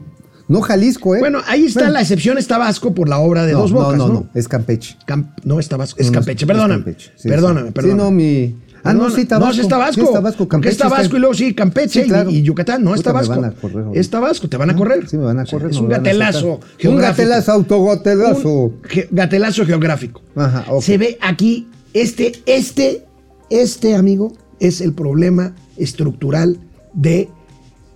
no 0.48 0.60
Jalisco, 0.62 1.14
¿eh? 1.14 1.20
Bueno, 1.20 1.40
ahí 1.46 1.64
está 1.66 1.80
Bueno, 1.80 1.92
la 1.94 2.00
excepción, 2.00 2.38
está 2.38 2.58
Vasco 2.58 2.94
por 2.94 3.08
la 3.08 3.18
obra 3.18 3.46
de 3.46 3.52
no, 3.52 3.60
dos 3.60 3.72
bocas, 3.72 3.98
no, 3.98 4.08
¿no? 4.08 4.14
no, 4.14 4.30
es 4.34 4.48
Campeche. 4.48 4.96
Camp- 5.06 5.28
no, 5.44 5.60
es 5.60 5.70
No, 5.70 5.78
no, 5.78 5.84
Campeche, 6.12 6.44
es 6.44 6.46
perdóname. 6.46 6.74
Campeche, 6.84 7.10
sí, 7.16 7.28
perdóname, 7.28 7.68
sí. 7.68 7.72
perdóname. 7.72 7.98
Sí, 7.98 8.04
no, 8.04 8.10
mi, 8.10 8.56
Ah, 8.82 8.92
no, 8.94 9.00
Perdón, 9.04 9.16
sí, 9.20 9.24
Tabasco. 9.26 9.56
No, 9.56 9.62
es 9.62 9.68
Tabasco. 9.68 9.94
Sí, 9.94 10.00
es 10.06 10.12
Tabasco, 10.12 10.48
Campeche 10.48 10.72
es 10.72 10.78
Tabasco 10.78 11.02
está- 11.04 11.16
y 11.16 11.20
luego 11.20 11.34
sí, 11.34 11.54
Campeche 11.54 12.02
Sí, 12.02 12.08
claro. 12.08 12.30
y, 12.30 12.36
y 12.36 12.42
Yucatán. 12.42 12.82
No, 12.82 12.94
es 12.94 13.00
Puta, 13.00 13.10
me 13.10 13.20
Tabasco. 13.20 13.40
van 13.40 13.50
a 13.50 13.54
correr, 13.54 13.84
güey. 13.84 13.98
es 13.98 14.10
Tabasco, 14.10 14.48
te 14.48 14.56
van 14.56 14.70
a 14.70 14.76
correr. 14.76 15.08
Sí, 15.08 15.16
me 15.18 15.24
van 15.24 15.38
a 15.38 15.44
correr. 15.44 15.70
es 15.70 15.76
un 15.76 15.88
gatelazo. 15.88 16.60
Un 16.84 16.96
gatelazo, 16.96 17.52
autogatelazo. 17.52 18.48
Un 18.50 18.80
ge- 18.84 19.08
gatelazo 19.10 19.66
geográfico. 19.66 20.22
Ajá. 20.36 20.64
Se 20.80 20.98
ve 20.98 21.18
aquí, 21.20 21.68
este, 21.94 22.32
este, 22.46 23.04
este, 23.50 23.94
amigo, 23.94 24.32
es 24.60 24.80
el 24.80 24.92
problema 24.92 25.54
estructural 25.76 26.58
de 26.94 27.28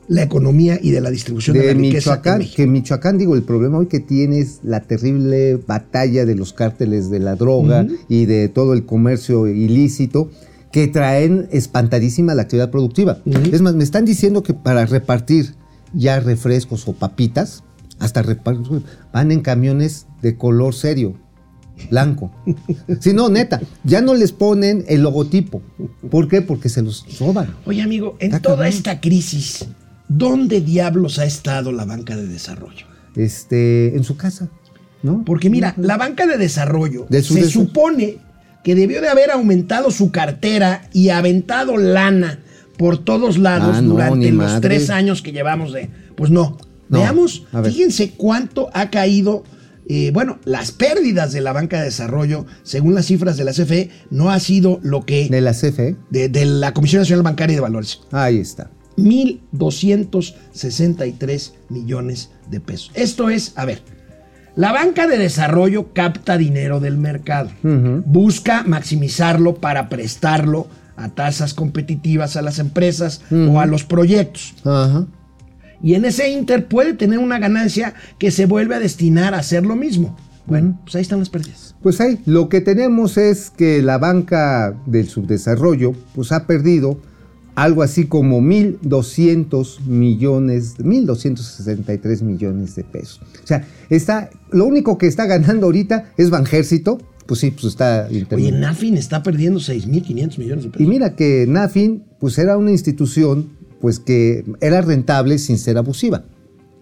la 0.06 0.22
economía 0.22 0.78
y 0.82 0.90
de 0.90 1.00
la 1.00 1.10
distribución 1.10 1.54
de, 1.56 1.60
de 1.62 1.74
la 1.74 1.80
riqueza 1.80 2.10
en 2.10 2.18
Michoacán, 2.18 2.38
México. 2.38 2.56
que 2.56 2.66
Michoacán, 2.66 3.16
digo, 3.18 3.34
el 3.34 3.42
problema 3.42 3.78
hoy 3.78 3.86
que 3.86 4.00
tiene 4.00 4.38
es 4.40 4.60
la 4.62 4.80
terrible 4.80 5.56
batalla 5.66 6.26
de 6.26 6.34
los 6.34 6.52
cárteles 6.52 7.08
de 7.10 7.20
la 7.20 7.36
droga 7.36 7.86
y 8.08 8.26
de 8.26 8.48
todo 8.50 8.74
el 8.74 8.84
comercio 8.84 9.46
ilícito 9.46 10.30
que 10.74 10.88
traen 10.88 11.46
espantadísima 11.52 12.34
la 12.34 12.42
actividad 12.42 12.72
productiva. 12.72 13.18
Es 13.52 13.62
más, 13.62 13.76
me 13.76 13.84
están 13.84 14.04
diciendo 14.04 14.42
que 14.42 14.54
para 14.54 14.84
repartir 14.86 15.54
ya 15.92 16.18
refrescos 16.18 16.88
o 16.88 16.94
papitas, 16.94 17.62
hasta 18.00 18.24
van 19.12 19.30
en 19.30 19.40
camiones 19.40 20.08
de 20.20 20.36
color 20.36 20.74
serio, 20.74 21.14
blanco. 21.92 22.32
Si 23.00 23.12
no, 23.12 23.28
neta, 23.28 23.60
ya 23.84 24.00
no 24.00 24.14
les 24.14 24.32
ponen 24.32 24.84
el 24.88 25.02
logotipo. 25.02 25.62
¿Por 26.10 26.26
qué? 26.26 26.42
Porque 26.42 26.68
se 26.68 26.82
los 26.82 27.06
roban. 27.20 27.54
Oye, 27.66 27.80
amigo, 27.80 28.16
en 28.18 28.32
Está 28.32 28.40
toda 28.40 28.56
cabrón. 28.56 28.72
esta 28.72 29.00
crisis, 29.00 29.66
¿dónde 30.08 30.60
diablos 30.60 31.20
ha 31.20 31.24
estado 31.24 31.70
la 31.70 31.84
banca 31.84 32.16
de 32.16 32.26
desarrollo? 32.26 32.86
Este, 33.14 33.96
en 33.96 34.02
su 34.02 34.16
casa, 34.16 34.48
¿no? 35.04 35.22
Porque 35.24 35.50
mira, 35.50 35.72
la 35.76 35.96
banca 35.98 36.26
de 36.26 36.36
desarrollo 36.36 37.06
se 37.08 37.48
supone 37.48 38.23
que 38.64 38.74
debió 38.74 39.00
de 39.00 39.08
haber 39.08 39.30
aumentado 39.30 39.92
su 39.92 40.10
cartera 40.10 40.88
y 40.92 41.10
aventado 41.10 41.76
lana 41.76 42.40
por 42.76 42.98
todos 42.98 43.38
lados 43.38 43.76
Ah, 43.78 43.82
no, 43.82 43.90
durante 43.90 44.32
los 44.32 44.46
madre. 44.46 44.60
tres 44.68 44.90
años 44.90 45.22
que 45.22 45.30
llevamos 45.30 45.72
de... 45.72 45.90
Pues 46.16 46.32
no. 46.32 46.58
No, 46.88 46.98
Veamos, 46.98 47.44
fíjense 47.64 48.10
cuánto 48.16 48.68
ha 48.74 48.90
caído... 48.90 49.44
eh, 49.88 50.10
bueno, 50.12 50.38
las 50.44 50.72
pérdidas 50.72 51.32
de 51.32 51.40
la 51.40 51.52
banca 51.52 51.78
de 51.78 51.84
desarrollo, 51.84 52.46
según 52.62 52.94
las 52.94 53.06
cifras 53.06 53.36
de 53.36 53.44
la 53.44 53.52
CFE, 53.52 53.90
no 54.10 54.30
ha 54.30 54.38
sido 54.40 54.80
lo 54.82 55.04
que... 55.06 55.28
De 55.28 55.40
la 55.40 55.52
CFE. 55.52 55.96
de, 56.10 56.28
de 56.28 56.44
la 56.46 56.72
Comisión 56.74 57.00
Nacional 57.02 57.22
Bancaria 57.22 57.54
de 57.56 57.60
Valores. 57.60 58.00
Ahí 58.12 58.38
está. 58.38 58.70
1.263 58.96 61.52
millones 61.68 62.30
de 62.50 62.60
pesos. 62.60 62.90
Esto 62.94 63.28
es, 63.30 63.52
a 63.56 63.64
ver, 63.64 63.82
la 64.56 64.72
banca 64.72 65.06
de 65.06 65.18
desarrollo 65.18 65.92
capta 65.92 66.36
dinero 66.38 66.80
del 66.80 66.96
mercado, 66.96 67.50
busca 68.04 68.62
maximizarlo 68.64 69.56
para 69.56 69.88
prestarlo 69.88 70.68
a 70.96 71.08
tasas 71.08 71.54
competitivas 71.54 72.36
a 72.36 72.42
las 72.42 72.58
empresas 72.58 73.22
o 73.30 73.60
a 73.60 73.66
los 73.66 73.84
proyectos. 73.84 74.54
Y 75.82 75.94
en 75.94 76.04
ese 76.04 76.30
inter 76.30 76.66
puede 76.66 76.94
tener 76.94 77.18
una 77.18 77.38
ganancia 77.38 77.94
que 78.18 78.30
se 78.30 78.46
vuelve 78.46 78.74
a 78.74 78.80
destinar 78.80 79.34
a 79.34 79.38
hacer 79.38 79.66
lo 79.66 79.76
mismo. 79.76 80.16
Bueno, 80.46 80.78
pues 80.84 80.94
ahí 80.94 81.02
están 81.02 81.18
las 81.18 81.30
pérdidas. 81.30 81.74
Pues 81.82 82.00
ahí, 82.00 82.20
lo 82.26 82.48
que 82.48 82.60
tenemos 82.60 83.16
es 83.16 83.50
que 83.50 83.82
la 83.82 83.98
banca 83.98 84.74
del 84.86 85.08
subdesarrollo 85.08 85.94
pues 86.14 86.32
ha 86.32 86.46
perdido 86.46 86.98
algo 87.54 87.82
así 87.82 88.06
como 88.06 88.40
1.200 88.40 89.80
millones, 89.86 90.76
1.263 90.78 92.22
millones 92.22 92.74
de 92.74 92.84
pesos. 92.84 93.20
O 93.42 93.46
sea, 93.46 93.66
está, 93.90 94.30
lo 94.50 94.64
único 94.64 94.98
que 94.98 95.06
está 95.06 95.26
ganando 95.26 95.66
ahorita 95.66 96.12
es 96.16 96.30
Banjército, 96.30 96.98
pues 97.26 97.40
sí, 97.40 97.50
pues 97.50 97.64
está... 97.64 98.08
Oye. 98.32 98.52
Nafin 98.52 98.96
está 98.96 99.22
perdiendo 99.22 99.60
6.500 99.60 100.38
millones 100.38 100.64
de 100.64 100.70
pesos. 100.70 100.86
Y 100.86 100.86
mira 100.86 101.16
que 101.16 101.46
Nafin, 101.48 102.04
pues 102.18 102.38
era 102.38 102.56
una 102.58 102.70
institución, 102.70 103.50
pues 103.80 103.98
que 103.98 104.44
era 104.60 104.80
rentable 104.82 105.38
sin 105.38 105.58
ser 105.58 105.78
abusiva. 105.78 106.24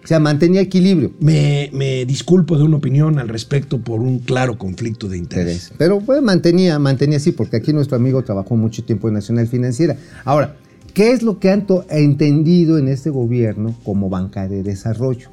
O 0.03 0.07
sea, 0.07 0.19
mantenía 0.19 0.61
equilibrio. 0.61 1.13
Me, 1.21 1.71
me 1.73 2.05
disculpo 2.05 2.59
de 2.59 2.65
una 2.65 2.77
opinión 2.79 3.19
al 3.21 3.29
respecto 3.29 3.81
por 3.81 4.01
un 4.01 4.19
claro 4.19 4.59
conflicto 4.59 5.09
de 5.09 5.17
interés. 5.19 5.73
Pero 5.79 6.01
pues, 6.01 6.21
mantenía, 6.23 6.79
mantenía 6.81 7.19
así, 7.19 7.31
porque 7.33 7.59
aquí 7.59 7.73
nuestro 7.73 7.97
amigo 7.97 8.23
trabajó 8.25 8.57
mucho 8.57 8.83
tiempo 8.85 9.07
en 9.09 9.15
Nacional 9.15 9.47
Financiera. 9.47 9.97
Ahora, 10.25 10.57
¿qué 10.93 11.13
es 11.13 11.23
lo 11.23 11.39
que 11.39 11.51
han 11.51 11.67
entendido 11.91 12.79
en 12.79 12.89
este 12.89 13.11
gobierno 13.11 13.77
como 13.85 14.09
banca 14.09 14.49
de 14.49 14.63
desarrollo? 14.65 15.29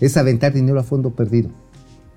Es 0.00 0.16
aventar 0.16 0.54
dinero 0.54 0.80
a 0.80 0.84
fondo 0.84 1.10
perdido. 1.10 1.50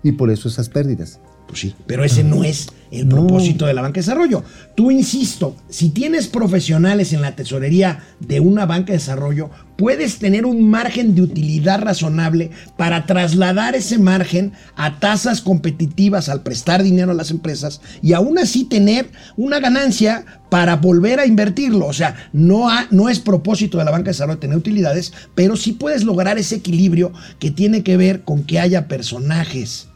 Y 0.01 0.13
por 0.13 0.29
eso 0.31 0.47
esas 0.47 0.69
pérdidas. 0.69 1.19
Pues 1.47 1.59
sí, 1.61 1.75
pero 1.87 2.03
ese 2.03 2.23
no 2.23 2.43
es 2.43 2.67
el 2.91 3.07
No. 3.07 3.15
propósito 3.15 3.65
de 3.65 3.73
la 3.73 3.81
banca 3.81 3.95
de 3.95 4.01
desarrollo. 4.01 4.43
Tú, 4.75 4.91
insisto, 4.91 5.55
si 5.69 5.89
tienes 5.89 6.27
profesionales 6.27 7.13
en 7.13 7.21
la 7.21 7.35
tesorería 7.35 7.99
de 8.19 8.39
una 8.41 8.65
banca 8.65 8.87
de 8.87 8.99
desarrollo, 8.99 9.49
puedes 9.77 10.17
tener 10.19 10.45
un 10.45 10.69
margen 10.69 11.15
de 11.15 11.21
utilidad 11.21 11.79
razonable 11.81 12.51
para 12.77 13.05
trasladar 13.05 13.75
ese 13.75 13.97
margen 13.99 14.51
a 14.75 14.99
tasas 14.99 15.41
competitivas 15.41 16.29
al 16.29 16.41
prestar 16.41 16.83
dinero 16.83 17.11
a 17.11 17.15
las 17.15 17.31
empresas 17.31 17.79
y 18.01 18.13
aún 18.13 18.37
así 18.39 18.65
tener 18.65 19.09
una 19.37 19.59
ganancia 19.59 20.25
para 20.49 20.75
volver 20.77 21.19
a 21.19 21.25
invertirlo. 21.25 21.85
O 21.85 21.93
sea, 21.93 22.29
no, 22.33 22.69
ha- 22.69 22.87
no 22.91 23.07
es 23.09 23.19
propósito 23.19 23.77
de 23.77 23.85
la 23.85 23.91
banca 23.91 24.05
de 24.05 24.11
desarrollo 24.11 24.39
tener 24.39 24.57
utilidades, 24.57 25.13
pero 25.35 25.55
sí 25.55 25.73
puedes 25.73 26.03
lograr 26.03 26.37
ese 26.37 26.55
equilibrio 26.55 27.11
que 27.39 27.51
tiene 27.51 27.83
que 27.83 27.97
ver 27.97 28.21
con 28.21 28.43
que 28.43 28.59
haya 28.59 28.87
personajes 28.87 29.87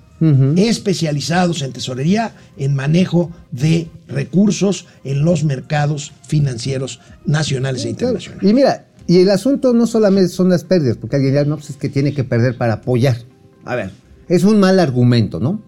especializados 0.55 1.63
en 1.63 1.73
tesorería, 1.73 2.33
en 2.57 2.75
manejo 2.75 3.31
de 3.51 3.87
recursos 4.07 4.85
en 5.03 5.25
los 5.25 5.43
mercados 5.43 6.11
financieros 6.27 6.99
nacionales 7.25 7.85
e 7.85 7.89
internacionales. 7.89 8.49
Y 8.49 8.53
mira, 8.53 8.85
y 9.07 9.17
el 9.19 9.29
asunto 9.29 9.73
no 9.73 9.87
solamente 9.87 10.29
son 10.29 10.49
las 10.49 10.63
pérdidas, 10.63 10.97
porque 10.97 11.15
alguien 11.17 11.33
dirá, 11.33 11.45
no, 11.45 11.55
pues 11.57 11.71
es 11.71 11.77
que 11.77 11.89
tiene 11.89 12.13
que 12.13 12.23
perder 12.23 12.57
para 12.57 12.73
apoyar. 12.73 13.17
A 13.65 13.75
ver, 13.75 13.91
es 14.29 14.43
un 14.43 14.59
mal 14.59 14.79
argumento, 14.79 15.39
¿no? 15.39 15.61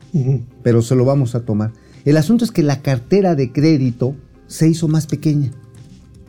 Pero 0.63 0.81
se 0.81 0.95
lo 0.95 1.05
vamos 1.05 1.35
a 1.35 1.41
tomar. 1.41 1.71
El 2.05 2.17
asunto 2.17 2.45
es 2.45 2.51
que 2.51 2.63
la 2.63 2.81
cartera 2.81 3.35
de 3.35 3.51
crédito 3.51 4.15
se 4.47 4.67
hizo 4.67 4.87
más 4.87 5.07
pequeña. 5.07 5.51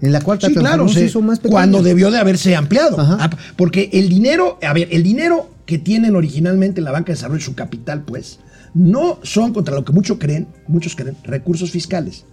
En 0.00 0.12
la 0.12 0.20
cuarta 0.20 0.48
Sí, 0.48 0.52
claro, 0.54 0.62
transformación 0.84 0.94
se- 0.94 1.00
se 1.00 1.06
hizo 1.06 1.22
más 1.22 1.38
pequeña. 1.38 1.52
cuando 1.52 1.82
debió 1.82 2.10
de 2.10 2.18
haberse 2.18 2.54
ampliado. 2.56 3.00
Ajá. 3.00 3.16
Ah, 3.20 3.30
Porque 3.56 3.90
el 3.92 4.08
dinero, 4.08 4.58
a 4.62 4.72
ver, 4.72 4.88
el 4.90 5.02
dinero 5.02 5.48
que 5.66 5.78
tienen 5.78 6.14
originalmente 6.16 6.80
la 6.80 6.90
banca 6.90 7.06
de 7.12 7.14
desarrollo, 7.16 7.40
su 7.40 7.54
capital, 7.54 8.02
pues, 8.02 8.38
no 8.74 9.18
son 9.22 9.52
contra 9.54 9.74
lo 9.74 9.84
que 9.84 9.92
muchos 9.92 10.18
creen, 10.18 10.48
muchos 10.66 10.94
creen, 10.96 11.16
recursos 11.24 11.70
fiscales. 11.70 12.24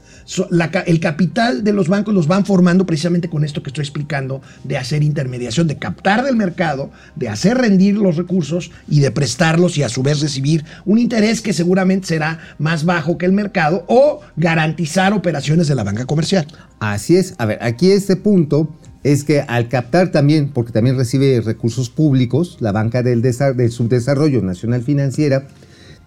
El 0.85 0.99
capital 0.99 1.63
de 1.63 1.73
los 1.73 1.87
bancos 1.87 2.13
los 2.13 2.27
van 2.27 2.45
formando 2.45 2.85
precisamente 2.85 3.29
con 3.29 3.43
esto 3.43 3.61
que 3.61 3.69
estoy 3.69 3.83
explicando, 3.83 4.41
de 4.63 4.77
hacer 4.77 5.03
intermediación, 5.03 5.67
de 5.67 5.77
captar 5.77 6.23
del 6.23 6.35
mercado, 6.35 6.91
de 7.15 7.29
hacer 7.29 7.57
rendir 7.57 7.97
los 7.97 8.15
recursos 8.15 8.71
y 8.87 9.01
de 9.01 9.11
prestarlos 9.11 9.77
y 9.77 9.83
a 9.83 9.89
su 9.89 10.03
vez 10.03 10.21
recibir 10.21 10.63
un 10.85 10.99
interés 10.99 11.41
que 11.41 11.53
seguramente 11.53 12.07
será 12.07 12.39
más 12.59 12.85
bajo 12.85 13.17
que 13.17 13.25
el 13.25 13.33
mercado 13.33 13.83
o 13.87 14.21
garantizar 14.37 15.13
operaciones 15.13 15.67
de 15.67 15.75
la 15.75 15.83
banca 15.83 16.05
comercial. 16.05 16.47
Así 16.79 17.17
es. 17.17 17.35
A 17.37 17.45
ver, 17.45 17.59
aquí 17.61 17.91
este 17.91 18.15
punto 18.15 18.73
es 19.03 19.23
que 19.23 19.41
al 19.41 19.67
captar 19.67 20.11
también, 20.11 20.49
porque 20.49 20.71
también 20.71 20.97
recibe 20.97 21.41
recursos 21.41 21.89
públicos, 21.89 22.57
la 22.59 22.71
banca 22.71 23.03
del, 23.03 23.21
del 23.21 23.71
subdesarrollo 23.71 24.41
nacional 24.41 24.83
financiera 24.83 25.47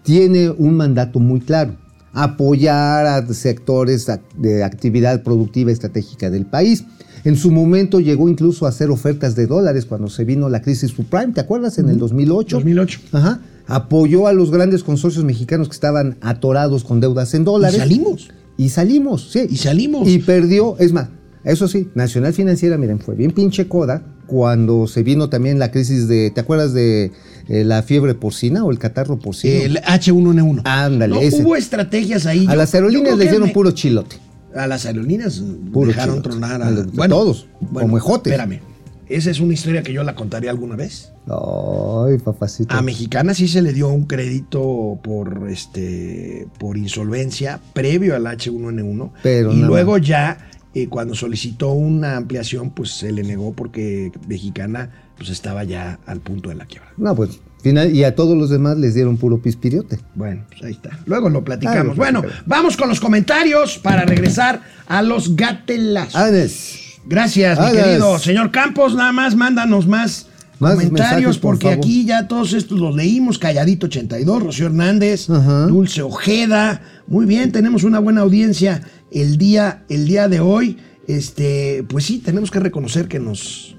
tiene 0.03 0.51
un 0.51 0.77
mandato 0.77 1.18
muy 1.18 1.41
claro. 1.41 1.77
Apoyar 2.15 3.07
a 3.07 3.27
sectores 3.35 4.11
de 4.39 4.65
actividad 4.65 5.23
productiva 5.23 5.73
estratégica 5.73 6.31
del 6.31 6.47
país. 6.47 6.85
En 7.25 7.37
su 7.37 7.51
momento 7.51 8.01
llegó 8.01 8.29
incluso 8.29 8.67
a 8.67 8.69
hacer 8.69 8.91
ofertas 8.91 9.35
de 9.35 9.47
dólares 9.47 9.87
cuando 9.87 10.09
se 10.09 10.25
vino 10.25 10.49
la 10.49 10.62
crisis 10.62 10.91
subprime, 10.91 11.33
¿te 11.33 11.41
acuerdas? 11.41 11.79
En 11.79 11.89
el 11.89 11.99
2008. 11.99 12.57
2008. 12.57 13.01
Ajá. 13.12 13.41
Apoyó 13.67 14.27
a 14.27 14.33
los 14.33 14.51
grandes 14.51 14.85
consorcios 14.85 15.25
mexicanos 15.25 15.69
que 15.69 15.75
estaban 15.75 16.17
atorados 16.21 16.85
con 16.85 17.01
deudas 17.01 17.35
en 17.35 17.45
dólares. 17.45 17.77
Y 17.77 17.81
salimos. 17.81 18.29
Y 18.57 18.69
salimos, 18.69 19.31
sí. 19.31 19.47
Y 19.51 19.57
salimos. 19.57 20.07
Y 20.07 20.19
perdió, 20.19 20.77
es 20.79 20.93
más, 20.93 21.09
eso 21.45 21.67
sí, 21.67 21.89
Nacional 21.95 22.33
Financiera, 22.33 22.79
miren, 22.79 23.01
fue 23.01 23.15
bien 23.15 23.33
pinche 23.33 23.69
coda 23.69 24.14
cuando 24.27 24.87
se 24.87 25.03
vino 25.03 25.29
también 25.29 25.59
la 25.59 25.70
crisis 25.70 26.09
de, 26.09 26.31
¿te 26.31 26.41
acuerdas 26.41 26.72
de 26.72 27.12
eh, 27.49 27.64
la 27.64 27.83
fiebre 27.83 28.14
porcina 28.14 28.64
o 28.64 28.70
el 28.70 28.79
catarro 28.79 29.18
porcino? 29.18 29.55
El 29.62 29.77
H1N1. 29.83 30.62
Ándale, 30.64 31.14
No, 31.14 31.20
ese. 31.20 31.43
Hubo 31.43 31.57
estrategias 31.57 32.27
ahí. 32.27 32.47
a 32.47 32.53
Yo- 32.53 32.57
las 32.57 32.75
aerolíneas 32.75 33.16
que 33.16 33.22
dieron 33.29 33.49
me- 33.49 33.53
puro 33.53 33.70
chilote. 33.72 34.16
A 34.55 34.66
las 34.68 34.87
aerolíneas 34.87 35.43
Puro 35.72 35.89
dejaron 35.89 36.16
chilote. 36.22 36.29
tronar 36.31 36.62
A 36.62 36.70
los- 36.70 36.87
todos, 37.09 37.47
como 37.72 37.97
ejotes. 37.99 38.33
Espérame. 38.33 38.61
Esa 39.07 39.31
es 39.31 39.39
una 39.41 39.53
historia 39.53 39.83
que 39.83 39.93
yo 39.93 40.03
la 40.03 40.14
contaré 40.14 40.49
alguna 40.49 40.77
vez. 40.77 41.12
Ay, 41.27 42.16
papacito. 42.18 42.75
A 42.75 42.81
Mexicana 42.81 43.35
sí 43.35 43.49
se 43.49 43.61
le 43.61 43.72
dio 43.75 43.89
un 43.89 44.05
crédito 44.07 44.99
por 45.03 45.47
este 45.51 46.47
por 46.59 46.79
insolvencia 46.79 47.61
previo 47.75 48.16
al 48.16 48.27
H1N1 48.27 49.11
Pero 49.22 49.53
y 49.53 49.57
luego 49.57 49.99
ya 49.99 50.39
eh, 50.75 50.89
cuando 50.89 51.14
solicitó 51.14 51.70
una 51.72 52.16
ampliación 52.16 52.70
pues 52.70 52.91
se 52.91 53.12
le 53.12 53.22
negó 53.22 53.53
porque 53.53 54.12
Mexicana 54.29 54.91
pues 55.16 55.31
estaba 55.31 55.64
ya 55.64 55.99
al 56.07 56.20
punto 56.20 56.49
de 56.49 56.57
la 56.57 56.66
quiebra. 56.66 56.93
No, 56.97 57.14
pues 57.14 57.39
Final, 57.62 57.97
y 57.97 58.05
a 58.05 58.14
todos 58.14 58.37
los 58.37 58.51
demás 58.51 58.77
les 58.77 58.93
dieron 58.93 59.16
puro 59.16 59.41
pispiriote. 59.41 59.99
Bueno, 60.14 60.45
pues 60.51 60.62
ahí 60.64 60.72
está. 60.72 60.99
Luego 61.07 61.31
lo 61.31 61.43
platicamos. 61.43 61.97
bueno, 61.97 62.22
vamos 62.45 62.77
con 62.77 62.91
los 62.91 63.01
comentarios 63.01 63.79
para 63.79 64.05
regresar 64.05 64.61
a 64.87 65.01
los 65.01 65.35
gatelazos. 65.35 66.14
Anes. 66.14 66.81
Gracias, 67.07 67.59
mi 67.59 67.72
querido 67.75 68.18
señor 68.18 68.51
Campos. 68.51 68.95
Nada 68.95 69.12
más 69.12 69.35
mándanos 69.35 69.87
más, 69.87 70.27
Más 70.59 70.75
comentarios 70.75 71.39
por 71.39 71.53
porque 71.53 71.68
favor. 71.68 71.79
aquí 71.79 72.05
ya 72.05 72.29
todos 72.29 72.53
estos 72.53 72.79
los 72.79 72.95
leímos. 72.95 73.39
Calladito 73.39 73.87
82, 73.87 74.43
Rocío 74.43 74.66
Hernández, 74.66 75.31
Ajá. 75.31 75.66
Dulce 75.66 76.03
Ojeda. 76.03 76.83
Muy 77.07 77.25
bien, 77.25 77.51
tenemos 77.51 77.83
una 77.85 77.99
buena 77.99 78.20
audiencia 78.20 78.83
el 79.11 79.38
día, 79.38 79.84
el 79.88 80.07
día 80.07 80.28
de 80.28 80.40
hoy. 80.40 80.78
Este, 81.07 81.84
pues 81.88 82.05
sí, 82.07 82.18
tenemos 82.18 82.50
que 82.50 82.61
reconocer 82.61 83.09
que 83.09 83.18
nos. 83.20 83.76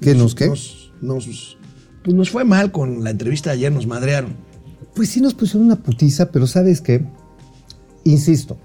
¿Que 0.00 0.14
nos 0.14 0.34
qué? 0.34 0.46
Nos, 0.48 0.92
nos- 1.00 1.56
pues 2.04 2.16
nos 2.16 2.30
fue 2.30 2.44
mal 2.44 2.70
con 2.72 3.02
la 3.02 3.10
entrevista 3.10 3.50
de 3.50 3.56
ayer, 3.56 3.72
nos 3.72 3.86
madrearon. 3.86 4.36
Pues 4.94 5.08
sí 5.10 5.20
nos 5.20 5.34
pusieron 5.34 5.66
una 5.66 5.76
putiza, 5.76 6.30
pero 6.30 6.46
¿sabes 6.46 6.80
qué? 6.80 7.04
Insisto, 8.04 8.56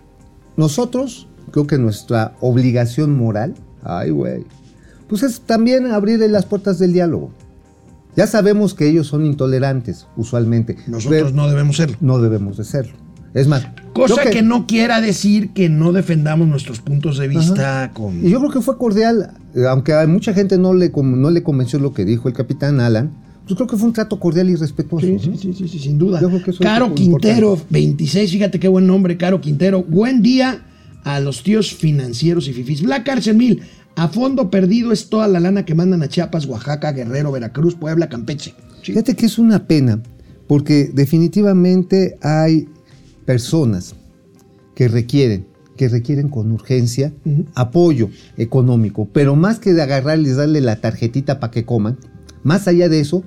nosotros, 0.56 1.28
creo 1.52 1.68
que 1.68 1.78
nuestra 1.78 2.36
obligación 2.40 3.18
moral, 3.18 3.56
ay 3.84 4.12
güey, 4.12 4.46
pues 5.10 5.24
es 5.24 5.42
también 5.42 5.88
abrir 5.88 6.20
las 6.20 6.46
puertas 6.46 6.80
del 6.80 6.94
diálogo. 6.94 7.32
Ya 8.16 8.28
sabemos 8.28 8.74
que 8.76 8.88
ellos 8.88 9.08
son 9.08 9.26
intolerantes, 9.26 10.06
usualmente. 10.16 10.78
Nosotros 10.88 11.10
pero 11.24 11.32
no 11.32 11.50
debemos 11.50 11.78
serlo. 11.78 11.98
no 12.00 12.20
debemos 12.20 12.58
de 12.58 12.64
serlo. 12.64 12.94
Es 13.34 13.48
más, 13.48 13.66
Cosa 13.94 14.30
que, 14.30 14.42
no 14.42 14.66
quiera 14.66 15.02
decir 15.02 15.52
que 15.52 15.70
no 15.70 15.92
defendamos 15.92 16.48
nuestros 16.48 16.82
puntos 16.82 17.18
de 17.20 17.28
vista 17.28 17.92
con. 17.94 18.26
Y 18.26 18.30
yo 18.30 18.40
creo 18.40 18.52
que 18.52 18.62
fue 18.62 18.78
cordial, 18.78 19.32
eh, 19.56 19.66
aunque 19.70 19.94
a 19.94 20.06
mucha 20.08 20.34
gente 20.34 20.58
no 20.58 20.74
le, 20.74 20.92
no 20.96 21.30
le 21.30 21.44
convenció 21.44 21.80
lo 21.80 21.94
que 21.94 22.04
dijo 22.04 22.28
el 22.28 22.34
capitán 22.34 22.80
Alan, 22.80 23.12
pues 23.46 23.56
creo 23.56 23.68
que 23.68 23.78
fue 23.78 23.88
un 23.88 23.94
trato 23.94 24.20
cordial 24.20 24.50
y 24.50 24.56
respetuoso. 24.56 25.06
Sí, 25.06 25.18
sí, 25.20 25.30
¿no? 25.30 25.38
sí, 25.38 25.54
sí, 25.54 25.68
sí, 25.68 25.80
sin 25.80 25.98
duda. 25.98 26.20
Yo 26.22 26.30
creo 26.30 26.44
que 26.44 26.52
eso 26.52 26.64
es 26.64 26.70
Caro 26.70 26.96
Quintero, 26.96 27.60
26, 27.70 28.32
fíjate 28.32 28.60
qué 28.60 28.68
buen 28.68 28.88
nombre, 28.88 29.16
Caro 29.18 29.42
Quintero. 29.42 29.84
Buen 29.84 30.24
día 30.24 30.64
a 31.04 31.20
los 31.20 31.44
tíos 31.44 31.74
financieros 31.74 32.48
y 32.48 32.54
fifís. 32.54 32.82
Black 32.82 33.06
Cárcel 33.06 33.36
Mil, 33.36 33.62
a 33.96 34.08
fondo 34.08 34.50
perdido 34.50 34.92
es 34.92 35.10
toda 35.10 35.28
la 35.28 35.40
lana 35.40 35.66
que 35.66 35.76
mandan 35.76 36.02
a 36.02 36.08
Chiapas, 36.08 36.46
Oaxaca, 36.46 36.94
Guerrero, 36.94 37.32
Veracruz, 37.32 37.76
Puebla, 37.76 38.10
Campeche. 38.10 38.56
Sí. 38.82 38.94
Fíjate 38.94 39.16
que 39.16 39.28
es 39.28 39.38
una 39.38 39.68
pena, 39.68 40.02
porque 40.48 40.90
definitivamente 40.94 42.18
hay 42.22 42.68
personas 43.26 43.96
que 44.76 44.88
requieren, 44.88 45.46
que 45.78 45.90
requieren 45.90 46.30
con 46.30 46.52
urgencia 46.52 47.14
apoyo 47.56 48.10
económico, 48.38 49.08
pero 49.12 49.36
más 49.36 49.60
que 49.60 49.74
de 49.74 49.82
agarrarles, 49.82 50.36
darle 50.36 50.62
la 50.62 50.78
tarjetita 50.78 51.40
para 51.40 51.52
que 51.52 51.66
coman, 51.66 51.98
más 52.44 52.68
allá 52.68 52.90
de 52.90 53.00
eso, 53.00 53.24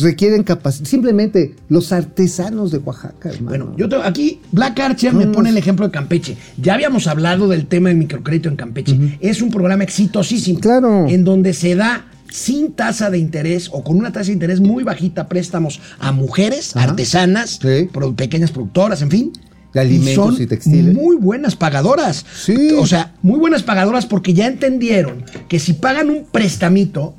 requieren 0.00 0.44
capacidad. 0.44 0.86
Simplemente 0.88 1.56
los 1.68 1.92
artesanos 1.92 2.70
de 2.70 2.78
Oaxaca, 2.78 3.30
hermano. 3.30 3.48
Bueno, 3.48 3.76
yo 3.76 3.88
tengo 3.88 4.02
aquí, 4.02 4.40
Black 4.52 4.78
Archer 4.78 5.12
me 5.14 5.26
pone 5.26 5.50
el 5.50 5.56
ejemplo 5.56 5.86
de 5.86 5.92
Campeche. 5.92 6.36
Ya 6.60 6.74
habíamos 6.74 7.06
hablado 7.06 7.48
del 7.48 7.66
tema 7.66 7.88
del 7.88 7.98
microcrédito 7.98 8.48
en 8.48 8.56
Campeche. 8.56 9.18
Es 9.20 9.42
un 9.42 9.50
programa 9.50 9.82
exitosísimo. 9.82 10.60
Claro. 10.60 11.08
En 11.08 11.24
donde 11.24 11.54
se 11.54 11.74
da 11.74 12.06
sin 12.30 12.72
tasa 12.72 13.10
de 13.10 13.18
interés 13.18 13.68
o 13.72 13.82
con 13.84 13.96
una 13.96 14.12
tasa 14.12 14.26
de 14.26 14.32
interés 14.34 14.60
muy 14.60 14.84
bajita 14.84 15.28
préstamos 15.28 15.80
a 15.98 16.12
mujeres, 16.12 16.76
Ajá. 16.76 16.90
artesanas, 16.90 17.58
Sí. 17.60 17.88
pequeñas 18.16 18.50
productoras, 18.52 19.02
en 19.02 19.10
fin. 19.10 19.32
De 19.72 19.80
alimentos 19.80 20.34
son 20.34 20.42
y 20.42 20.46
textiles. 20.46 20.94
Muy 20.94 21.16
buenas 21.16 21.54
pagadoras. 21.54 22.24
Sí. 22.34 22.70
O 22.78 22.86
sea, 22.86 23.14
muy 23.22 23.38
buenas 23.38 23.62
pagadoras 23.62 24.04
porque 24.06 24.34
ya 24.34 24.46
entendieron 24.48 25.24
que 25.48 25.60
si 25.60 25.74
pagan 25.74 26.10
un 26.10 26.24
prestamito, 26.24 27.14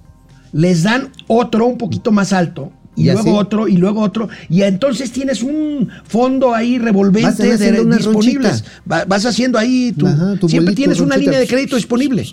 les 0.52 0.84
dan 0.84 1.12
otro 1.28 1.66
un 1.66 1.78
poquito 1.78 2.12
más 2.12 2.34
alto. 2.34 2.74
Y, 2.94 3.04
Y 3.04 3.06
luego 3.06 3.20
así. 3.22 3.30
otro, 3.30 3.68
y 3.70 3.78
luego 3.78 4.02
otro. 4.02 4.28
Y 4.50 4.64
entonces 4.64 5.14
tienes 5.14 5.44
un 5.44 5.88
fondo 6.04 6.54
ahí 6.54 6.78
Vas 6.78 6.86
revolvente 6.86 7.58
de 7.58 7.72
disponibles. 7.72 8.04
ronchita. 8.06 8.64
Va- 8.92 9.06
vas 9.06 9.26
haciendo 9.26 9.58
ahí 9.58 9.94
tu. 9.98 10.06
Ajá, 10.08 10.36
tu 10.38 10.50
siempre 10.50 10.66
bolito, 10.72 10.76
tienes 10.76 11.00
una 11.00 11.16
ronchita. 11.16 11.32
línea 11.32 11.40
de 11.40 11.48
crédito 11.48 11.78
disponible. 11.78 12.26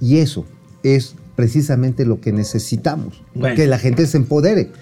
Y 0.00 0.16
eso 0.16 0.46
es 0.82 1.14
precisamente 1.38 2.04
lo 2.04 2.20
que 2.20 2.32
necesitamos, 2.32 3.22
Bueno. 3.32 3.54
que 3.54 3.68
la 3.68 3.78
gente 3.78 4.08
se 4.08 4.16
empodere. 4.16 4.72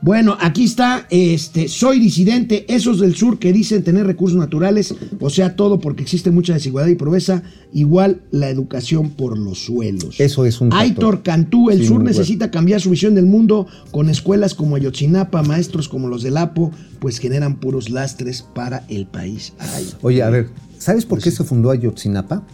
Bueno, 0.00 0.38
aquí 0.40 0.64
está, 0.64 1.06
este, 1.10 1.68
soy 1.68 2.00
disidente, 2.00 2.64
esos 2.74 2.98
del 2.98 3.14
sur 3.14 3.38
que 3.38 3.52
dicen 3.52 3.82
tener 3.84 4.06
recursos 4.06 4.38
naturales, 4.38 4.94
o 5.20 5.28
sea, 5.28 5.54
todo 5.54 5.80
porque 5.80 6.02
existe 6.02 6.30
mucha 6.30 6.54
desigualdad 6.54 6.90
y 6.90 6.94
pobreza, 6.94 7.42
igual 7.74 8.22
la 8.30 8.48
educación 8.48 9.10
por 9.10 9.36
los 9.36 9.58
suelos. 9.66 10.18
Eso 10.18 10.46
es 10.46 10.62
un. 10.62 10.72
Aitor 10.72 11.22
Cantú, 11.22 11.68
el 11.68 11.80
Sí, 11.80 11.88
sur 11.88 11.96
bueno. 11.96 12.08
necesita 12.08 12.50
cambiar 12.50 12.80
su 12.80 12.88
visión 12.88 13.14
del 13.14 13.26
mundo 13.26 13.66
con 13.90 14.08
escuelas 14.08 14.54
como 14.54 14.76
Ayotzinapa, 14.76 15.42
maestros 15.42 15.90
como 15.90 16.08
los 16.08 16.22
del 16.22 16.38
APO, 16.38 16.70
pues 17.00 17.18
generan 17.18 17.56
puros 17.56 17.90
lastres 17.90 18.40
para 18.54 18.86
el 18.88 19.06
país. 19.06 19.52
Ay, 19.58 19.90
Oye, 20.00 20.22
a 20.22 20.30
ver, 20.30 20.48
¿sabes 20.78 21.04
por 21.04 21.20
qué 21.20 21.30
se 21.30 21.44
fundó 21.44 21.70
Ayotzinapa? 21.70 22.46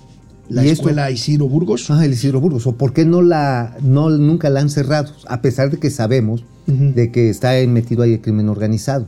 La 0.49 0.64
Y 0.64 0.68
esto- 0.68 0.82
escuela 0.82 1.11
Isidro 1.11 1.49
Burgos. 1.49 1.90
Ah, 1.90 2.05
el 2.05 2.12
Isidro 2.12 2.40
Burgos. 2.40 2.66
¿O 2.66 2.72
por 2.72 2.92
qué 2.92 3.05
no 3.05 3.22
la, 3.22 3.76
no, 3.82 4.11
nunca 4.11 4.51
la 4.51 4.61
han 4.61 4.70
cerrado? 4.70 5.12
A 5.28 5.40
pesar 5.42 5.70
de 5.70 5.78
que 5.78 5.90
sabemos 5.90 6.45
de 6.66 7.12
que 7.12 7.28
está 7.28 7.53
metido 7.68 8.03
ahí 8.03 8.14
el 8.14 8.20
crimen 8.22 8.49
organizado. 8.49 9.07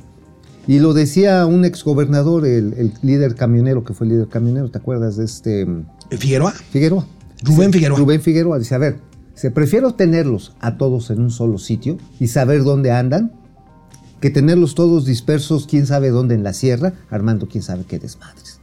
Y 0.66 0.78
lo 0.80 0.92
decía 0.94 1.46
un 1.46 1.64
exgobernador, 1.64 2.44
el, 2.44 2.74
el 2.74 2.92
líder 3.02 3.34
camionero, 3.34 3.82
que 3.84 3.94
fue 3.94 4.06
el 4.06 4.12
líder 4.14 4.28
camionero, 4.28 4.68
¿te 4.70 4.78
acuerdas 4.78 5.16
de 5.16 5.24
este 5.24 5.64
mm, 5.64 5.84
Figueroa. 6.18 6.50
Figueroa? 6.52 7.06
Rubén 7.42 7.72
Figueroa. 7.72 7.98
Rubén 7.98 8.20
Figueroa 8.20 8.58
dice, 8.58 8.74
a 8.74 8.78
ver, 8.78 8.98
se 9.34 9.50
prefiero 9.50 9.94
tenerlos 9.94 10.54
a 10.60 10.76
todos 10.76 11.10
en 11.10 11.20
un 11.20 11.30
solo 11.30 11.58
sitio 11.58 11.98
y 12.18 12.26
saber 12.28 12.62
dónde 12.64 12.90
andan, 12.90 13.32
que 14.20 14.30
tenerlos 14.30 14.74
todos 14.74 15.04
dispersos, 15.06 15.66
quién 15.66 15.86
sabe 15.86 16.10
dónde 16.10 16.34
en 16.34 16.42
la 16.42 16.52
sierra, 16.52 16.94
armando 17.10 17.46
quién 17.48 17.62
sabe 17.62 17.84
qué 17.86 17.98
desmadres. 17.98 18.55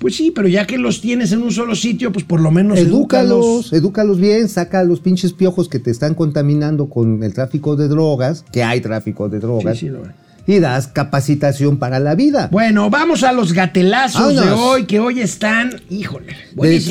Pues 0.00 0.16
sí, 0.16 0.32
pero 0.34 0.48
ya 0.48 0.66
que 0.66 0.78
los 0.78 1.00
tienes 1.02 1.30
en 1.32 1.42
un 1.42 1.52
solo 1.52 1.74
sitio, 1.76 2.10
pues 2.10 2.24
por 2.24 2.40
lo 2.40 2.50
menos 2.50 2.78
edúcalos. 2.78 3.36
Edúcalos, 3.68 3.72
edúcalos 3.74 4.18
bien, 4.18 4.48
saca 4.48 4.80
a 4.80 4.84
los 4.84 5.00
pinches 5.00 5.32
piojos 5.34 5.68
que 5.68 5.78
te 5.78 5.90
están 5.90 6.14
contaminando 6.14 6.88
con 6.88 7.22
el 7.22 7.34
tráfico 7.34 7.76
de 7.76 7.86
drogas, 7.86 8.42
que 8.50 8.62
hay 8.64 8.80
tráfico 8.80 9.28
de 9.28 9.40
drogas, 9.40 9.74
Sí, 9.78 9.86
sí, 9.86 9.92
lo 9.92 9.98
hay. 10.04 10.10
y 10.46 10.58
das 10.58 10.88
capacitación 10.88 11.76
para 11.78 12.00
la 12.00 12.14
vida. 12.14 12.48
Bueno, 12.50 12.88
vamos 12.88 13.22
a 13.24 13.32
los 13.32 13.52
gatelazos 13.52 14.34
de 14.34 14.50
hoy, 14.50 14.84
que 14.86 14.98
hoy 15.00 15.20
están, 15.20 15.70
híjole, 15.90 16.32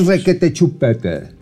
requete 0.05 0.53
chupete. 0.53 1.39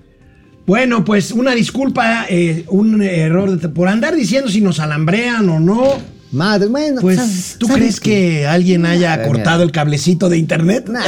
Bueno, 0.65 1.03
pues 1.05 1.32
una 1.32 1.51
disculpa, 1.53 2.26
eh, 2.30 2.63
un 2.70 3.01
error 3.01 3.59
de- 3.59 3.70
por 3.70 3.88
andar 3.89 4.15
diciendo 4.15 4.49
si 4.49 4.61
nos 4.61 4.80
alambrean 4.80 5.47
o 5.49 5.59
no. 5.59 6.16
Madre, 6.30 6.68
bueno, 6.68 7.00
Pues, 7.00 7.16
¿sabes- 7.18 7.56
¿tú 7.58 7.68
sabes 7.68 7.82
crees 7.82 8.00
que 8.02 8.48
alguien 8.48 8.86
haya 8.86 9.12
Madre 9.12 9.28
cortado 9.28 9.58
mía. 9.60 9.66
el 9.66 9.72
cablecito 9.72 10.28
de 10.28 10.38
internet? 10.38 10.90
Nah, 10.90 11.02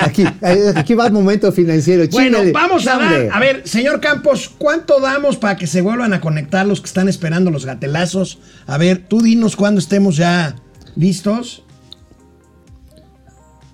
aquí, 0.00 0.24
aquí 0.74 0.94
va 0.94 1.06
el 1.08 1.12
momento 1.12 1.52
financiero. 1.52 2.04
Bueno, 2.10 2.38
vamos 2.52 2.86
a 2.86 2.96
dar, 2.98 3.28
a 3.30 3.38
ver, 3.38 3.62
señor 3.68 4.00
Campos, 4.00 4.50
¿cuánto 4.56 4.98
damos 4.98 5.36
para 5.36 5.56
que 5.56 5.66
se 5.66 5.82
vuelvan 5.82 6.14
a 6.14 6.22
conectar 6.22 6.66
los 6.66 6.80
que 6.80 6.86
están 6.86 7.08
esperando 7.08 7.50
los 7.50 7.66
gatelazos? 7.66 8.38
A 8.66 8.78
ver, 8.78 9.04
tú 9.06 9.20
dinos 9.20 9.56
cuando 9.56 9.78
estemos 9.78 10.16
ya 10.16 10.56
listos. 10.96 11.62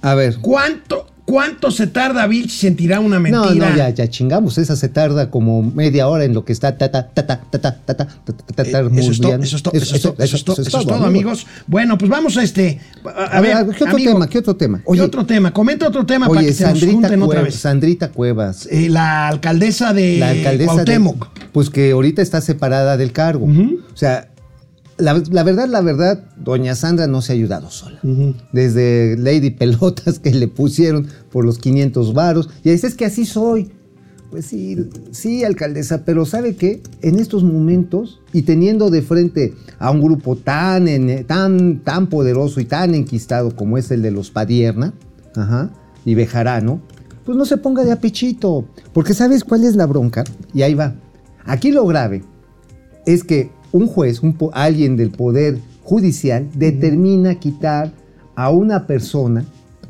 A 0.02 0.14
ver. 0.14 0.38
¿Cuánto, 0.40 1.06
cuánto 1.30 1.70
se 1.70 1.86
tarda 1.86 2.26
Vilch 2.26 2.64
en 2.64 2.76
tirar 2.76 2.98
una 3.00 3.16
No, 3.16 3.20
mentira? 3.22 3.70
no, 3.70 3.76
ya, 3.76 3.90
ya 3.90 4.08
chingamos. 4.08 4.58
Esa 4.58 4.76
se 4.76 4.88
tarda 4.88 5.30
como 5.30 5.62
media 5.62 6.08
hora 6.08 6.24
en 6.24 6.34
lo 6.34 6.44
que 6.44 6.52
está 6.52 6.76
ta 6.76 6.90
ta 6.90 7.06
ta 7.08 7.26
ta 7.26 7.38
ta 7.40 7.60
ta 7.60 7.60
ta 7.60 7.96
ta 7.96 8.06
ta 8.06 8.06
ta 8.54 8.62
Eh, 8.62 8.72
ta 8.72 8.80
eso, 8.80 8.88
es 9.12 9.20
to- 9.20 9.30
murmullando. 9.30 9.44
eso 9.44 9.56
es 9.56 9.62
to- 9.62 9.72
eso 9.74 10.36
es 10.62 10.70
todo, 10.70 10.94
amigo. 10.94 11.06
amigos. 11.06 11.46
Bueno, 11.66 11.96
pues 11.98 12.10
vamos 12.10 12.36
a 12.36 12.42
este. 12.42 12.80
A, 13.16 13.40
ver, 13.40 13.66
¿qué 13.76 13.84
otro 13.84 13.96
tema? 13.96 14.26
¿Qué 14.28 14.38
otro 14.38 14.56
tema? 14.56 14.82
¿qué 14.92 15.00
otro 15.02 15.26
tema? 15.26 15.52
Comenta 15.52 15.86
otro 15.88 16.04
tema 16.06 16.26
para 16.28 16.40
Oye, 16.40 16.48
que 16.48 16.54
se 16.54 16.66
nos 16.68 16.82
junten 16.84 17.22
otra 17.22 17.42
vez. 17.42 17.54
Sandrita 17.54 18.08
Cuevas, 18.10 18.66
Eh, 18.70 18.88
la 18.88 19.28
alcaldesa 19.28 19.92
de 19.92 20.18
la 20.18 20.30
alcaldesa 20.30 20.70
de- 20.72 20.74
Cuauhtémoc. 20.84 21.28
pues 21.52 21.70
que 21.70 21.92
ahorita 21.92 22.22
está 22.22 22.40
separada 22.40 22.96
del 22.96 23.12
cargo. 23.12 23.46
O 23.46 23.96
sea, 23.96 24.29
la, 25.00 25.22
la 25.30 25.42
verdad, 25.42 25.68
la 25.68 25.80
verdad, 25.80 26.24
doña 26.36 26.74
Sandra 26.74 27.06
no 27.06 27.22
se 27.22 27.32
ha 27.32 27.34
ayudado 27.34 27.70
sola. 27.70 27.98
Desde 28.52 29.16
Lady 29.18 29.50
Pelotas 29.50 30.18
que 30.18 30.30
le 30.32 30.48
pusieron 30.48 31.06
por 31.30 31.44
los 31.44 31.58
500 31.58 32.14
varos. 32.14 32.48
Y 32.64 32.70
dice, 32.70 32.86
es 32.86 32.94
que 32.94 33.04
así 33.06 33.24
soy. 33.26 33.70
Pues 34.30 34.46
sí, 34.46 34.76
sí, 35.10 35.42
alcaldesa, 35.42 36.04
pero 36.04 36.24
¿sabe 36.24 36.54
qué? 36.54 36.80
En 37.02 37.18
estos 37.18 37.42
momentos, 37.42 38.20
y 38.32 38.42
teniendo 38.42 38.88
de 38.88 39.02
frente 39.02 39.54
a 39.80 39.90
un 39.90 40.00
grupo 40.00 40.36
tan, 40.36 40.86
en- 40.86 41.24
tan, 41.26 41.80
tan 41.80 42.06
poderoso 42.06 42.60
y 42.60 42.64
tan 42.64 42.94
enquistado 42.94 43.56
como 43.56 43.76
es 43.76 43.90
el 43.90 44.02
de 44.02 44.12
los 44.12 44.30
Padierna, 44.30 44.94
ajá, 45.34 45.70
y 46.04 46.14
Bejarano, 46.14 46.80
pues 47.24 47.36
no 47.36 47.44
se 47.44 47.56
ponga 47.56 47.82
de 47.82 47.90
apechito. 47.90 48.66
Porque 48.92 49.14
¿sabes 49.14 49.42
cuál 49.42 49.64
es 49.64 49.74
la 49.74 49.86
bronca? 49.86 50.22
Y 50.54 50.62
ahí 50.62 50.74
va. 50.74 50.94
Aquí 51.44 51.72
lo 51.72 51.84
grave 51.86 52.22
es 53.06 53.24
que 53.24 53.50
un 53.72 53.86
juez, 53.86 54.22
un 54.22 54.36
alguien 54.52 54.96
del 54.96 55.10
poder 55.10 55.58
judicial, 55.82 56.48
determina 56.54 57.36
quitar 57.36 57.92
a 58.34 58.50
una 58.50 58.86
persona 58.86 59.44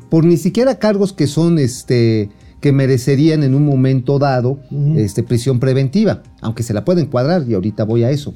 por 0.09 0.25
ni 0.25 0.37
siquiera 0.37 0.75
cargos 0.75 1.13
que 1.13 1.27
son 1.27 1.57
este 1.59 2.29
que 2.59 2.71
merecerían 2.71 3.43
en 3.43 3.55
un 3.55 3.65
momento 3.65 4.19
dado 4.19 4.59
este, 4.95 5.23
prisión 5.23 5.59
preventiva, 5.59 6.21
aunque 6.41 6.61
se 6.61 6.73
la 6.73 6.85
pueden 6.85 7.07
cuadrar 7.07 7.43
y 7.49 7.55
ahorita 7.55 7.85
voy 7.85 8.03
a 8.03 8.11
eso. 8.11 8.35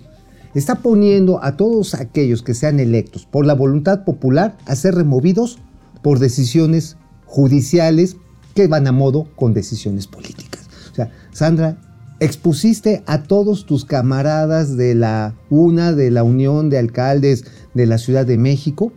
está 0.55 0.75
poniendo 0.75 1.43
a 1.43 1.57
todos 1.57 1.93
aquellos 1.93 2.41
que 2.41 2.55
sean 2.55 2.79
electos 2.79 3.27
por 3.27 3.45
la 3.45 3.53
voluntad 3.53 4.03
popular 4.03 4.57
a 4.65 4.75
ser 4.75 4.95
removidos 4.95 5.59
por 6.01 6.17
decisiones 6.17 6.97
judiciales 7.25 8.17
que 8.55 8.67
van 8.67 8.87
a 8.87 8.91
modo 8.91 9.27
con 9.35 9.53
decisiones 9.53 10.07
políticas. 10.07 10.67
O 10.91 10.95
sea, 10.95 11.11
Sandra, 11.31 11.77
expusiste 12.19 13.03
a 13.05 13.23
todos 13.23 13.65
tus 13.65 13.85
camaradas 13.85 14.77
de 14.77 14.95
la 14.95 15.35
UNA, 15.49 15.93
de 15.93 16.11
la 16.11 16.23
Unión 16.23 16.69
de 16.69 16.77
Alcaldes 16.77 17.45
de 17.73 17.85
la 17.85 17.97
Ciudad 17.97 18.25
de 18.25 18.37
México, 18.37 18.93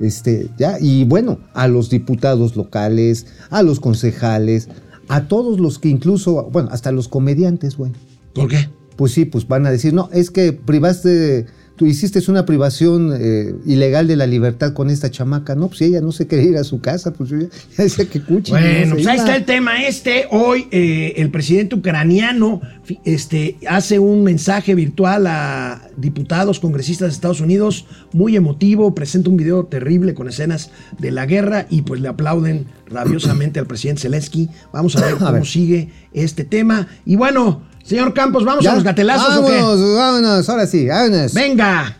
este, 0.00 0.50
ya, 0.58 0.76
y 0.80 1.04
bueno, 1.04 1.38
a 1.54 1.68
los 1.68 1.90
diputados 1.90 2.56
locales, 2.56 3.26
a 3.50 3.62
los 3.62 3.80
concejales, 3.80 4.68
a 5.08 5.28
todos 5.28 5.58
los 5.58 5.78
que 5.78 5.88
incluso, 5.88 6.50
bueno, 6.52 6.68
hasta 6.72 6.92
los 6.92 7.08
comediantes, 7.08 7.76
güey. 7.76 7.92
¿Por 8.34 8.48
qué? 8.48 8.68
Pues 8.96 9.12
sí, 9.12 9.24
pues 9.24 9.46
van 9.48 9.66
a 9.66 9.70
decir, 9.70 9.94
no, 9.94 10.08
es 10.12 10.30
que 10.30 10.52
privaste, 10.52 11.46
tú 11.76 11.86
hiciste 11.86 12.20
una 12.28 12.46
privación 12.46 13.12
eh, 13.18 13.54
ilegal 13.66 14.06
de 14.08 14.16
la 14.16 14.26
libertad 14.26 14.72
con 14.72 14.90
esta 14.90 15.10
chamaca. 15.10 15.54
No, 15.54 15.68
pues 15.68 15.82
ella 15.82 16.00
no 16.00 16.10
se 16.10 16.26
quería 16.26 16.50
ir 16.50 16.56
a 16.56 16.64
su 16.64 16.80
casa, 16.80 17.12
pues 17.12 17.30
yo 17.30 17.38
ya, 17.38 17.48
ya 17.76 17.84
decía 17.84 18.06
que 18.06 18.20
cuchi. 18.22 18.52
no 18.52 18.58
Bueno, 18.58 18.94
pues 18.94 19.06
ahí 19.06 19.18
está 19.18 19.36
el 19.36 19.44
tema 19.44 19.84
este. 19.84 20.26
Hoy 20.30 20.66
eh, 20.70 21.14
el 21.16 21.30
presidente 21.30 21.76
ucraniano 21.76 22.60
este, 23.04 23.58
hace 23.68 23.98
un 23.98 24.24
mensaje 24.24 24.74
virtual 24.74 25.26
a 25.26 25.88
diputados, 25.96 26.60
congresistas 26.60 27.08
de 27.08 27.14
Estados 27.14 27.40
Unidos, 27.40 27.86
muy 28.12 28.36
emotivo, 28.36 28.94
presenta 28.94 29.30
un 29.30 29.36
video 29.36 29.66
terrible 29.66 30.14
con 30.14 30.28
escenas 30.28 30.70
de 30.98 31.10
la 31.10 31.26
guerra 31.26 31.66
y 31.70 31.82
pues 31.82 32.00
le 32.00 32.08
aplauden 32.08 32.66
rabiosamente 32.86 33.60
al 33.60 33.66
presidente 33.66 34.02
Zelensky. 34.02 34.48
Vamos 34.72 34.96
a 34.96 35.04
ver 35.04 35.14
cómo 35.18 35.32
ver. 35.32 35.46
sigue 35.46 35.90
este 36.12 36.44
tema. 36.44 36.88
Y 37.04 37.16
bueno, 37.16 37.62
señor 37.86 38.12
Campos, 38.12 38.44
¿vamos 38.44 38.64
¿Ya? 38.64 38.72
a 38.72 38.74
los 38.74 38.84
gatelazos 38.84 39.36
o 39.36 39.46
qué? 39.46 39.52
Vámonos, 39.52 39.96
vámonos, 39.96 40.48
ahora 40.48 40.66
sí, 40.66 40.86
vámonos. 40.86 41.32
Venga. 41.32 41.96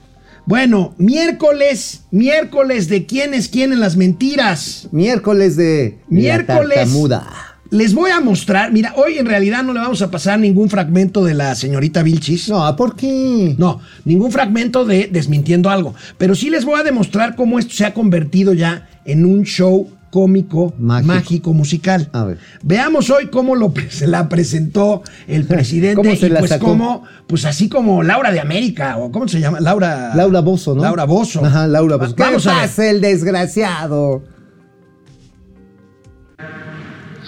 Bueno, 0.46 0.94
miércoles, 0.96 2.02
miércoles 2.12 2.88
de 2.88 3.04
quién 3.04 3.34
es 3.34 3.48
quién 3.48 3.72
en 3.72 3.80
las 3.80 3.96
mentiras. 3.96 4.88
Miércoles 4.92 5.56
de 5.56 5.98
Miércoles. 6.08 6.76
Tartamuda. 6.76 7.26
Les 7.70 7.94
voy 7.94 8.12
a 8.12 8.20
mostrar, 8.20 8.70
mira, 8.70 8.94
hoy 8.96 9.18
en 9.18 9.26
realidad 9.26 9.64
no 9.64 9.72
le 9.72 9.80
vamos 9.80 10.00
a 10.00 10.10
pasar 10.10 10.38
ningún 10.38 10.70
fragmento 10.70 11.24
de 11.24 11.34
la 11.34 11.52
señorita 11.56 12.04
Vilchis. 12.04 12.48
No, 12.48 12.76
¿por 12.76 12.94
qué? 12.94 13.56
No, 13.58 13.80
ningún 14.04 14.30
fragmento 14.30 14.84
de 14.84 15.08
desmintiendo 15.10 15.68
algo. 15.68 15.92
Pero 16.16 16.36
sí 16.36 16.48
les 16.48 16.64
voy 16.64 16.78
a 16.78 16.84
demostrar 16.84 17.34
cómo 17.34 17.58
esto 17.58 17.74
se 17.74 17.84
ha 17.84 17.92
convertido 17.92 18.52
ya 18.54 18.88
en 19.04 19.26
un 19.26 19.42
show 19.42 19.90
cómico, 20.10 20.72
mágico, 20.78 21.12
Mágico. 21.14 21.52
musical. 21.52 22.08
A 22.12 22.24
ver. 22.24 22.38
Veamos 22.62 23.10
hoy 23.10 23.26
cómo 23.28 23.54
lo, 23.54 23.72
se 23.90 24.06
la 24.06 24.28
presentó 24.28 25.02
el 25.26 25.44
presidente 25.46 25.96
¿Cómo 25.96 26.16
se 26.16 26.26
y 26.26 26.30
la 26.30 26.38
pues 26.40 26.50
sacó? 26.50 26.66
cómo, 26.66 27.02
pues 27.26 27.44
así 27.44 27.68
como 27.68 28.02
Laura 28.02 28.30
de 28.32 28.40
América, 28.40 28.96
o 28.96 29.10
¿cómo 29.12 29.28
se 29.28 29.40
llama? 29.40 29.60
Laura... 29.60 30.12
Laura 30.14 30.40
Bozo, 30.40 30.74
¿no? 30.74 30.82
Laura 30.82 31.04
Bozo. 31.04 31.44
Ajá, 31.44 31.66
Laura 31.66 31.96
Bozo. 31.96 32.14
Va- 32.16 32.26
Vamos 32.26 32.42
¿Qué 32.44 32.48
a 32.50 32.52
ver. 32.54 32.62
pasa, 32.62 32.88
el 32.90 33.00
desgraciado? 33.00 34.22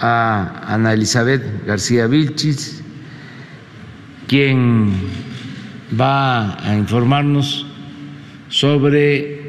a 0.01 0.63
Ana 0.73 0.93
Elizabeth 0.93 1.43
García 1.65 2.07
Vilchis, 2.07 2.81
quien 4.27 4.93
va 5.99 6.57
a 6.65 6.75
informarnos 6.77 7.65
sobre 8.47 9.39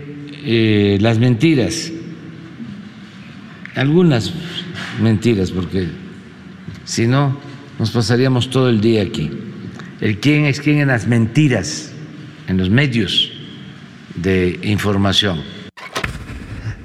eh, 0.44 0.98
las 1.00 1.18
mentiras, 1.18 1.92
algunas 3.74 4.32
mentiras, 5.00 5.50
porque 5.50 5.88
si 6.84 7.06
no 7.06 7.36
nos 7.78 7.90
pasaríamos 7.90 8.50
todo 8.50 8.68
el 8.68 8.80
día 8.80 9.02
aquí. 9.02 9.30
El 10.00 10.18
quién 10.18 10.46
es 10.46 10.60
quién 10.60 10.78
en 10.78 10.88
las 10.88 11.06
mentiras, 11.06 11.92
en 12.48 12.56
los 12.56 12.70
medios 12.70 13.32
de 14.16 14.58
información. 14.62 15.42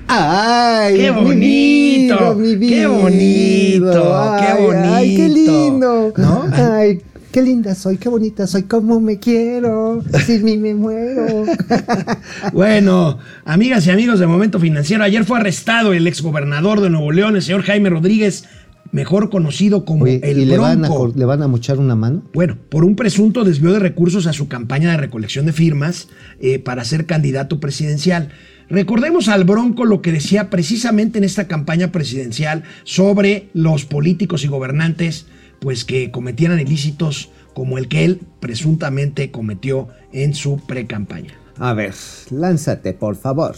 ¡Ay! 0.07 0.95
¡Qué 0.97 1.11
mi 1.11 1.21
bonito! 1.23 2.35
vida, 2.35 2.57
mi 2.59 2.67
¡Qué 2.69 2.87
bonito! 2.87 4.37
¡Qué 4.39 4.47
Ay, 4.47 4.93
¡Ay, 4.93 5.15
qué 5.15 5.27
bonito! 5.27 5.51
lindo! 5.51 6.13
¿No? 6.17 6.45
¡Ay, 6.53 7.01
qué 7.35 7.41
linda 7.41 7.75
soy! 7.75 7.97
¡Qué 7.97 8.07
bonita 8.07 8.47
soy! 8.47 8.63
¡Cómo 8.63 9.01
me 9.01 9.19
quiero! 9.19 10.01
¡Sin 10.25 10.45
mí 10.45 10.55
me 10.57 10.73
muero! 10.73 11.43
Bueno, 12.53 13.17
amigas 13.43 13.85
y 13.87 13.91
amigos 13.91 14.19
de 14.21 14.27
Momento 14.27 14.57
Financiero, 14.57 15.03
ayer 15.03 15.25
fue 15.25 15.39
arrestado 15.39 15.91
el 15.91 16.07
exgobernador 16.07 16.79
de 16.79 16.89
Nuevo 16.89 17.11
León, 17.11 17.35
el 17.35 17.41
señor 17.41 17.63
Jaime 17.63 17.89
Rodríguez, 17.89 18.45
mejor 18.93 19.29
conocido 19.29 19.83
como 19.83 20.05
Oye, 20.05 20.21
el 20.23 20.37
¿y 20.37 20.45
le 20.45 20.57
van, 20.57 20.85
a, 20.85 20.87
Bronco. 20.87 21.13
le 21.13 21.25
van 21.25 21.41
a 21.41 21.47
mochar 21.49 21.77
una 21.77 21.97
mano? 21.97 22.23
Bueno, 22.33 22.57
por 22.69 22.85
un 22.85 22.95
presunto 22.95 23.43
desvío 23.43 23.73
de 23.73 23.79
recursos 23.79 24.27
a 24.27 24.33
su 24.33 24.47
campaña 24.47 24.91
de 24.91 24.97
recolección 24.97 25.45
de 25.45 25.51
firmas 25.51 26.07
eh, 26.39 26.59
para 26.59 26.85
ser 26.85 27.05
candidato 27.05 27.59
presidencial. 27.59 28.29
Recordemos 28.69 29.27
al 29.27 29.43
Bronco 29.43 29.83
lo 29.83 30.01
que 30.01 30.13
decía 30.13 30.49
precisamente 30.49 31.17
en 31.17 31.25
esta 31.25 31.49
campaña 31.49 31.91
presidencial 31.91 32.63
sobre 32.85 33.49
los 33.53 33.83
políticos 33.83 34.45
y 34.45 34.47
gobernantes, 34.47 35.27
pues 35.59 35.85
que 35.85 36.11
cometieran 36.11 36.59
ilícitos 36.59 37.29
como 37.53 37.77
el 37.77 37.87
que 37.87 38.05
él 38.05 38.21
presuntamente 38.39 39.31
cometió 39.31 39.87
en 40.11 40.33
su 40.33 40.57
precampaña. 40.57 41.33
A 41.57 41.73
ver, 41.73 41.93
lánzate, 42.29 42.93
por 42.93 43.15
favor. 43.15 43.55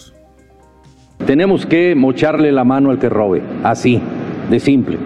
Tenemos 1.26 1.66
que 1.66 1.96
mocharle 1.96 2.52
la 2.52 2.64
mano 2.64 2.92
al 2.92 3.00
que 3.00 3.10
robe, 3.10 3.42
así, 3.64 4.00
de 4.50 4.60
simple. 4.60 4.98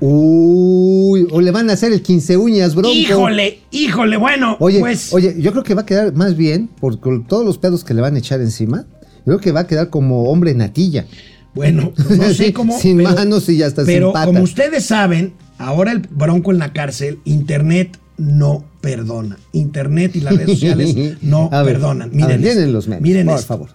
Uy, 0.00 1.26
o 1.30 1.40
le 1.40 1.50
van 1.50 1.68
a 1.68 1.74
hacer 1.74 1.92
el 1.92 2.02
15 2.02 2.36
uñas, 2.36 2.74
bronco. 2.74 2.94
Híjole, 2.94 3.60
híjole, 3.70 4.16
bueno, 4.16 4.56
Oye, 4.60 4.80
pues 4.80 5.12
oye, 5.12 5.34
yo 5.38 5.52
creo 5.52 5.62
que 5.62 5.74
va 5.74 5.82
a 5.82 5.86
quedar 5.86 6.14
más 6.14 6.36
bien, 6.36 6.68
por 6.68 7.00
con 7.00 7.26
todos 7.26 7.44
los 7.44 7.58
pedos 7.58 7.84
que 7.84 7.92
le 7.92 8.00
van 8.00 8.16
a 8.16 8.18
echar 8.18 8.40
encima, 8.40 8.86
yo 9.18 9.24
creo 9.24 9.40
que 9.40 9.52
va 9.52 9.60
a 9.60 9.66
quedar 9.66 9.90
como 9.90 10.30
hombre 10.30 10.54
natilla. 10.54 11.06
Bueno, 11.54 11.92
no 12.08 12.34
sé 12.34 12.52
cómo. 12.54 12.78
Sin 12.78 13.02
manos 13.02 13.48
y 13.48 13.62
hasta 13.62 13.82
sin 13.84 13.94
Pero 13.94 14.12
patas. 14.12 14.26
como 14.26 14.42
ustedes 14.42 14.84
saben, 14.86 15.32
ahora 15.58 15.92
el 15.92 15.98
bronco 16.00 16.52
en 16.52 16.58
la 16.58 16.72
cárcel, 16.72 17.18
Internet 17.24 17.98
no 18.16 18.64
perdona. 18.80 19.38
Internet 19.52 20.14
y 20.16 20.20
las 20.20 20.34
redes 20.36 20.50
sociales 20.50 20.94
no 21.22 21.50
ver, 21.50 21.64
perdonan. 21.64 22.10
Miren, 22.12 22.40
ver, 22.42 22.68
los 22.68 22.86
memes, 22.88 23.02
miren 23.02 23.26
por 23.26 23.34
esto. 23.36 23.46
favor. 23.46 23.68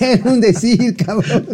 Era 0.00 0.22
un 0.30 0.40
decir, 0.40 0.96
cabrón. 0.96 1.46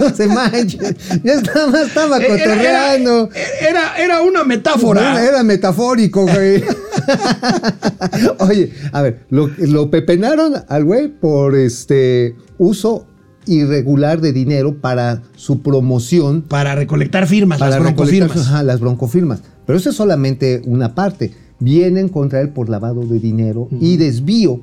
no 0.00 0.10
se 0.14 0.26
manches. 0.26 0.94
Ya 1.22 1.40
nada 1.42 1.66
más 1.68 1.86
estaba 1.86 2.18
Eh, 2.18 2.24
Era, 2.26 2.34
era, 2.34 2.44
cotorreando. 2.54 3.28
era- 3.60 3.96
era 4.02 4.22
una 4.22 4.44
metáfora. 4.44 5.12
Era, 5.12 5.28
era 5.28 5.42
metafórico, 5.42 6.22
güey. 6.26 6.64
Oye, 8.40 8.72
a 8.92 9.02
ver, 9.02 9.26
lo, 9.30 9.48
lo 9.58 9.90
pepenaron 9.90 10.54
al 10.68 10.84
güey 10.84 11.08
por 11.08 11.54
este 11.56 12.36
uso 12.58 13.06
irregular 13.46 14.20
de 14.20 14.32
dinero 14.32 14.80
para 14.80 15.22
su 15.36 15.60
promoción 15.62 16.42
Para 16.42 16.74
recolectar 16.74 17.26
firmas, 17.26 17.58
para 17.58 17.72
las 17.72 17.80
broncofirmas. 17.80 18.36
ajá, 18.36 18.62
las 18.62 18.80
broncofirmas. 18.80 19.42
Pero 19.66 19.78
eso 19.78 19.90
es 19.90 19.96
solamente 19.96 20.62
una 20.64 20.94
parte. 20.94 21.32
Vienen 21.60 22.08
contra 22.08 22.40
él 22.40 22.50
por 22.50 22.68
lavado 22.68 23.02
de 23.02 23.18
dinero 23.18 23.68
y 23.80 23.96
desvío, 23.96 24.60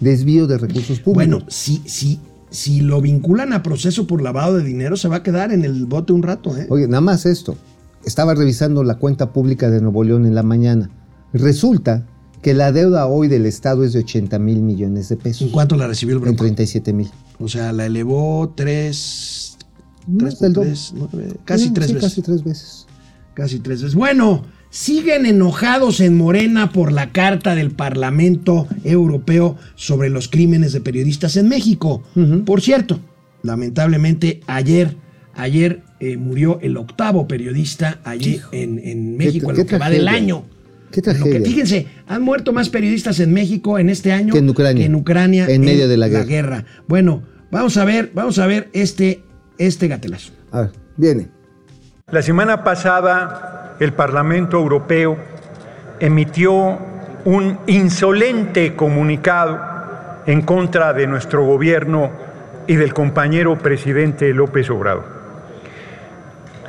desvío 0.00 0.46
de 0.46 0.58
recursos 0.58 1.00
públicos. 1.00 1.14
Bueno, 1.14 1.44
si, 1.48 1.82
si, 1.86 2.20
si 2.50 2.80
lo 2.80 3.00
vinculan 3.00 3.52
a 3.52 3.62
proceso 3.62 4.06
por 4.06 4.22
lavado 4.22 4.58
de 4.58 4.64
dinero, 4.64 4.96
se 4.96 5.08
va 5.08 5.16
a 5.16 5.22
quedar 5.22 5.52
en 5.52 5.64
el 5.64 5.86
bote 5.86 6.12
un 6.12 6.22
rato, 6.22 6.56
¿eh? 6.56 6.66
Oye, 6.70 6.86
nada 6.86 7.00
más 7.00 7.26
esto. 7.26 7.56
Estaba 8.04 8.34
revisando 8.34 8.84
la 8.84 8.96
cuenta 8.96 9.32
pública 9.32 9.70
de 9.70 9.80
Nuevo 9.80 10.04
León 10.04 10.26
en 10.26 10.34
la 10.34 10.42
mañana. 10.42 10.90
Resulta 11.34 12.06
que 12.42 12.54
la 12.54 12.70
deuda 12.70 13.06
hoy 13.06 13.26
del 13.26 13.44
Estado 13.44 13.84
es 13.84 13.92
de 13.92 13.98
80 14.00 14.38
mil 14.38 14.62
millones 14.62 15.08
de 15.08 15.16
pesos. 15.16 15.42
¿En 15.42 15.48
cuánto 15.50 15.76
la 15.76 15.88
recibió 15.88 16.14
el 16.14 16.18
En 16.18 16.22
bronco? 16.22 16.44
37 16.44 16.92
mil. 16.92 17.10
O 17.40 17.48
sea, 17.48 17.72
la 17.72 17.86
elevó 17.86 18.52
tres... 18.56 19.58
Nueve, 20.06 21.34
casi 21.44 21.70
tres 21.70 21.88
sí, 21.88 21.94
veces. 21.94 22.10
Casi 22.10 22.22
tres 22.22 22.44
veces. 22.44 22.86
Casi 23.32 23.58
tres 23.58 23.82
veces. 23.82 23.94
Bueno, 23.96 24.44
siguen 24.68 25.24
enojados 25.24 26.00
en 26.00 26.16
Morena 26.16 26.70
por 26.70 26.92
la 26.92 27.10
carta 27.10 27.54
del 27.54 27.70
Parlamento 27.70 28.68
Europeo 28.84 29.56
sobre 29.76 30.10
los 30.10 30.28
crímenes 30.28 30.74
de 30.74 30.82
periodistas 30.82 31.38
en 31.38 31.48
México. 31.48 32.02
Por 32.44 32.60
cierto, 32.60 33.00
lamentablemente 33.42 34.42
ayer, 34.46 34.94
ayer 35.34 35.82
eh, 36.00 36.18
murió 36.18 36.60
el 36.60 36.76
octavo 36.76 37.26
periodista 37.26 38.00
allí 38.04 38.40
en, 38.52 38.78
en 38.78 39.16
México, 39.16 39.50
en 39.50 39.56
lo 39.56 39.66
que 39.66 39.78
va 39.78 39.88
del 39.88 40.06
año. 40.06 40.44
Qué 40.94 41.02
que- 41.02 41.10
tragedia. 41.10 41.40
fíjense, 41.44 41.86
han 42.06 42.22
muerto 42.22 42.52
más 42.52 42.68
periodistas 42.70 43.18
en 43.20 43.32
México 43.32 43.78
en 43.78 43.88
este 43.90 44.12
año 44.12 44.32
Que 44.32 44.38
en 44.38 44.48
Ucrania. 44.48 44.86
en, 44.86 44.94
Ucrania, 44.94 45.46
En 45.48 45.62
medio 45.62 45.88
de 45.88 45.96
la 45.96 46.08
guerra. 46.08 46.64
Bueno, 46.86 47.22
vamos 47.50 47.76
a 47.76 47.84
ver, 47.84 48.10
vamos 48.14 48.38
a 48.38 48.46
ver 48.46 48.68
este, 48.72 49.22
este 49.58 49.88
gatelazo. 49.88 50.32
A 50.52 50.60
ver, 50.62 50.70
viene. 50.96 51.28
La 52.10 52.22
semana 52.22 52.62
pasada 52.64 53.76
el 53.80 53.92
Parlamento 53.92 54.56
Europeo 54.58 55.18
emitió 56.00 56.78
un 57.24 57.58
insolente 57.66 58.74
comunicado 58.76 59.58
en 60.26 60.42
contra 60.42 60.92
de 60.92 61.06
nuestro 61.06 61.44
gobierno 61.44 62.10
y 62.66 62.76
del 62.76 62.94
compañero 62.94 63.58
presidente 63.58 64.32
López 64.32 64.70
Obrador. 64.70 65.13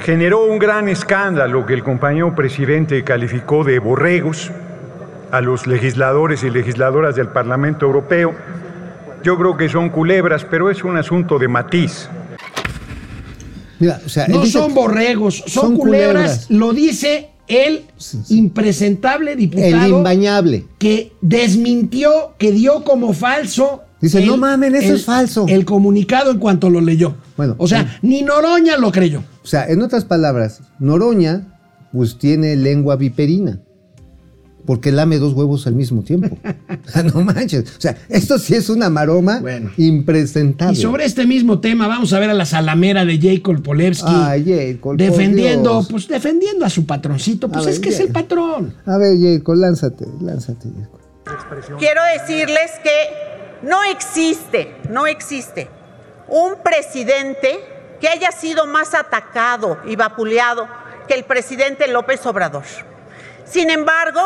Generó 0.05 0.45
un 0.45 0.59
gran 0.59 0.87
escándalo 0.87 1.65
que 1.65 1.73
el 1.73 1.83
compañero 1.83 2.35
presidente 2.35 3.03
calificó 3.03 3.63
de 3.63 3.79
borregos 3.79 4.51
a 5.31 5.41
los 5.41 5.65
legisladores 5.65 6.43
y 6.43 6.51
legisladoras 6.51 7.15
del 7.15 7.29
Parlamento 7.29 7.87
Europeo. 7.87 8.35
Yo 9.23 9.35
creo 9.35 9.57
que 9.57 9.67
son 9.67 9.89
culebras, 9.89 10.45
pero 10.45 10.69
es 10.69 10.83
un 10.83 10.95
asunto 10.97 11.39
de 11.39 11.47
matiz. 11.47 12.07
Mira, 13.79 13.99
o 14.05 14.09
sea, 14.09 14.27
No 14.27 14.41
dice- 14.41 14.59
son 14.59 14.75
borregos, 14.75 15.37
son, 15.47 15.49
son 15.49 15.75
culebras. 15.77 16.45
culebras. 16.45 16.51
Lo 16.51 16.71
dice 16.71 17.31
el 17.47 17.85
impresentable 18.29 19.31
el 19.31 19.37
diputado 19.39 19.87
imbañable. 19.97 20.65
que 20.77 21.13
desmintió, 21.21 22.35
que 22.37 22.51
dio 22.51 22.83
como 22.83 23.13
falso. 23.13 23.81
Dice, 23.99 24.23
"No 24.23 24.37
mamen, 24.37 24.75
eso 24.75 24.89
el- 24.89 24.95
es 24.97 25.05
falso". 25.05 25.45
El 25.49 25.65
comunicado 25.65 26.29
en 26.29 26.37
cuanto 26.37 26.69
lo 26.69 26.79
leyó. 26.79 27.15
Bueno, 27.35 27.55
o 27.57 27.67
sea, 27.67 27.81
sí. 27.81 27.87
ni 28.03 28.21
Noroña 28.21 28.77
lo 28.77 28.91
creyó. 28.91 29.23
O 29.45 29.47
sea, 29.47 29.67
en 29.67 29.79
otras 29.83 30.05
palabras, 30.05 30.61
Noroña, 30.79 31.59
pues 31.93 32.17
tiene 32.17 32.55
lengua 32.55 32.95
viperina. 32.95 33.59
Porque 34.65 34.91
lame 34.91 35.19
dos 35.19 35.33
huevos 35.33 35.67
al 35.67 35.75
mismo 35.75 36.01
tiempo. 36.01 36.35
O 36.87 36.89
sea, 36.89 37.03
no 37.03 37.21
manches. 37.21 37.77
O 37.77 37.81
sea, 37.81 37.95
esto 38.09 38.39
sí 38.39 38.55
es 38.55 38.69
una 38.69 38.89
maroma 38.89 39.39
Bueno. 39.39 39.69
impresentable. 39.77 40.73
Y 40.77 40.81
sobre 40.81 41.05
este 41.05 41.27
mismo 41.27 41.59
tema, 41.59 41.87
vamos 41.87 42.11
a 42.13 42.19
ver 42.19 42.31
a 42.31 42.33
la 42.33 42.45
salamera 42.45 43.05
de 43.05 43.19
Jacob 43.19 43.61
Polevsky 43.61 44.05
Ay, 44.07 44.43
Jacob, 44.45 44.81
por 44.81 44.97
defendiendo, 44.97 45.71
Dios. 45.73 45.87
pues 45.91 46.07
defendiendo 46.07 46.65
a 46.65 46.69
su 46.71 46.87
patroncito. 46.87 47.49
Pues 47.49 47.67
A 47.67 47.69
es 47.69 47.75
ver, 47.79 47.83
que 47.83 47.89
es 47.95 47.99
el 47.99 48.09
patrón. 48.09 48.73
A 48.87 48.97
ver, 48.97 49.15
Jacob, 49.19 49.55
lánzate, 49.55 50.05
lánzate. 50.21 50.69
Jacob. 51.25 51.77
Quiero 51.77 52.01
decirles 52.19 52.71
que 52.83 53.67
no 53.67 53.77
existe, 53.91 54.69
no 54.91 55.05
existe 55.05 55.67
un 56.29 56.53
presidente 56.63 57.49
que 57.99 58.09
haya 58.09 58.31
sido 58.31 58.65
más 58.65 58.93
atacado 58.93 59.79
y 59.85 59.95
vapuleado 59.95 60.67
que 61.07 61.13
el 61.13 61.23
presidente 61.23 61.87
López 61.87 62.25
Obrador. 62.25 62.63
Sin 63.45 63.69
embargo, 63.69 64.21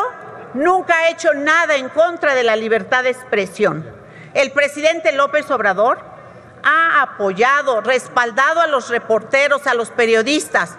nunca 0.54 0.96
ha 0.96 1.10
hecho 1.10 1.32
nada 1.34 1.76
en 1.76 1.88
contra 1.88 2.34
de 2.34 2.42
la 2.42 2.56
libertad 2.56 3.04
de 3.04 3.10
expresión. 3.10 3.86
El 4.34 4.52
presidente 4.52 5.12
López 5.12 5.50
Obrador 5.50 5.98
ha 6.62 7.02
apoyado, 7.02 7.80
respaldado 7.80 8.60
a 8.60 8.66
los 8.66 8.88
reporteros, 8.88 9.66
a 9.66 9.74
los 9.74 9.90
periodistas, 9.90 10.76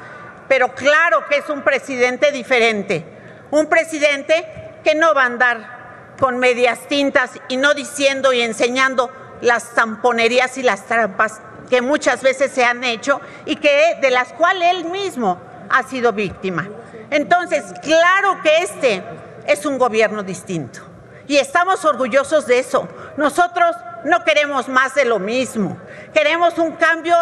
pero 0.48 0.74
claro 0.74 1.26
que 1.30 1.38
es 1.38 1.50
un 1.50 1.62
presidente 1.62 2.32
diferente, 2.32 3.06
un 3.52 3.68
presidente 3.68 4.46
que 4.84 4.96
no 4.96 5.14
va 5.14 5.24
a 5.24 5.28
andar 5.28 6.16
con 6.20 6.38
medias 6.38 6.88
tintas 6.88 7.32
y 7.48 7.58
no 7.58 7.74
diciendo 7.74 8.34
y 8.34 8.42
enseñando 8.42 9.12
las 9.42 9.64
zamponerías 9.64 10.58
y 10.58 10.64
las 10.64 10.86
trampas 10.86 11.42
que 11.72 11.82
muchas 11.82 12.22
veces 12.22 12.52
se 12.52 12.66
han 12.66 12.84
hecho 12.84 13.22
y 13.46 13.56
que 13.56 13.96
de 14.02 14.12
las 14.12 14.34
cuales 14.34 14.70
él 14.76 14.86
mismo 14.92 15.40
ha 15.70 15.84
sido 15.84 16.12
víctima. 16.12 16.68
Entonces, 17.10 17.64
claro 17.82 18.40
que 18.44 18.58
este 18.62 19.02
es 19.48 19.66
un 19.66 19.78
gobierno 19.78 20.22
distinto 20.22 20.82
y 21.28 21.38
estamos 21.38 21.84
orgullosos 21.86 22.46
de 22.46 22.60
eso. 22.60 22.88
Nosotros 23.16 23.74
no 24.04 24.24
queremos 24.26 24.68
más 24.68 24.96
de 24.96 25.06
lo 25.06 25.18
mismo, 25.18 25.78
queremos 26.14 26.58
un 26.58 26.74
cambio 26.74 27.16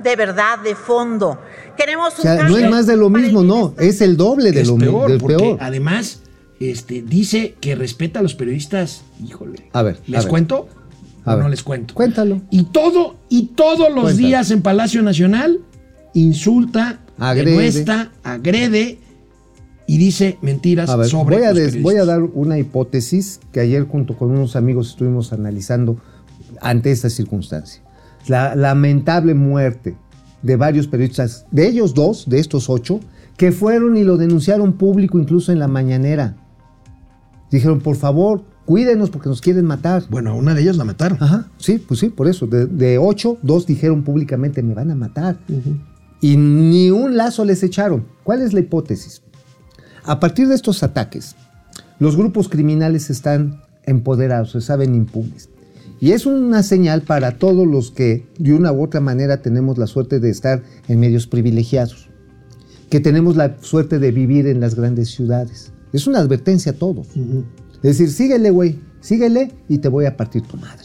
de 0.00 0.16
verdad, 0.16 0.58
de 0.58 0.74
fondo. 0.74 1.38
Queremos 1.76 2.14
O 2.14 2.16
un 2.16 2.22
sea, 2.22 2.32
no 2.34 2.38
cambio 2.40 2.58
es 2.58 2.70
más 2.70 2.86
de 2.88 2.96
lo 2.96 3.08
mismo, 3.08 3.44
no. 3.44 3.72
Es 3.78 4.00
el 4.00 4.16
doble 4.16 4.50
de 4.50 4.62
es 4.62 4.68
lo 4.68 4.76
del 5.06 5.20
porque 5.20 5.36
peor. 5.36 5.58
además 5.60 6.22
este, 6.58 7.02
dice 7.02 7.54
que 7.60 7.76
respeta 7.76 8.18
a 8.18 8.22
los 8.22 8.34
periodistas. 8.34 9.04
Híjole. 9.24 9.70
A 9.72 9.82
ver, 9.82 10.00
¿Les 10.08 10.18
a 10.18 10.22
ver. 10.22 10.28
cuento? 10.30 10.68
A 11.24 11.34
¿O 11.34 11.36
no 11.36 11.42
ver. 11.44 11.50
les 11.50 11.62
cuento? 11.62 11.94
Cuéntalo. 11.94 12.40
Y 12.50 12.64
todo, 12.64 13.16
y 13.28 13.46
todos 13.54 13.88
los 13.92 14.04
Cuéntalo. 14.04 14.16
días 14.16 14.50
en 14.50 14.62
Palacio 14.62 15.02
Nacional 15.02 15.60
insulta, 16.14 17.00
Agrede. 17.18 17.86
agrede 18.24 18.98
y 19.86 19.98
dice 19.98 20.38
mentiras 20.42 20.90
A 20.90 20.96
ver, 20.96 21.08
sobre 21.08 21.38
voy 21.38 21.46
a, 21.46 21.52
los 21.52 21.80
voy 21.82 21.96
a 21.96 22.04
dar 22.04 22.22
una 22.22 22.58
hipótesis 22.58 23.40
que 23.52 23.60
ayer 23.60 23.84
junto 23.86 24.16
con 24.16 24.30
unos 24.30 24.56
amigos 24.56 24.90
estuvimos 24.90 25.32
analizando 25.32 25.96
ante 26.60 26.90
esta 26.90 27.08
circunstancia. 27.10 27.82
La 28.28 28.54
lamentable 28.54 29.34
muerte 29.34 29.96
de 30.42 30.56
varios 30.56 30.86
periodistas, 30.88 31.46
de 31.50 31.66
ellos 31.68 31.94
dos, 31.94 32.28
de 32.28 32.38
estos 32.40 32.68
ocho, 32.68 33.00
que 33.36 33.52
fueron 33.52 33.96
y 33.96 34.04
lo 34.04 34.16
denunciaron 34.16 34.74
público 34.74 35.18
incluso 35.18 35.50
en 35.52 35.58
la 35.58 35.68
mañanera. 35.68 36.36
Dijeron, 37.50 37.80
por 37.80 37.96
favor, 37.96 38.44
cuídenos 38.72 39.10
porque 39.10 39.28
nos 39.28 39.42
quieren 39.42 39.66
matar. 39.66 40.04
Bueno, 40.08 40.30
a 40.30 40.32
una 40.32 40.54
de 40.54 40.62
ellas 40.62 40.78
la 40.78 40.84
mataron. 40.84 41.18
Ajá, 41.20 41.46
sí, 41.58 41.76
pues 41.76 42.00
sí, 42.00 42.08
por 42.08 42.26
eso. 42.26 42.46
De, 42.46 42.64
de 42.64 42.96
ocho, 42.96 43.36
dos 43.42 43.66
dijeron 43.66 44.02
públicamente, 44.02 44.62
me 44.62 44.72
van 44.72 44.90
a 44.90 44.94
matar. 44.94 45.36
Y 46.22 46.38
ni 46.38 46.90
un 46.90 47.18
lazo 47.18 47.44
les 47.44 47.62
echaron. 47.62 48.06
¿Cuál 48.24 48.40
es 48.40 48.54
la 48.54 48.60
hipótesis? 48.60 49.20
A 50.04 50.20
partir 50.20 50.48
de 50.48 50.54
estos 50.54 50.82
ataques, 50.82 51.36
los 51.98 52.16
grupos 52.16 52.48
criminales 52.48 53.10
están 53.10 53.60
empoderados, 53.84 54.52
se 54.52 54.62
saben 54.62 54.94
impunes. 54.94 55.50
Y 56.00 56.12
es 56.12 56.24
una 56.24 56.62
señal 56.62 57.02
para 57.02 57.32
todos 57.32 57.66
los 57.66 57.90
que 57.90 58.26
de 58.38 58.54
una 58.54 58.72
u 58.72 58.82
otra 58.82 59.02
manera 59.02 59.42
tenemos 59.42 59.76
la 59.76 59.86
suerte 59.86 60.18
de 60.18 60.30
estar 60.30 60.62
en 60.88 60.98
medios 60.98 61.26
privilegiados, 61.26 62.08
que 62.88 63.00
tenemos 63.00 63.36
la 63.36 63.58
suerte 63.60 63.98
de 63.98 64.12
vivir 64.12 64.46
en 64.46 64.60
las 64.60 64.76
grandes 64.76 65.10
ciudades. 65.10 65.72
Es 65.92 66.06
una 66.06 66.20
advertencia 66.20 66.72
a 66.72 66.76
todos. 66.76 67.08
Es 67.10 67.61
decir, 67.88 68.10
síguele, 68.10 68.50
güey, 68.50 68.78
síguele 69.00 69.52
y 69.68 69.78
te 69.78 69.88
voy 69.88 70.04
a 70.06 70.16
partir 70.16 70.42
tu 70.42 70.56
madre. 70.56 70.84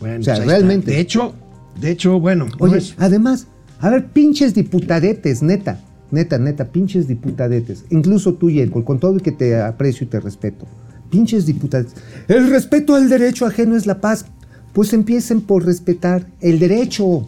Bueno, 0.00 0.20
O 0.20 0.22
sea, 0.22 0.34
pues 0.34 0.46
está. 0.46 0.56
realmente. 0.58 0.90
De 0.92 1.00
hecho, 1.00 1.34
de 1.80 1.90
hecho, 1.90 2.18
bueno, 2.20 2.46
no 2.46 2.52
Oye, 2.58 2.78
es- 2.78 2.94
además, 2.98 3.46
a 3.80 3.90
ver, 3.90 4.06
pinches 4.08 4.54
diputadetes, 4.54 5.42
neta, 5.42 5.80
neta, 6.10 6.38
neta, 6.38 6.66
pinches 6.72 7.06
diputadetes. 7.06 7.84
Incluso 7.90 8.34
tú, 8.34 8.50
Yenko, 8.50 8.84
con 8.84 8.98
todo 8.98 9.16
y 9.16 9.20
que 9.20 9.32
te 9.32 9.60
aprecio 9.60 10.04
y 10.06 10.10
te 10.10 10.20
respeto. 10.20 10.66
Pinches 11.10 11.46
diputadetes. 11.46 11.94
El 12.28 12.48
respeto 12.50 12.94
al 12.94 13.08
derecho 13.08 13.44
ajeno 13.46 13.76
es 13.76 13.86
la 13.86 14.00
paz. 14.00 14.26
Pues 14.72 14.92
empiecen 14.92 15.40
por 15.40 15.64
respetar 15.66 16.26
el 16.40 16.58
derecho. 16.60 17.26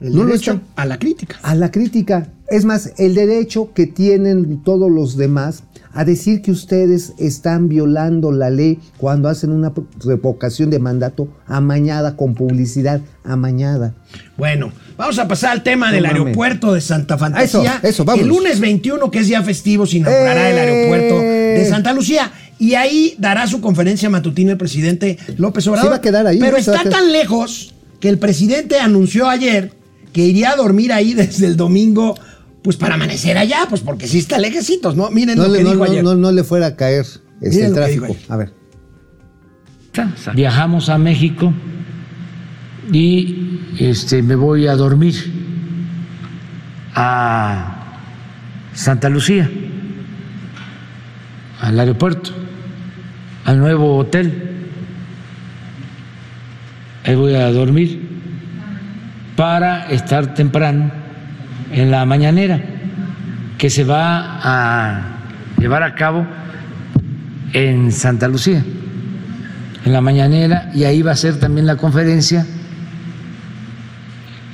el 0.00 0.14
No 0.14 0.26
derecho 0.26 0.60
a 0.76 0.84
la 0.84 0.98
crítica. 0.98 1.36
a 1.42 1.54
la 1.54 1.70
crítica. 1.70 2.28
Es 2.48 2.64
más, 2.66 2.92
el 2.98 3.14
derecho 3.14 3.72
que 3.72 3.86
tienen 3.86 4.62
todos 4.62 4.90
los 4.90 5.16
demás 5.16 5.62
a 5.94 6.04
decir 6.04 6.42
que 6.42 6.50
ustedes 6.50 7.12
están 7.18 7.68
violando 7.68 8.32
la 8.32 8.50
ley 8.50 8.78
cuando 8.96 9.28
hacen 9.28 9.50
una 9.50 9.72
revocación 10.04 10.70
de 10.70 10.78
mandato 10.78 11.28
amañada 11.46 12.16
con 12.16 12.34
publicidad 12.34 13.00
amañada. 13.24 13.94
Bueno, 14.36 14.72
vamos 14.96 15.18
a 15.18 15.28
pasar 15.28 15.52
al 15.52 15.62
tema 15.62 15.92
del 15.92 16.06
aeropuerto 16.06 16.72
de 16.74 16.80
Santa 16.80 17.18
Fantasía. 17.18 17.74
Eso, 17.76 17.86
eso, 17.86 18.04
vámonos. 18.04 18.26
El 18.26 18.28
lunes 18.28 18.60
21, 18.60 19.10
que 19.10 19.18
es 19.20 19.28
día 19.28 19.42
festivo, 19.42 19.86
se 19.86 19.98
inaugurará 19.98 20.50
el 20.50 20.56
¡Eh! 20.56 20.60
aeropuerto 20.60 21.20
de 21.20 21.66
Santa 21.68 21.92
Lucía. 21.92 22.32
Y 22.58 22.74
ahí 22.74 23.14
dará 23.18 23.46
su 23.46 23.60
conferencia 23.60 24.08
matutina 24.08 24.52
el 24.52 24.58
presidente 24.58 25.18
López 25.36 25.66
Obrador. 25.66 25.86
Se 25.86 25.90
va 25.90 25.96
a 25.96 26.00
quedar 26.00 26.26
ahí, 26.26 26.38
Pero 26.38 26.56
está 26.56 26.84
tan 26.84 27.10
lejos 27.12 27.74
que 28.00 28.08
el 28.08 28.18
presidente 28.18 28.78
anunció 28.78 29.28
ayer 29.28 29.72
que 30.12 30.22
iría 30.22 30.50
a 30.50 30.56
dormir 30.56 30.92
ahí 30.92 31.14
desde 31.14 31.46
el 31.46 31.56
domingo, 31.56 32.14
pues 32.62 32.76
para 32.76 32.94
amanecer 32.94 33.36
allá, 33.38 33.66
pues 33.68 33.80
porque 33.80 34.06
sí 34.06 34.18
está 34.18 34.38
lejecitos, 34.38 34.94
¿no? 34.96 35.10
Miren 35.10 35.36
No 35.36 35.44
lo 35.44 35.52
le, 35.52 35.58
que 35.58 35.64
no, 35.64 35.70
dijo 35.72 35.84
no- 35.84 35.90
ayer. 35.90 36.04
no- 36.04 36.14
no 36.14 36.30
le 36.32 36.44
fuera 36.44 36.66
a 36.66 36.76
caer 36.76 37.04
este, 37.40 37.48
Miren 37.50 37.66
el 37.66 37.74
tráfico. 37.74 38.16
A 38.28 38.36
ver. 38.36 38.52
Viajamos 40.34 40.88
a 40.88 40.96
México 40.96 41.52
y 42.92 43.60
este, 43.78 44.22
me 44.22 44.34
voy 44.36 44.66
a 44.66 44.74
dormir 44.76 45.14
a 46.94 47.98
Santa 48.74 49.08
Lucía, 49.08 49.50
al 51.60 51.78
aeropuerto, 51.78 52.30
al 53.44 53.58
nuevo 53.58 53.96
hotel. 53.98 54.50
Ahí 57.04 57.14
voy 57.16 57.34
a 57.34 57.50
dormir 57.50 58.08
para 59.36 59.90
estar 59.90 60.34
temprano 60.34 60.92
en 61.72 61.90
la 61.90 62.04
mañanera 62.04 62.60
que 63.58 63.70
se 63.70 63.84
va 63.84 64.38
a 64.42 65.02
llevar 65.58 65.82
a 65.82 65.94
cabo 65.94 66.26
en 67.52 67.92
Santa 67.92 68.28
Lucía 68.28 68.64
en 69.84 69.92
la 69.92 70.00
mañanera 70.00 70.70
y 70.74 70.84
ahí 70.84 71.02
va 71.02 71.12
a 71.12 71.16
ser 71.16 71.38
también 71.38 71.66
la 71.66 71.76
conferencia 71.76 72.46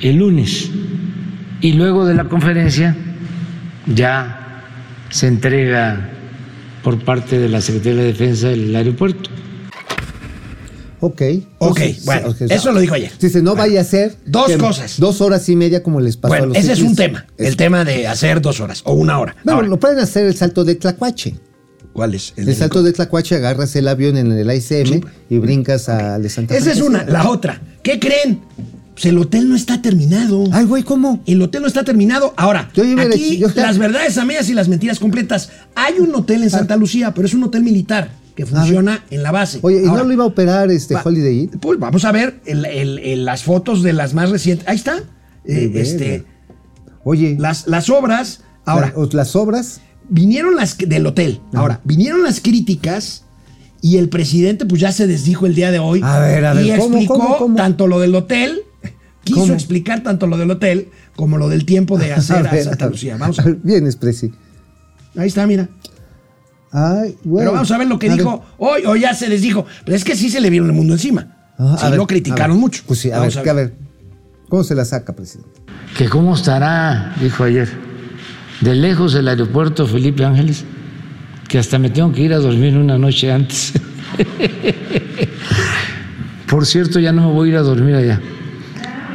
el 0.01 0.15
lunes. 0.17 0.71
Y 1.61 1.73
luego 1.73 2.05
de 2.05 2.13
la 2.13 2.25
conferencia 2.25 2.95
ya 3.85 4.63
se 5.09 5.27
entrega 5.27 6.09
por 6.83 6.99
parte 6.99 7.37
de 7.37 7.49
la 7.49 7.59
Secretaría 7.61 8.01
de 8.01 8.07
Defensa 8.07 8.49
el 8.49 8.73
aeropuerto. 8.75 9.29
Ok. 11.01 11.21
Ok, 11.59 11.79
Entonces, 11.79 12.05
bueno, 12.05 12.35
eso 12.39 12.71
lo 12.71 12.79
dijo 12.79 12.93
ayer. 12.93 13.11
Dice, 13.19 13.41
no 13.41 13.55
vaya 13.55 13.81
a 13.81 13.83
ser. 13.83 14.15
Dos 14.25 14.51
cosas. 14.57 14.99
Dos 14.99 15.21
horas 15.21 15.47
y 15.49 15.55
media 15.55 15.81
como 15.81 16.01
les 16.01 16.17
pasó 16.17 16.33
a 16.33 16.37
Bueno, 16.37 16.53
los 16.53 16.57
ese 16.57 16.73
es 16.73 16.81
un 16.81 16.95
tema. 16.95 17.25
El 17.37 17.55
tema 17.55 17.85
de 17.85 18.07
hacer 18.07 18.41
dos 18.41 18.59
horas 18.59 18.81
o 18.85 18.93
una 18.93 19.19
hora. 19.19 19.35
Bueno, 19.43 19.57
Ahora, 19.57 19.67
lo 19.67 19.79
pueden 19.79 19.99
hacer 19.99 20.25
el 20.25 20.35
salto 20.35 20.63
de 20.63 20.75
Tlacuache. 20.75 21.35
¿Cuál 21.93 22.15
es? 22.15 22.33
El, 22.37 22.53
salto 22.55 22.83
de 22.83 22.93
Tlacuache, 22.93 23.35
agarras 23.35 23.75
el 23.75 23.87
avión 23.87 24.17
en 24.17 24.31
el 24.31 24.51
ICM 24.51 25.01
y 25.29 25.37
brincas 25.37 25.89
al 25.89 26.21
de 26.21 26.29
Santa 26.29 26.55
Esa 26.55 26.71
es 26.71 26.81
una. 26.81 27.03
La 27.03 27.29
otra, 27.29 27.61
¿qué 27.81 27.99
creen? 27.99 28.41
Pues 28.93 29.05
el 29.05 29.17
hotel 29.17 29.49
no 29.49 29.55
está 29.55 29.81
terminado. 29.81 30.43
Ay, 30.51 30.65
güey, 30.65 30.83
¿cómo? 30.83 31.23
El 31.25 31.41
hotel 31.41 31.61
no 31.61 31.67
está 31.67 31.83
terminado. 31.83 32.33
Ahora, 32.35 32.69
Yo 32.73 32.83
a 32.83 33.01
aquí 33.03 33.37
yo- 33.37 33.47
las 33.55 33.77
verdades 33.77 34.17
a 34.17 34.25
medias 34.25 34.49
y 34.49 34.53
las 34.53 34.67
mentiras 34.67 34.99
completas. 34.99 35.49
Hay 35.75 35.99
un 35.99 36.13
hotel 36.13 36.43
en 36.43 36.49
Santa 36.49 36.75
Lucía, 36.75 37.13
pero 37.13 37.25
es 37.25 37.33
un 37.33 37.43
hotel 37.43 37.63
militar 37.63 38.09
que 38.39 38.45
funciona 38.45 39.03
en 39.09 39.21
la 39.21 39.31
base. 39.33 39.59
Oye, 39.63 39.81
¿y 39.83 39.85
Ahora, 39.85 40.03
no 40.03 40.07
lo 40.07 40.13
iba 40.13 40.23
a 40.23 40.27
operar 40.27 40.71
este 40.71 40.93
va- 40.93 41.01
Holiday 41.03 41.39
Inn? 41.41 41.49
Pues 41.59 41.77
vamos 41.77 42.05
a 42.05 42.11
ver 42.13 42.39
el- 42.45 42.63
el- 42.65 42.99
el- 42.99 43.25
las 43.25 43.43
fotos 43.43 43.83
de 43.83 43.91
las 43.91 44.13
más 44.13 44.29
recientes. 44.29 44.65
Ahí 44.65 44.77
está. 44.77 45.03
Eh, 45.43 45.71
este. 45.75 46.23
Oye, 47.03 47.35
las, 47.37 47.67
las 47.67 47.89
obras. 47.89 48.41
Ahora, 48.65 48.93
la- 48.95 49.09
las 49.11 49.35
obras. 49.35 49.81
vinieron 50.07 50.55
las 50.55 50.77
del 50.77 51.05
hotel. 51.05 51.41
Ahora, 51.53 51.81
vinieron 51.83 52.23
las 52.23 52.39
críticas 52.39 53.25
y 53.81 53.97
el 53.97 54.07
presidente 54.07 54.65
pues 54.65 54.79
ya 54.79 54.91
se 54.93 55.05
desdijo 55.05 55.45
el 55.45 55.53
día 55.53 55.69
de 55.71 55.79
hoy. 55.79 55.99
A 56.01 56.19
ver, 56.19 56.45
a 56.45 56.53
ver, 56.53 56.65
y 56.65 56.69
¿cómo, 56.79 56.83
explicó 56.95 57.13
cómo, 57.15 57.37
cómo? 57.37 57.55
tanto 57.57 57.87
lo 57.87 57.99
del 57.99 58.15
hotel, 58.15 58.61
quiso 59.25 59.41
¿Cómo? 59.41 59.53
explicar 59.53 60.01
tanto 60.01 60.27
lo 60.27 60.37
del 60.37 60.49
hotel 60.49 60.87
como 61.17 61.37
lo 61.37 61.49
del 61.49 61.65
tiempo 61.65 61.97
de 61.97 62.13
hacer 62.13 62.47
a, 62.47 62.51
ver, 62.51 62.63
Santa. 62.63 62.87
Lucía. 62.87 63.17
Vamos 63.17 63.37
a 63.39 63.43
ver. 63.43 63.57
Vienes, 63.63 63.97
Presi. 63.97 64.31
Ahí 65.17 65.27
está, 65.27 65.45
mira. 65.45 65.67
Ay, 66.71 67.17
güey. 67.23 67.43
Pero 67.43 67.53
vamos 67.53 67.71
a 67.71 67.77
ver 67.77 67.87
lo 67.87 67.97
que 67.97 68.09
A 68.09 68.15
dijo 68.15 68.45
hoy 68.57 68.83
o 68.85 68.95
ya 68.95 69.13
se 69.13 69.27
desdijo. 69.27 69.65
Pero 69.85 69.97
es 69.97 70.03
que 70.03 70.15
sí 70.15 70.29
se 70.29 70.39
le 70.39 70.49
vieron 70.49 70.69
el 70.69 70.75
mundo 70.75 70.93
encima. 70.93 71.27
Sí 71.57 71.85
a 71.85 71.89
ver, 71.89 71.97
lo 71.97 72.03
a 72.03 72.07
criticaron 72.07 72.57
ver. 72.57 72.61
mucho. 72.61 72.83
Pues 72.85 72.99
sí, 72.99 73.11
a 73.11 73.19
Vamos 73.19 73.35
ver, 73.35 73.43
que 73.43 73.49
a 73.49 73.53
ver. 73.53 73.73
¿Cómo 74.47 74.63
se 74.63 74.75
la 74.75 74.85
saca, 74.85 75.15
presidente? 75.15 75.49
que 75.97 76.07
cómo 76.07 76.35
estará, 76.35 77.15
dijo 77.19 77.43
ayer, 77.43 77.67
de 78.61 78.75
lejos 78.75 79.15
el 79.15 79.27
aeropuerto 79.27 79.87
Felipe 79.87 80.23
Ángeles, 80.23 80.63
que 81.47 81.57
hasta 81.57 81.79
me 81.79 81.89
tengo 81.89 82.11
que 82.11 82.21
ir 82.21 82.33
a 82.33 82.37
dormir 82.37 82.77
una 82.77 82.97
noche 82.97 83.31
antes. 83.31 83.73
Por 86.47 86.65
cierto, 86.65 86.99
ya 86.99 87.11
no 87.11 87.27
me 87.27 87.33
voy 87.33 87.49
a 87.49 87.51
ir 87.51 87.57
a 87.57 87.61
dormir 87.61 87.95
allá. 87.95 88.21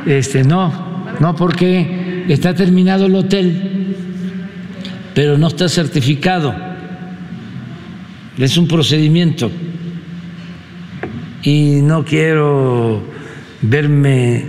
Este, 0.07 0.45
no, 0.45 1.07
no 1.21 1.35
porque 1.35 2.25
está 2.29 2.55
terminado 2.55 3.07
el 3.07 3.15
hotel, 3.15 3.97
pero 5.15 5.39
no 5.39 5.49
está 5.49 5.69
certificado. 5.69 6.55
Es 8.39 8.57
un 8.57 8.67
procedimiento. 8.69 9.51
Y 11.43 11.81
no 11.83 12.05
quiero 12.05 13.03
verme 13.63 14.47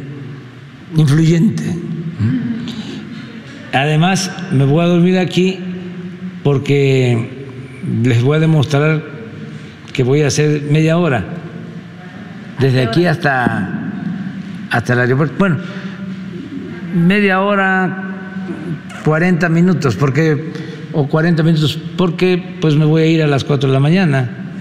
influyente. 0.96 1.64
Además, 3.74 4.32
me 4.52 4.64
voy 4.66 4.84
a 4.84 4.88
dormir 4.88 5.18
aquí 5.18 5.60
porque 6.44 7.48
les 8.04 8.24
voy 8.24 8.38
a 8.38 8.40
demostrar 8.40 9.04
que 9.92 10.04
voy 10.04 10.22
a 10.22 10.28
hacer 10.28 10.64
media 10.70 10.98
hora, 10.98 11.24
desde 12.60 12.84
aquí 12.84 13.06
hasta, 13.06 13.92
hasta 14.70 14.94
el 14.94 15.00
aeropuerto. 15.00 15.36
Bueno, 15.38 15.58
media 16.96 17.42
hora, 17.42 18.04
40 19.04 19.50
minutos, 19.50 19.96
porque, 19.96 20.52
o 20.96 21.08
40 21.08 21.44
minutos, 21.44 21.78
porque 21.98 22.58
pues 22.62 22.76
me 22.76 22.86
voy 22.86 23.02
a 23.04 23.06
ir 23.06 23.22
a 23.22 23.28
las 23.28 23.44
4 23.44 23.68
de 23.68 23.74
la 23.74 23.82
mañana. 23.82 24.54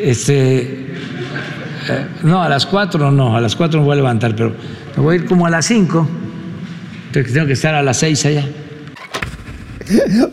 Este, 0.00 0.60
eh, 0.60 2.06
no, 2.22 2.42
a 2.42 2.48
las 2.48 2.66
4 2.66 3.10
no, 3.10 3.34
a 3.34 3.40
las 3.40 3.56
4 3.56 3.80
me 3.80 3.86
voy 3.86 3.94
a 3.94 3.96
levantar, 3.96 4.36
pero 4.36 4.54
me 4.96 5.02
voy 5.02 5.16
a 5.16 5.18
ir 5.20 5.24
como 5.24 5.46
a 5.46 5.50
las 5.50 5.64
5, 5.66 6.08
porque 7.12 7.32
tengo 7.32 7.46
que 7.46 7.54
estar 7.54 7.74
a 7.74 7.82
las 7.82 7.96
6 7.96 8.26
allá. 8.26 8.48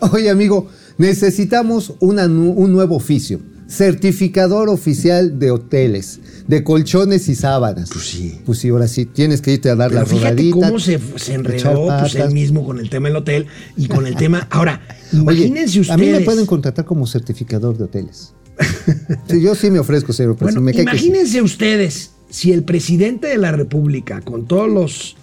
Oye, 0.12 0.28
amigo, 0.28 0.70
necesitamos 0.98 1.94
una 2.00 2.26
un 2.26 2.70
nuevo 2.70 2.96
oficio. 2.96 3.40
Certificador 3.72 4.68
oficial 4.68 5.38
de 5.38 5.50
hoteles, 5.50 6.20
de 6.46 6.62
colchones 6.62 7.26
y 7.30 7.34
sábanas. 7.34 7.88
Pues 7.90 8.04
sí. 8.04 8.38
Pues 8.44 8.58
sí, 8.58 8.68
ahora 8.68 8.86
sí. 8.86 9.06
Tienes 9.06 9.40
que 9.40 9.54
irte 9.54 9.70
a 9.70 9.76
dar 9.76 9.88
Pero 9.88 10.00
la 10.02 10.06
fíjate 10.06 10.28
rodadita. 10.30 10.66
cómo 10.66 10.78
se, 10.78 11.00
enredó 11.32 11.86
pues, 12.00 12.14
él 12.16 12.32
mismo 12.32 12.66
con 12.66 12.78
el 12.78 12.90
tema 12.90 13.08
del 13.08 13.16
hotel 13.16 13.46
y 13.78 13.88
con 13.88 14.06
el 14.06 14.14
tema. 14.14 14.46
Ahora, 14.50 14.82
Oye, 15.12 15.20
imagínense 15.46 15.80
ustedes. 15.80 15.90
a 15.90 15.96
mí 15.96 16.10
me 16.10 16.20
pueden 16.20 16.44
contratar 16.44 16.84
como 16.84 17.06
certificador 17.06 17.78
de 17.78 17.84
hoteles. 17.84 18.34
Sí, 19.28 19.40
yo 19.40 19.54
sí 19.54 19.70
me 19.70 19.78
ofrezco, 19.78 20.12
señor 20.12 20.36
Bueno. 20.38 20.60
Me 20.60 20.74
sí. 20.74 20.82
imagínense 20.82 21.40
ustedes 21.40 22.10
si 22.28 22.52
el 22.52 22.64
presidente 22.64 23.28
de 23.28 23.38
la 23.38 23.52
República, 23.52 24.20
con 24.20 24.46
todas 24.46 24.70
las 24.70 25.16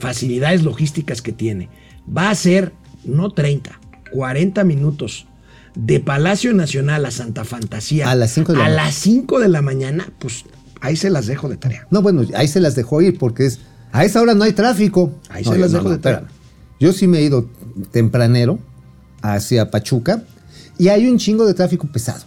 facilidades 0.00 0.62
logísticas 0.62 1.22
que 1.22 1.32
tiene, 1.32 1.70
va 2.14 2.28
a 2.28 2.30
hacer 2.32 2.72
no 3.04 3.30
30, 3.30 3.80
40 4.12 4.62
minutos 4.64 5.26
de 5.76 6.00
Palacio 6.00 6.52
Nacional 6.54 7.04
a 7.06 7.10
Santa 7.10 7.44
Fantasía 7.44 8.10
A 8.10 8.14
las 8.16 8.32
cinco 8.32 8.52
de 8.52 8.58
la 8.58 8.64
a 8.64 8.68
mañana. 8.68 8.84
las 8.84 8.94
5 8.96 9.38
de 9.40 9.48
la 9.48 9.62
mañana, 9.62 10.08
pues 10.18 10.44
ahí 10.80 10.96
se 10.96 11.10
las 11.10 11.26
dejo 11.26 11.48
de 11.48 11.56
tarea. 11.56 11.86
No, 11.90 12.02
bueno, 12.02 12.24
ahí 12.34 12.48
se 12.48 12.60
las 12.60 12.74
dejó 12.74 13.00
ir 13.02 13.18
porque 13.18 13.46
es. 13.46 13.60
A 13.92 14.04
esa 14.04 14.20
hora 14.20 14.34
no 14.34 14.42
hay 14.44 14.52
tráfico. 14.52 15.12
Ahí 15.28 15.44
No, 15.44 15.52
se 15.52 15.58
las 15.58 15.70
no, 15.72 15.78
dejo 15.78 15.88
no, 15.90 15.96
de 15.96 16.02
tarea. 16.02 16.18
espérame. 16.20 16.36
Yo 16.80 16.92
sí 16.92 17.06
me 17.06 17.18
he 17.18 17.22
ido 17.22 17.48
tempranero 17.92 18.58
hacia 19.22 19.70
Pachuca 19.70 20.24
y 20.78 20.88
hay 20.88 21.06
un 21.08 21.18
chingo 21.18 21.46
de 21.46 21.54
tráfico 21.54 21.86
pesado. 21.86 22.24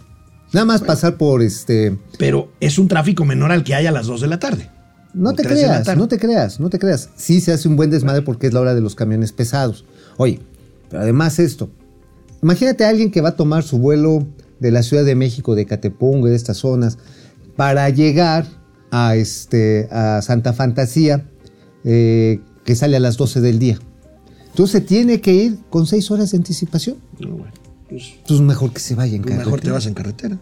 Nada 0.52 0.64
más 0.66 0.80
pasar 0.80 1.16
por 1.16 1.42
este. 1.42 1.96
Pero 2.18 2.50
es 2.60 2.78
un 2.78 2.88
tráfico 2.88 3.24
menor 3.24 3.52
al 3.52 3.62
que 3.62 3.74
hay 3.74 3.86
a 3.86 3.92
las 3.92 4.06
2 4.06 4.20
de 4.22 4.26
la 4.26 4.38
tarde. 4.40 4.68
No 5.14 5.32
te 5.34 5.42
creas, 5.44 5.96
no 5.96 6.08
te 6.08 6.18
creas, 6.18 6.60
no 6.60 6.70
te 6.70 6.78
creas. 6.78 7.10
Sí 7.16 7.40
se 7.40 7.52
hace 7.52 7.68
un 7.68 7.76
buen 7.76 7.90
desmadre 7.90 8.22
porque 8.22 8.46
es 8.48 8.52
la 8.52 8.60
hora 8.60 8.74
de 8.74 8.80
los 8.80 8.94
camiones 8.94 9.32
pesados. 9.32 9.84
Oye, 10.16 10.40
pero 10.88 11.02
además 11.02 11.38
esto. 11.38 11.70
Imagínate 12.42 12.84
a 12.84 12.88
alguien 12.88 13.10
que 13.10 13.20
va 13.20 13.30
a 13.30 13.36
tomar 13.36 13.62
su 13.62 13.78
vuelo 13.78 14.26
de 14.60 14.70
la 14.70 14.82
Ciudad 14.82 15.04
de 15.04 15.14
México, 15.14 15.54
de 15.54 15.66
Catepongo, 15.66 16.28
de 16.28 16.36
estas 16.36 16.58
zonas, 16.58 16.98
para 17.56 17.88
llegar 17.90 18.46
a, 18.90 19.16
este, 19.16 19.88
a 19.90 20.22
Santa 20.22 20.52
Fantasía, 20.52 21.26
eh, 21.84 22.40
que 22.64 22.74
sale 22.76 22.96
a 22.96 23.00
las 23.00 23.16
12 23.16 23.40
del 23.40 23.58
día. 23.58 23.78
Entonces 24.48 24.84
tiene 24.84 25.20
que 25.20 25.32
ir 25.32 25.58
con 25.70 25.86
seis 25.86 26.10
horas 26.10 26.32
de 26.32 26.38
anticipación. 26.38 26.96
No, 27.18 27.28
bueno, 27.36 27.52
pues, 27.88 28.14
Entonces 28.18 28.44
mejor 28.44 28.72
que 28.72 28.80
se 28.80 28.94
vaya 28.94 29.16
en 29.16 29.22
mejor 29.22 29.36
te 29.38 29.44
carretera. 29.50 29.72
vas 29.74 29.86
en 29.86 29.94
carretera. 29.94 30.38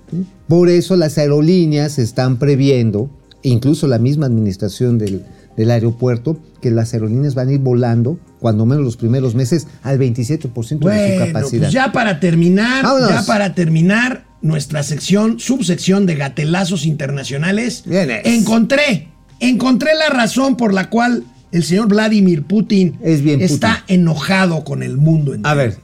Por 0.49 0.69
eso 0.69 0.97
las 0.97 1.19
aerolíneas 1.19 1.99
están 1.99 2.39
previendo, 2.39 3.11
incluso 3.43 3.87
la 3.87 3.99
misma 3.99 4.27
administración 4.27 4.99
del, 4.99 5.25
del 5.59 5.71
aeropuerto, 5.73 6.39
que 6.63 6.71
las 6.71 6.95
aerolíneas 6.95 7.35
van 7.35 7.49
a 7.49 7.53
ir 7.53 7.59
volando, 7.59 8.19
cuando 8.39 8.65
menos 8.65 8.85
los 8.85 8.97
primeros 8.97 9.35
meses, 9.35 9.67
al 9.83 9.99
27% 9.99 10.55
de 10.55 10.65
su 10.65 10.79
Bueno, 10.79 11.27
capacidad. 11.27 11.63
pues 11.65 11.73
ya 11.73 11.93
para 11.93 12.21
terminar, 12.21 12.83
Vámonos. 12.85 13.11
ya 13.11 13.23
para 13.27 13.55
terminar 13.55 14.25
nuestra 14.41 14.83
sección, 14.85 15.41
subsección 15.41 16.07
de 16.07 16.15
gatelazos 16.15 16.87
internacionales, 16.87 17.83
Vienes. 17.85 18.23
encontré, 18.25 19.09
encontré 19.41 19.91
la 19.95 20.09
razón 20.15 20.57
por 20.57 20.73
la 20.73 20.89
cual 20.91 21.25
el 21.51 21.65
señor 21.65 21.89
Vladimir 21.89 22.45
Putin 22.45 22.97
Es 23.03 23.23
bien 23.23 23.41
está 23.41 23.85
enojado 23.89 24.63
con 24.65 24.83
el 24.85 24.97
mundo 24.97 25.35
entero. 25.35 25.51
A 25.51 25.55
ver, 25.55 25.77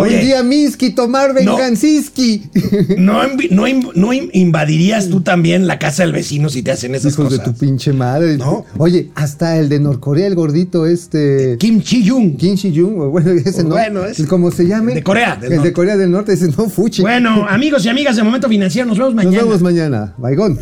Oye, 0.00 0.16
un 0.16 0.20
día 0.22 0.42
Miski, 0.42 0.90
tomar 0.90 1.34
No. 1.42 1.56
venganciski. 1.56 2.42
¿no, 2.98 3.22
no 3.50 3.66
in- 3.66 3.88
no 3.94 4.12
in- 4.12 4.30
invadirías 4.32 5.08
tú 5.08 5.20
también 5.20 5.66
la 5.66 5.78
casa 5.78 6.02
del 6.02 6.12
vecino 6.12 6.48
si 6.48 6.62
te 6.62 6.70
hacen 6.72 6.94
esas 6.94 7.12
Hijos 7.14 7.30
de 7.30 7.38
tu 7.40 7.54
pinche 7.54 7.92
madre. 7.92 8.36
No. 8.38 8.64
Oye, 8.78 9.10
hasta 9.14 9.58
el 9.58 9.68
de 9.68 9.80
Norcorea, 9.80 10.26
el 10.26 10.34
gordito 10.34 10.86
este... 10.86 11.56
Kim 11.58 11.80
Chi-jung. 11.82 12.36
Kim 12.36 12.54
Shi-jung, 12.54 12.98
o 13.00 13.10
bueno, 13.10 13.30
ese 13.32 13.62
no. 13.64 13.70
Bueno, 13.70 14.04
es- 14.04 14.24
¿Cómo 14.26 14.50
se 14.50 14.66
llame? 14.66 14.94
de 14.94 15.02
Corea 15.02 15.36
del 15.36 15.50
el 15.52 15.56
Norte. 15.56 15.68
de 15.68 15.72
Corea 15.74 15.96
del 15.96 16.10
Norte, 16.10 16.32
ese 16.32 16.48
no, 16.48 16.68
fuchi. 16.68 17.02
Bueno, 17.02 17.46
amigos 17.48 17.84
y 17.84 17.88
amigas 17.88 18.16
de 18.16 18.22
Momento 18.22 18.48
Financiero, 18.48 18.86
nos 18.88 18.98
vemos 18.98 19.14
Nos 19.14 19.24
mañana. 19.24 19.44
vemos 19.44 19.62
mañana. 19.62 20.14
Baigón. 20.18 20.58